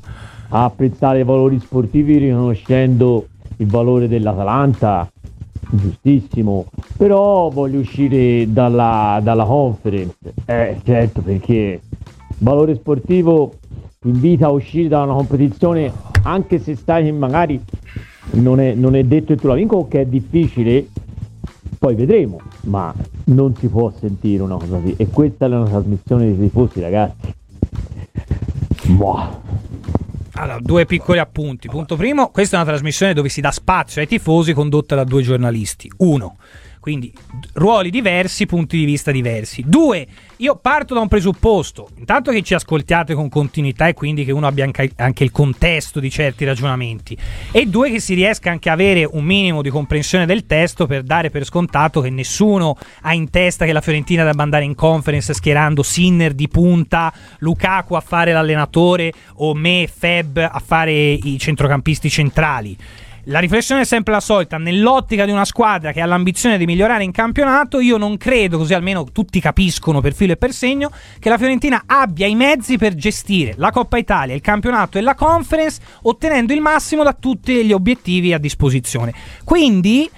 [0.49, 3.28] a apprezzare i valori sportivi riconoscendo
[3.60, 5.10] il valore dell'Atalanta,
[5.72, 6.65] giustissimo,
[6.95, 11.81] però voglio uscire dalla, dalla conference, eh certo perché
[12.39, 13.53] valore sportivo
[13.99, 15.91] ti invita a uscire da una competizione
[16.23, 17.61] anche se sai che magari
[18.31, 20.88] non è, non è detto che tu la vinca o che è difficile,
[21.80, 22.94] poi vedremo, ma
[23.26, 24.95] non si può sentire una cosa così.
[24.98, 27.34] E questa è una trasmissione di tifosi, ragazzi.
[28.88, 29.45] Boh.
[30.39, 31.68] Allora, due piccoli appunti.
[31.68, 35.23] Punto primo, questa è una trasmissione dove si dà spazio ai tifosi condotta da due
[35.23, 35.91] giornalisti.
[35.97, 36.38] Uno,
[36.80, 37.14] quindi
[37.54, 39.64] ruoli diversi, punti di vista diversi.
[39.66, 41.90] Due, io parto da un presupposto.
[41.98, 46.10] Intanto che ci ascoltiate con continuità e quindi che uno abbia anche, il contesto di
[46.10, 47.18] certi ragionamenti.
[47.52, 51.04] E due, che si riesca anche a avere un minimo di comprensione del testo per
[51.04, 55.34] dare per scontato che nessuno ha in testa che la Fiorentina debba andare in conference
[55.34, 62.10] schierando Sinner di punta, Lukaku a fare l'allenatore o me Feb a fare i centrocampisti
[62.10, 62.78] centrali.
[63.30, 67.04] La riflessione è sempre la solita, nell'ottica di una squadra che ha l'ambizione di migliorare
[67.04, 70.90] in campionato, io non credo, così almeno tutti capiscono per filo e per segno,
[71.20, 75.14] che la Fiorentina abbia i mezzi per gestire la Coppa Italia, il campionato e la
[75.14, 79.14] conference, ottenendo il massimo da tutti gli obiettivi a disposizione.
[79.44, 80.10] Quindi,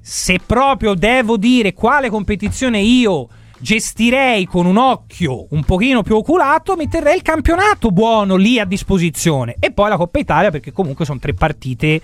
[0.00, 3.28] se proprio devo dire quale competizione io
[3.60, 8.64] gestirei con un occhio un pochino più oculato, mi terrei il campionato buono lì a
[8.64, 12.00] disposizione e poi la Coppa Italia perché comunque sono tre partite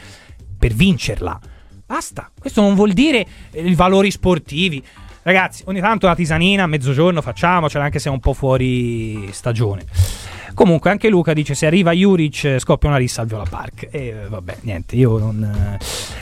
[0.65, 1.39] per vincerla.
[1.85, 4.82] Basta, questo non vuol dire eh, i valori sportivi.
[5.23, 9.85] Ragazzi, ogni tanto la tisanina a mezzogiorno facciamocela anche se è un po' fuori stagione.
[10.55, 13.89] Comunque anche Luca dice se arriva Juric eh, scoppia una rissa al Viola Park.
[13.91, 15.78] E eh, vabbè, niente, io non...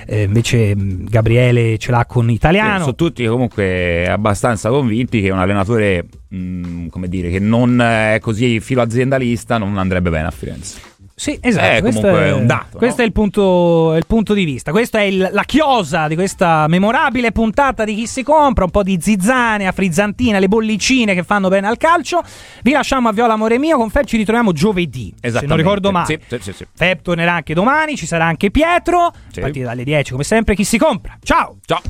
[0.07, 2.81] eh, invece mh, Gabriele ce l'ha con Italiano.
[2.81, 8.59] Sono tutti comunque abbastanza convinti che un allenatore, mh, come dire, che non è così
[8.59, 10.81] filo aziendalista non andrebbe bene a Firenze.
[11.15, 11.67] Sì, esatto.
[11.67, 14.71] È questo comunque un dato, Questo è, il punto, è il punto di vista.
[14.73, 18.65] Questa è il- la chiosa di questa memorabile puntata di chi si compra.
[18.65, 22.23] Un po' di zizzania, frizzantina, le bollicine che fanno bene al calcio.
[22.63, 23.77] Vi lasciamo a Viola Amore Mio.
[23.77, 25.15] Con Feb ci ritroviamo giovedì.
[25.21, 26.07] Se non ricordo male.
[26.07, 26.67] Sì, sì, sì, sì.
[26.75, 27.97] Feb tornerà anche domani.
[27.97, 29.13] Ci sarà anche Pietro.
[29.31, 29.39] Sì.
[29.39, 31.17] A partire dalle 10, come sempre, chi si compra.
[31.23, 31.57] Ciao.
[31.65, 31.81] Ciao.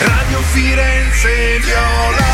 [0.00, 2.30] Radio Firenze Viola.